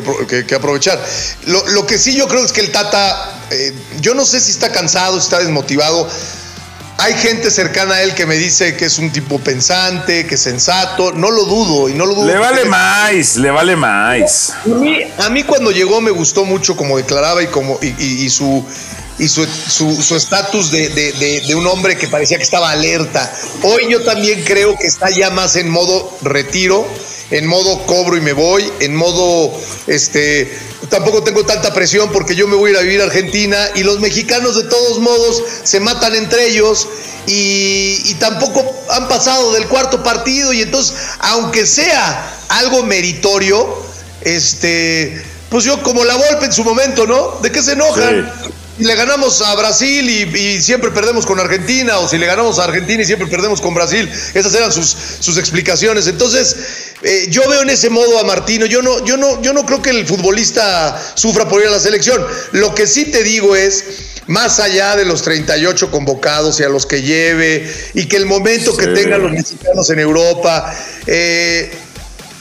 que 0.46 0.54
aprovechar. 0.54 1.02
Lo, 1.46 1.66
lo 1.68 1.86
que 1.86 1.98
sí 1.98 2.14
yo 2.14 2.28
creo 2.28 2.44
es 2.44 2.52
que 2.52 2.60
el 2.60 2.72
Tata, 2.72 3.40
eh, 3.50 3.72
yo 4.00 4.14
no 4.14 4.24
sé 4.24 4.40
si 4.40 4.50
está 4.50 4.72
cansado, 4.72 5.18
si 5.18 5.24
está 5.24 5.38
desmotivado. 5.38 6.08
Hay 6.99 7.14
gente 7.14 7.51
cercana 7.51 7.95
a 7.97 8.03
él 8.03 8.14
que 8.14 8.26
me 8.26 8.36
dice 8.36 8.76
que 8.76 8.84
es 8.84 8.99
un 8.99 9.11
tipo 9.11 9.38
pensante, 9.40 10.26
que 10.26 10.36
es 10.36 10.40
sensato. 10.43 11.12
No 11.12 11.30
lo 11.30 11.45
dudo 11.45 11.88
y 11.88 11.95
no 11.95 12.07
lo 12.07 12.14
dudo. 12.14 12.26
Le 12.26 12.36
vale 12.38 12.64
más, 12.66 13.36
le 13.36 13.51
vale 13.51 13.74
más. 13.76 14.51
a 14.64 14.68
mí, 14.68 14.99
a 15.18 15.28
mí 15.30 15.43
cuando 15.43 15.70
llegó 15.72 16.01
me 16.01 16.11
gustó 16.12 16.45
mucho 16.45 16.76
como 16.76 16.97
declaraba 16.99 17.43
y 17.43 17.49
como 17.49 17.78
y, 17.82 17.88
y- 17.99 18.24
y 18.26 18.30
su 18.30 18.64
y 19.18 19.28
su 19.28 19.45
su- 19.47 20.01
su 20.03 20.16
estatus 20.16 20.70
de, 20.70 20.88
de- 20.90 21.12
de- 21.12 21.40
de 21.47 21.55
un 21.55 21.66
hombre 21.66 21.97
que 21.97 22.09
parecía 22.09 22.36
que 22.38 22.45
estaba 22.45 22.70
alerta. 22.70 23.32
Hoy 23.62 23.88
yo 23.90 24.03
también 24.05 24.43
creo 24.45 24.76
que 24.78 24.86
está 24.86 25.11
ya 25.11 25.30
más 25.30 25.57
en 25.57 25.68
modo 25.68 26.16
retiro, 26.22 26.86
en 27.32 27.46
modo 27.46 27.84
cobro 27.86 28.16
y 28.16 28.20
me 28.20 28.34
voy, 28.34 28.70
en 28.80 28.94
modo 28.94 29.52
este 29.86 30.56
tampoco 30.90 31.22
tengo 31.22 31.44
tanta 31.44 31.72
presión 31.72 32.10
porque 32.12 32.34
yo 32.34 32.46
me 32.46 32.54
voy 32.54 32.70
a 32.70 32.72
ir 32.72 32.78
a 32.78 32.82
vivir 32.82 33.00
a 33.00 33.04
Argentina 33.04 33.58
y 33.74 33.82
los 33.82 34.00
mexicanos 34.00 34.56
de 34.56 34.64
todos 34.64 35.00
modos 35.00 35.42
se 35.62 35.80
matan 35.80 36.14
entre 36.14 36.48
ellos 36.48 36.86
y, 37.26 38.14
tampoco 38.20 38.64
han 38.90 39.08
pasado 39.08 39.52
del 39.54 39.66
cuarto 39.66 40.02
partido 40.02 40.52
y 40.52 40.60
entonces 40.60 40.94
aunque 41.20 41.66
sea 41.66 42.38
algo 42.50 42.82
meritorio, 42.82 43.82
este, 44.20 45.24
pues 45.48 45.64
yo 45.64 45.82
como 45.82 46.04
la 46.04 46.14
Volpe 46.14 46.44
en 46.44 46.52
su 46.52 46.62
momento, 46.62 47.06
¿no? 47.06 47.38
¿De 47.40 47.50
qué 47.50 47.62
se 47.62 47.72
enojan? 47.72 48.30
Si 48.78 48.84
le 48.84 48.94
ganamos 48.94 49.42
a 49.42 49.54
Brasil 49.54 50.08
y, 50.08 50.38
y 50.38 50.62
siempre 50.62 50.90
perdemos 50.90 51.26
con 51.26 51.38
Argentina, 51.38 51.98
o 51.98 52.08
si 52.08 52.16
le 52.16 52.26
ganamos 52.26 52.58
a 52.58 52.64
Argentina 52.64 53.02
y 53.02 53.04
siempre 53.04 53.28
perdemos 53.28 53.60
con 53.60 53.74
Brasil, 53.74 54.10
esas 54.32 54.54
eran 54.54 54.72
sus, 54.72 54.96
sus 55.20 55.36
explicaciones. 55.36 56.06
Entonces, 56.06 56.56
eh, 57.02 57.26
yo 57.28 57.46
veo 57.48 57.62
en 57.62 57.70
ese 57.70 57.90
modo 57.90 58.18
a 58.18 58.24
Martino, 58.24 58.64
yo 58.64 58.80
no, 58.80 59.04
yo, 59.04 59.16
no, 59.16 59.42
yo 59.42 59.52
no 59.52 59.66
creo 59.66 59.82
que 59.82 59.90
el 59.90 60.06
futbolista 60.06 60.98
sufra 61.14 61.46
por 61.48 61.60
ir 61.60 61.68
a 61.68 61.72
la 61.72 61.80
selección. 61.80 62.24
Lo 62.52 62.74
que 62.74 62.86
sí 62.86 63.04
te 63.04 63.22
digo 63.22 63.54
es, 63.54 63.84
más 64.26 64.60
allá 64.60 64.96
de 64.96 65.04
los 65.04 65.22
38 65.22 65.90
convocados 65.90 66.60
y 66.60 66.62
a 66.62 66.68
los 66.68 66.86
que 66.86 67.02
lleve, 67.02 67.70
y 67.92 68.06
que 68.06 68.16
el 68.16 68.26
momento 68.26 68.76
que 68.76 68.86
tengan 68.86 69.22
los 69.22 69.32
mexicanos 69.32 69.90
en 69.90 69.98
Europa, 69.98 70.74
eh, 71.06 71.70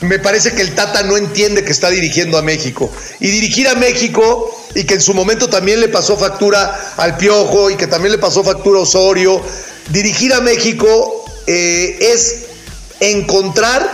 me 0.01 0.19
parece 0.19 0.53
que 0.53 0.61
el 0.61 0.73
Tata 0.73 1.03
no 1.03 1.15
entiende 1.15 1.63
que 1.63 1.71
está 1.71 1.89
dirigiendo 1.89 2.37
a 2.37 2.41
México. 2.41 2.91
Y 3.19 3.29
dirigir 3.29 3.67
a 3.67 3.75
México, 3.75 4.51
y 4.73 4.83
que 4.83 4.95
en 4.95 5.01
su 5.01 5.13
momento 5.13 5.47
también 5.47 5.79
le 5.79 5.89
pasó 5.89 6.17
factura 6.17 6.93
al 6.97 7.17
Piojo, 7.17 7.69
y 7.69 7.75
que 7.75 7.87
también 7.87 8.11
le 8.11 8.17
pasó 8.17 8.43
factura 8.43 8.79
a 8.79 8.83
Osorio, 8.83 9.41
dirigir 9.89 10.33
a 10.33 10.41
México 10.41 11.25
eh, 11.47 11.97
es 12.13 12.45
encontrar 12.99 13.89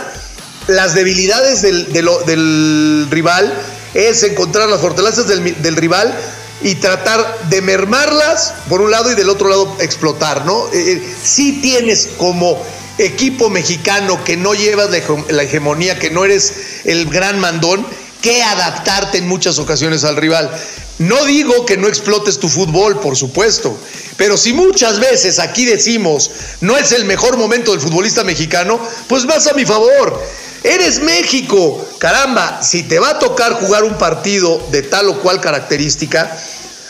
las 0.66 0.94
debilidades 0.94 1.62
del, 1.62 3.06
rival, 3.10 3.52
es 3.94 4.22
encontrar 4.22 4.68
las 4.68 4.80
fortalezas 4.80 5.26
del, 5.26 5.76
rival 5.76 6.14
y 6.62 6.74
tratar 6.76 7.48
de 7.48 7.62
mermarlas 7.62 8.54
por 8.68 8.80
un 8.80 8.90
lado 8.90 9.10
y 9.10 9.14
del 9.14 9.28
otro 9.28 9.48
lado 9.48 9.76
explotar, 9.80 10.44
¿no? 10.44 10.66
Eh, 10.72 10.92
eh, 10.92 11.14
sí 11.22 11.60
tienes 11.62 12.08
como 12.18 12.62
equipo 12.98 13.48
mexicano 13.50 14.22
que 14.24 14.36
no 14.36 14.54
llevas 14.54 14.90
la, 14.90 14.98
hege- 14.98 15.28
la 15.30 15.42
hegemonía, 15.44 15.98
que 15.98 16.10
no 16.10 16.24
eres 16.24 16.52
el 16.84 17.06
gran 17.06 17.38
mandón, 17.38 17.86
que 18.22 18.42
adaptarte 18.42 19.18
en 19.18 19.28
muchas 19.28 19.58
ocasiones 19.58 20.04
al 20.04 20.16
rival. 20.16 20.50
No 20.98 21.24
digo 21.24 21.64
que 21.64 21.76
no 21.76 21.86
explotes 21.86 22.38
tu 22.40 22.48
fútbol, 22.48 22.98
por 22.98 23.16
supuesto, 23.16 23.78
pero 24.16 24.36
si 24.36 24.52
muchas 24.52 24.98
veces 24.98 25.38
aquí 25.38 25.64
decimos 25.64 26.28
no 26.60 26.76
es 26.76 26.90
el 26.90 27.04
mejor 27.04 27.36
momento 27.36 27.70
del 27.70 27.80
futbolista 27.80 28.24
mexicano, 28.24 28.80
pues 29.08 29.24
vas 29.24 29.46
a 29.46 29.52
mi 29.54 29.64
favor. 29.64 30.20
Eres 30.64 30.98
México, 30.98 31.86
caramba, 31.98 32.60
si 32.64 32.82
te 32.82 32.98
va 32.98 33.10
a 33.10 33.18
tocar 33.20 33.52
jugar 33.52 33.84
un 33.84 33.96
partido 33.96 34.60
de 34.72 34.82
tal 34.82 35.08
o 35.08 35.20
cual 35.20 35.40
característica, 35.40 36.36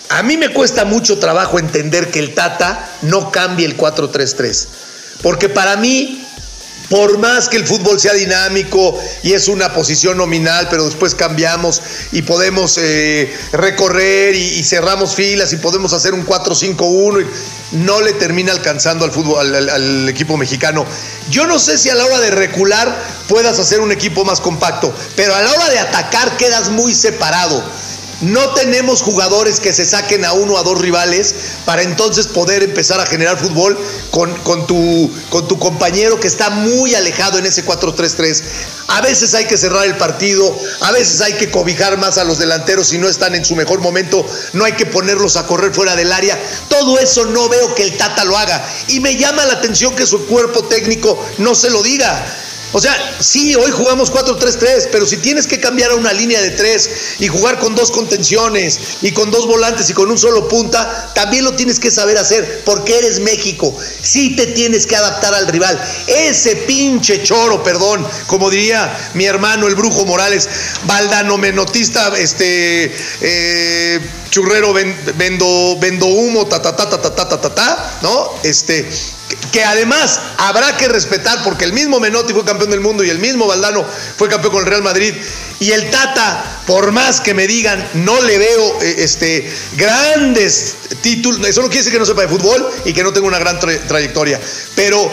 a 0.09 0.23
mí 0.23 0.39
me 0.39 0.55
cuesta 0.55 0.87
mucho 0.87 1.19
trabajo 1.19 1.59
entender 1.59 2.11
que 2.11 2.19
el 2.21 2.33
Tata 2.35 2.91
no 3.03 3.31
cambie 3.31 3.67
el 3.67 3.77
4-3-3. 3.77 4.67
Porque 5.23 5.49
para 5.49 5.77
mí, 5.77 6.25
por 6.89 7.19
más 7.19 7.49
que 7.49 7.57
el 7.59 7.67
fútbol 7.67 8.01
sea 8.01 8.15
dinámico 8.15 8.99
y 9.23 9.33
es 9.35 9.49
una 9.49 9.75
posición 9.75 10.17
nominal, 10.17 10.69
pero 10.71 10.85
después 10.87 11.15
cambiamos 11.15 11.83
y 12.13 12.23
podemos 12.23 12.79
eh, 12.79 13.37
recorrer 13.53 14.35
y, 14.35 14.63
cerramos 14.65 15.15
filas 15.15 15.53
y 15.53 15.57
podemos 15.57 15.93
hacer 15.93 16.15
un 16.15 16.25
4-5-1, 16.25 17.23
y 17.73 17.77
no 17.77 18.01
le 18.01 18.15
termina 18.15 18.53
alcanzando 18.53 19.05
al 19.05 19.13
fútbol, 19.13 19.55
al- 19.55 19.69
al 19.69 20.09
equipo 20.09 20.37
mexicano. 20.39 20.87
Yo 21.31 21.47
no 21.47 21.59
sé 21.59 21.77
si 21.77 21.91
a 21.91 21.95
la 21.95 22.07
hora 22.07 22.21
de 22.21 22.31
recular 22.31 22.97
puedas 23.29 23.59
hacer 23.59 23.81
un 23.81 23.93
equipo 23.93 24.25
más 24.25 24.41
compacto, 24.41 24.95
pero 25.17 25.35
a 25.35 25.43
la 25.43 25.53
hora 25.53 25.69
de 25.69 25.79
atacar 25.81 26.37
quedas 26.39 26.71
muy 26.71 26.95
separado. 26.95 27.63
No 28.21 28.51
tenemos 28.55 29.03
jugadores 29.03 29.61
que 29.61 29.73
se 29.73 29.85
saquen 29.85 30.25
a 30.25 30.33
uno 30.33 30.55
o 30.55 30.59
a 30.59 30.65
dos 30.65 30.81
rivales 30.81 31.35
para 31.65 31.83
entonces 31.83 32.27
poder 32.27 32.65
empezar 32.65 32.99
a 33.01 33.07
generar 33.07 33.39
fútbol 33.39 33.79
con, 34.11 34.35
con, 34.41 34.67
tu, 34.67 35.09
con 35.31 35.47
tu 35.47 35.57
compañero 35.59 36.19
que 36.19 36.27
está 36.27 36.51
muy 36.51 36.97
alejado 36.97 37.39
en 37.39 37.47
ese 37.47 37.65
4-3-3. 37.65 38.43
A 38.89 39.03
veces 39.03 39.35
hay 39.35 39.45
que 39.45 39.57
cerrar 39.57 39.87
el 39.87 39.97
partido, 39.97 40.57
a 40.81 40.91
veces 40.91 41.21
hay 41.21 41.35
que 41.35 41.51
cobijar 41.51 41.97
más 41.99 42.19
a 42.19 42.25
los 42.25 42.39
delanteros 42.39 42.89
si 42.89 42.99
no 42.99 43.09
están 43.09 43.37
en 43.37 43.45
su 43.45 43.55
mejor 43.55 43.81
momento, 43.81 44.27
no 44.53 44.65
hay 44.65 44.73
que 44.73 44.87
ponerlos 44.87 45.37
a 45.37 45.47
correr 45.47 45.73
fuera 45.73 45.95
del 45.95 46.13
área. 46.13 46.37
Todo 46.69 46.99
eso 46.99 47.25
no 47.27 47.49
veo 47.49 47.75
que 47.77 47.85
el 47.85 47.97
Tata 47.97 48.25
lo 48.25 48.37
haga. 48.37 48.67
Y 48.89 48.99
me 48.99 49.17
llama 49.17 49.47
la 49.47 49.55
atención 49.55 49.95
que 49.95 50.07
su 50.07 50.27
cuerpo 50.27 50.65
técnico 50.65 51.25
no 51.39 51.55
se 51.55 51.71
lo 51.71 51.85
diga. 51.85 52.25
O 52.73 52.81
sea, 52.81 52.95
sí, 53.21 53.55
hoy 53.55 53.71
jugamos 53.71 54.13
4-3-3, 54.13 54.89
pero 54.93 55.07
si 55.07 55.17
tienes 55.17 55.47
que 55.47 55.59
cambiar 55.59 55.91
a 55.91 55.95
una 55.95 56.13
línea 56.13 56.41
de 56.43 56.51
tres 56.51 57.17
y 57.19 57.27
jugar 57.29 57.59
con 57.59 57.75
dos 57.75 57.91
contenciones 57.91 58.79
y 59.01 59.13
con 59.13 59.31
dos 59.31 59.47
volantes 59.47 59.89
y 59.89 59.95
con 59.95 60.11
un 60.11 60.19
solo 60.19 60.49
punta, 60.49 61.13
también 61.15 61.45
lo 61.45 61.55
tienes 61.55 61.81
que 61.81 61.91
saber 61.91 62.19
hacer 62.19 62.63
porque 62.67 62.99
eres 62.99 63.21
México. 63.21 63.75
Sí 64.03 64.37
te 64.37 64.49
tienes 64.49 64.87
que 64.87 64.97
adaptar 64.97 65.33
al 65.35 65.49
rival. 65.49 65.81
Ese 66.07 66.57
pinche 66.57 67.23
choro, 67.23 67.63
perdón, 67.63 68.07
como 68.27 68.51
diría 68.51 69.11
mi 69.15 69.25
hermano 69.25 69.67
el 69.67 69.75
brujo 69.75 70.05
Morales, 70.05 70.47
baldanomenotista, 70.85 72.19
este, 72.19 72.95
eh, 73.23 74.01
churrero, 74.29 74.75
vendo, 74.75 75.79
vendo 75.81 76.07
humo, 76.07 76.47
ta, 76.47 76.61
ta, 76.61 76.77
ta, 76.77 76.89
ta, 76.89 77.01
ta, 77.01 77.15
ta, 77.15 77.29
ta, 77.29 77.41
ta, 77.41 77.55
ta, 77.55 77.99
¿no? 78.03 78.35
Este 78.43 78.87
que 79.53 79.65
además 79.65 80.21
habrá 80.39 80.77
que 80.77 80.89
respetar 80.89 81.43
porque 81.45 81.65
el 81.65 81.73
mismo 81.73 82.01
Menotti 82.01 82.33
fue 82.33 82.45
campeón 82.45 82.71
del 82.71 82.81
mundo 82.81 83.05
y 83.05 83.11
el 83.11 83.19
mismo 83.19 83.47
Valdano 83.47 83.85
fue 84.17 84.29
campeón 84.29 84.53
con 84.53 84.65
el 84.65 84.69
Real 84.69 84.83
Madrid 84.83 85.15
y 85.61 85.73
el 85.73 85.91
Tata, 85.91 86.63
por 86.67 86.93
más 86.93 87.21
que 87.21 87.35
me 87.35 87.47
digan, 87.47 87.87
no 87.95 88.21
le 88.23 88.39
veo 88.39 88.83
eh, 88.83 88.97
este, 88.99 89.51
grandes 89.77 90.77
títulos, 91.03 91.47
eso 91.47 91.63
no 91.63 91.69
quiere 91.69 91.81
decir 91.81 91.93
que 91.93 91.99
no 91.99 92.07
sepa 92.07 92.23
de 92.23 92.29
fútbol 92.29 92.69
y 92.85 92.93
que 92.93 93.03
no 93.03 93.13
tenga 93.13 93.27
una 93.27 93.39
gran 93.39 93.59
trayectoria, 93.59 94.41
pero 94.75 95.11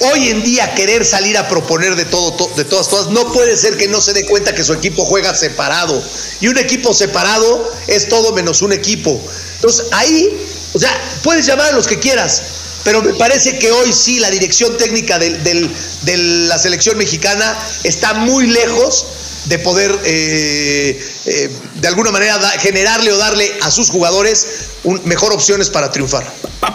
hoy 0.00 0.28
en 0.28 0.42
día 0.42 0.74
querer 0.74 1.04
salir 1.04 1.36
a 1.36 1.48
proponer 1.48 1.96
de 1.96 2.04
todo, 2.04 2.48
de 2.54 2.64
todas, 2.64 2.88
todas, 2.88 3.08
no 3.08 3.32
puede 3.32 3.56
ser 3.56 3.76
que 3.76 3.88
no 3.88 4.00
se 4.00 4.12
dé 4.12 4.24
cuenta 4.26 4.54
que 4.54 4.62
su 4.62 4.72
equipo 4.72 5.04
juega 5.04 5.34
separado 5.34 6.00
y 6.40 6.48
un 6.48 6.58
equipo 6.58 6.94
separado 6.94 7.72
es 7.86 8.08
todo 8.08 8.32
menos 8.32 8.62
un 8.62 8.72
equipo. 8.72 9.20
Entonces 9.56 9.86
ahí, 9.90 10.46
o 10.72 10.78
sea, 10.78 10.96
puedes 11.22 11.46
llamar 11.46 11.70
a 11.70 11.72
los 11.72 11.88
que 11.88 11.98
quieras, 11.98 12.42
pero 12.88 13.02
me 13.02 13.12
parece 13.12 13.58
que 13.58 13.70
hoy 13.70 13.92
sí 13.92 14.18
la 14.18 14.30
dirección 14.30 14.74
técnica 14.78 15.18
de 15.18 16.16
la 16.48 16.56
selección 16.56 16.96
mexicana 16.96 17.54
está 17.84 18.14
muy 18.14 18.46
lejos 18.46 19.04
de 19.44 19.58
poder 19.58 19.94
eh, 20.06 20.98
eh, 21.26 21.50
de 21.74 21.88
alguna 21.88 22.10
manera 22.10 22.38
generarle 22.60 23.12
o 23.12 23.18
darle 23.18 23.52
a 23.60 23.70
sus 23.70 23.90
jugadores 23.90 24.70
mejor 25.04 25.34
opciones 25.34 25.68
para 25.68 25.92
triunfar. 25.92 26.24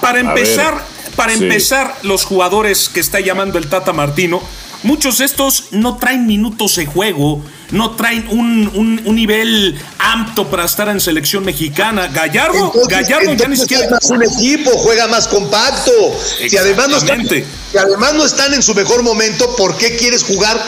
para 0.02 0.20
empezar, 0.20 0.86
para 1.16 1.34
empezar, 1.34 1.98
los 2.04 2.26
jugadores 2.26 2.90
que 2.94 3.00
está 3.00 3.20
llamando 3.20 3.58
el 3.58 3.68
Tata 3.68 3.92
Martino 3.92 4.44
Muchos 4.84 5.20
de 5.20 5.26
estos 5.26 5.68
no 5.72 5.96
traen 5.96 6.28
minutos 6.28 6.76
de 6.76 6.86
juego, 6.86 7.42
no 7.72 7.92
traen 7.92 8.28
un, 8.30 9.16
nivel 9.16 9.80
apto 10.14 10.50
para 10.50 10.66
estar 10.66 10.88
en 10.90 11.00
selección 11.00 11.44
mexicana. 11.44 12.08
Gallardo, 12.08 12.72
Gallardo 12.88 13.34
ya 13.34 13.48
ni 13.48 13.58
siquiera. 13.58 13.90
más 13.90 14.10
un 14.10 14.24
equipo, 14.24 14.72
juega 14.72 15.08
más 15.08 15.28
compacto. 15.28 15.92
Si 16.48 16.56
además, 16.58 16.90
no 16.90 16.98
están, 16.98 17.28
si 17.28 17.78
además 17.78 18.14
no 18.14 18.26
están 18.26 18.54
en 18.54 18.62
su 18.62 18.76
mejor 18.76 19.04
momento, 19.04 19.56
¿por 19.56 19.78
qué 19.78 19.96
quieres 19.96 20.24
jugar 20.24 20.62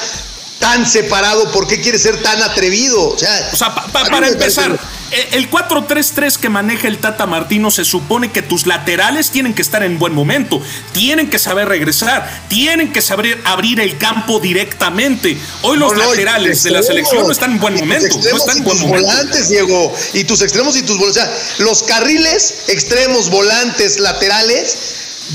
tan 0.60 0.86
separado? 0.86 1.52
¿Por 1.52 1.68
qué 1.68 1.80
quieres 1.80 2.02
ser 2.02 2.22
tan 2.22 2.42
atrevido? 2.42 3.10
O 3.10 3.18
sea, 3.18 3.52
para 3.92 4.28
empezar, 4.28 4.78
el 5.12 5.50
4-3-3 5.50 6.38
que 6.38 6.50
maneja 6.50 6.88
el 6.88 6.98
Tata 6.98 7.26
Martino 7.26 7.70
se 7.72 7.86
supone 7.86 8.32
que 8.32 8.42
tus 8.42 8.66
laterales 8.66 9.30
tienen 9.30 9.54
que 9.54 9.62
estar 9.62 9.84
en 9.84 10.00
buen 10.00 10.14
momento, 10.14 10.62
tienen 10.94 11.30
que 11.30 11.40
saber 11.40 11.68
regresar, 11.68 12.44
tienen 12.48 12.92
que 12.92 13.02
saber 13.02 13.40
abrir 13.46 13.80
el 13.80 13.98
campo 13.98 14.40
directamente. 14.40 15.38
Hoy 15.62 15.78
los 15.78 15.96
laterales 15.96 16.64
de 16.64 16.72
la 16.72 16.84
selección 16.84 17.24
no 17.24 17.32
están 17.32 17.52
en 17.52 17.60
buen 17.60 17.76
momento, 17.76 18.18
no 18.18 18.38
están 18.38 18.58
en 18.58 18.64
buen 18.64 18.80
momento. 18.80 19.08
volantes, 19.08 19.50
Diego, 19.50 19.94
y 20.14 20.24
tus 20.24 20.42
extremos 20.42 20.76
y 20.76 20.82
tus 20.82 20.98
volantes, 20.98 21.24
o 21.24 21.26
sea, 21.26 21.66
los 21.66 21.84
carriles, 21.84 22.66
extremos, 22.68 23.30
volantes, 23.30 24.00
laterales 24.00 24.78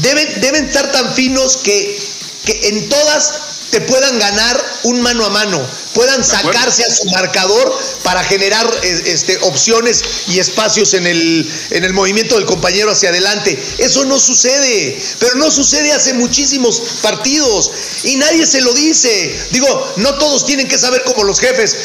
deben, 0.03 0.41
deben 0.41 0.65
estar 0.67 0.91
tan 0.93 1.15
finos 1.15 1.57
que, 1.59 1.99
que 2.45 2.69
en 2.69 2.89
todas 2.89 3.50
te 3.71 3.81
puedan 3.81 4.19
ganar 4.19 4.65
un 4.85 5.01
mano 5.01 5.25
a 5.25 5.31
mano, 5.31 5.65
puedan 5.95 6.25
sacarse 6.25 6.85
a 6.85 6.91
su 6.91 7.05
marcador 7.07 7.79
para 8.03 8.23
generar 8.25 8.69
este, 8.83 9.39
opciones 9.43 10.03
y 10.29 10.39
espacios 10.39 10.95
en 10.95 11.07
el, 11.07 11.51
en 11.71 11.85
el 11.85 11.93
movimiento 11.93 12.37
del 12.37 12.47
compañero 12.47 12.91
hacia 12.91 13.11
adelante. 13.11 13.59
Eso 13.79 14.05
no 14.05 14.19
sucede, 14.19 15.01
pero 15.19 15.37
no 15.37 15.51
sucede 15.51 15.93
hace 15.93 16.15
muchísimos 16.15 16.83
partidos 17.03 17.71
y 18.05 18.17
nadie 18.17 18.47
se 18.47 18.61
lo 18.61 18.73
dice. 18.75 19.49
Digo, 19.51 19.93
no 19.97 20.15
todos 20.15 20.45
tienen 20.45 20.69
que 20.69 20.79
saber 20.79 21.03
como 21.05 21.25
los 21.25 21.39
jefes. 21.39 21.77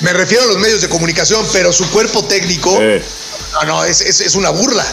Me 0.00 0.12
refiero 0.12 0.42
a 0.42 0.46
los 0.46 0.58
medios 0.58 0.80
de 0.80 0.88
comunicación, 0.88 1.46
pero 1.52 1.72
su 1.72 1.88
cuerpo 1.90 2.24
técnico, 2.24 2.76
no, 3.52 3.64
no, 3.64 3.84
es, 3.84 4.00
es 4.00 4.34
una 4.34 4.50
burla. 4.50 4.84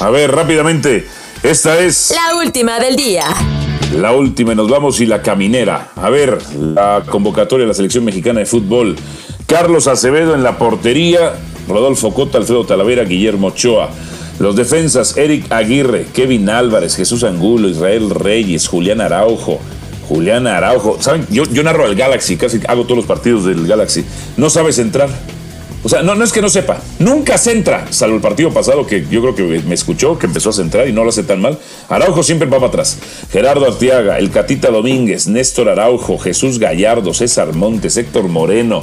A 0.00 0.10
ver, 0.10 0.30
rápidamente, 0.30 1.08
esta 1.42 1.78
es... 1.78 2.10
La 2.10 2.36
última 2.36 2.78
del 2.78 2.96
día. 2.96 3.65
La 3.94 4.12
última, 4.12 4.54
nos 4.54 4.68
vamos 4.68 5.00
y 5.00 5.06
la 5.06 5.22
caminera. 5.22 5.88
A 5.96 6.10
ver, 6.10 6.38
la 6.58 7.02
convocatoria 7.08 7.64
de 7.64 7.68
la 7.68 7.74
selección 7.74 8.04
mexicana 8.04 8.40
de 8.40 8.46
fútbol. 8.46 8.96
Carlos 9.46 9.86
Acevedo 9.86 10.34
en 10.34 10.42
la 10.42 10.58
portería, 10.58 11.34
Rodolfo 11.68 12.12
Cota, 12.12 12.38
Alfredo 12.38 12.64
Talavera, 12.66 13.04
Guillermo 13.04 13.48
Ochoa. 13.48 13.90
Los 14.38 14.54
defensas, 14.56 15.16
Eric 15.16 15.50
Aguirre, 15.50 16.06
Kevin 16.12 16.50
Álvarez, 16.50 16.96
Jesús 16.96 17.24
Angulo, 17.24 17.68
Israel 17.68 18.10
Reyes, 18.10 18.68
Julián 18.68 19.00
Araujo. 19.00 19.60
Julián 20.08 20.46
Araujo. 20.46 20.98
¿Saben? 21.00 21.26
Yo, 21.30 21.44
yo 21.44 21.62
narro 21.62 21.86
el 21.86 21.94
Galaxy, 21.94 22.36
casi 22.36 22.60
hago 22.68 22.84
todos 22.84 22.98
los 22.98 23.06
partidos 23.06 23.44
del 23.44 23.66
Galaxy. 23.66 24.04
No 24.36 24.50
sabes 24.50 24.78
entrar. 24.78 25.08
O 25.86 25.88
sea, 25.88 26.02
no, 26.02 26.16
no 26.16 26.24
es 26.24 26.32
que 26.32 26.42
no 26.42 26.48
sepa, 26.48 26.82
nunca 26.98 27.38
centra, 27.38 27.86
salvo 27.92 28.16
el 28.16 28.20
partido 28.20 28.52
pasado 28.52 28.84
que 28.84 29.06
yo 29.08 29.20
creo 29.20 29.36
que 29.36 29.62
me 29.68 29.76
escuchó, 29.76 30.18
que 30.18 30.26
empezó 30.26 30.50
a 30.50 30.52
centrar 30.52 30.88
y 30.88 30.92
no 30.92 31.04
lo 31.04 31.10
hace 31.10 31.22
tan 31.22 31.40
mal. 31.40 31.60
Araujo 31.88 32.24
siempre 32.24 32.48
va 32.48 32.56
para 32.56 32.70
atrás. 32.70 32.98
Gerardo 33.30 33.66
Artiaga, 33.66 34.18
el 34.18 34.32
Catita 34.32 34.72
Domínguez, 34.72 35.28
Néstor 35.28 35.68
Araujo, 35.68 36.18
Jesús 36.18 36.58
Gallardo, 36.58 37.14
César 37.14 37.54
Montes, 37.54 37.96
Héctor 37.96 38.26
Moreno, 38.26 38.82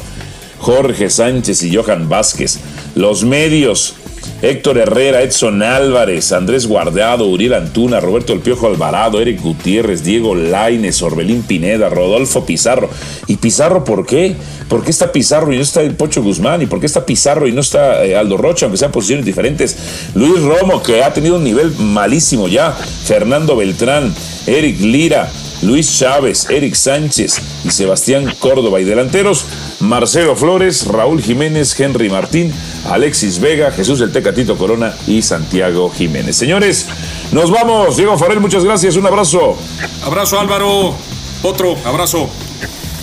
Jorge 0.59 1.09
Sánchez 1.09 1.63
y 1.63 1.75
Johan 1.75 2.07
Vázquez. 2.07 2.59
Los 2.95 3.25
medios, 3.25 3.95
Héctor 4.41 4.77
Herrera, 4.77 5.21
Edson 5.21 5.63
Álvarez, 5.63 6.31
Andrés 6.31 6.67
Guardado, 6.67 7.27
Uriel 7.27 7.53
Antuna, 7.53 7.99
Roberto 7.99 8.33
El 8.33 8.39
Piojo 8.39 8.67
Alvarado, 8.67 9.21
Eric 9.21 9.41
Gutiérrez, 9.41 10.03
Diego 10.03 10.35
Laines, 10.35 11.01
Orbelín 11.01 11.43
Pineda, 11.43 11.89
Rodolfo 11.89 12.45
Pizarro. 12.45 12.89
¿Y 13.27 13.37
Pizarro 13.37 13.83
por 13.83 14.05
qué? 14.05 14.35
¿Por 14.67 14.83
qué 14.83 14.91
está 14.91 15.11
Pizarro 15.11 15.53
y 15.53 15.57
no 15.57 15.61
está 15.61 15.81
el 15.81 15.95
Pocho 15.95 16.23
Guzmán? 16.23 16.61
¿Y 16.61 16.65
por 16.65 16.79
qué 16.79 16.85
está 16.85 17.05
Pizarro 17.05 17.47
y 17.47 17.51
no 17.51 17.61
está 17.61 18.03
eh, 18.05 18.15
Aldo 18.15 18.37
Rocha, 18.37 18.65
aunque 18.65 18.77
sean 18.77 18.91
posiciones 18.91 19.25
diferentes? 19.25 19.77
Luis 20.15 20.41
Romo, 20.41 20.81
que 20.81 21.03
ha 21.03 21.13
tenido 21.13 21.37
un 21.37 21.43
nivel 21.43 21.71
malísimo 21.79 22.47
ya. 22.47 22.71
Fernando 22.71 23.55
Beltrán, 23.55 24.13
Eric 24.47 24.79
Lira, 24.81 25.29
Luis 25.63 25.97
Chávez, 25.97 26.47
Eric 26.49 26.75
Sánchez 26.75 27.41
y 27.63 27.71
Sebastián 27.71 28.33
Córdoba. 28.39 28.79
Y 28.81 28.83
delanteros, 28.83 29.45
Marcelo 29.79 30.35
Flores, 30.35 30.85
Raúl 30.85 31.21
Jiménez, 31.21 31.79
Henry 31.79 32.09
Martín, 32.09 32.53
Alexis 32.89 33.39
Vega, 33.39 33.71
Jesús 33.71 34.01
el 34.01 34.11
Tecatito 34.11 34.57
Corona 34.57 34.95
y 35.07 35.21
Santiago 35.21 35.89
Jiménez. 35.89 36.35
Señores, 36.35 36.87
nos 37.31 37.49
vamos. 37.49 37.97
Diego 37.97 38.17
Farel, 38.17 38.39
muchas 38.39 38.63
gracias. 38.63 38.95
Un 38.95 39.05
abrazo. 39.05 39.57
Abrazo 40.05 40.39
Álvaro. 40.39 40.95
Otro 41.41 41.75
abrazo. 41.85 42.29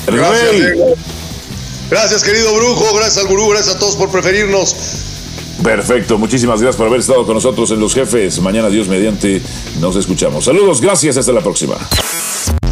Gracias, 0.06 0.76
gracias 1.90 2.24
querido 2.24 2.54
Brujo. 2.54 2.94
Gracias 2.94 3.18
al 3.18 3.28
Gurú. 3.28 3.48
Gracias 3.48 3.76
a 3.76 3.78
todos 3.78 3.96
por 3.96 4.10
preferirnos. 4.10 4.74
Perfecto, 5.62 6.16
muchísimas 6.16 6.60
gracias 6.60 6.76
por 6.76 6.86
haber 6.86 7.00
estado 7.00 7.26
con 7.26 7.34
nosotros 7.34 7.70
en 7.70 7.80
Los 7.80 7.92
Jefes. 7.92 8.40
Mañana, 8.40 8.70
Dios 8.70 8.88
mediante, 8.88 9.42
nos 9.78 9.94
escuchamos. 9.96 10.46
Saludos, 10.46 10.80
gracias, 10.80 11.18
hasta 11.18 11.32
la 11.32 11.42
próxima. 11.42 11.76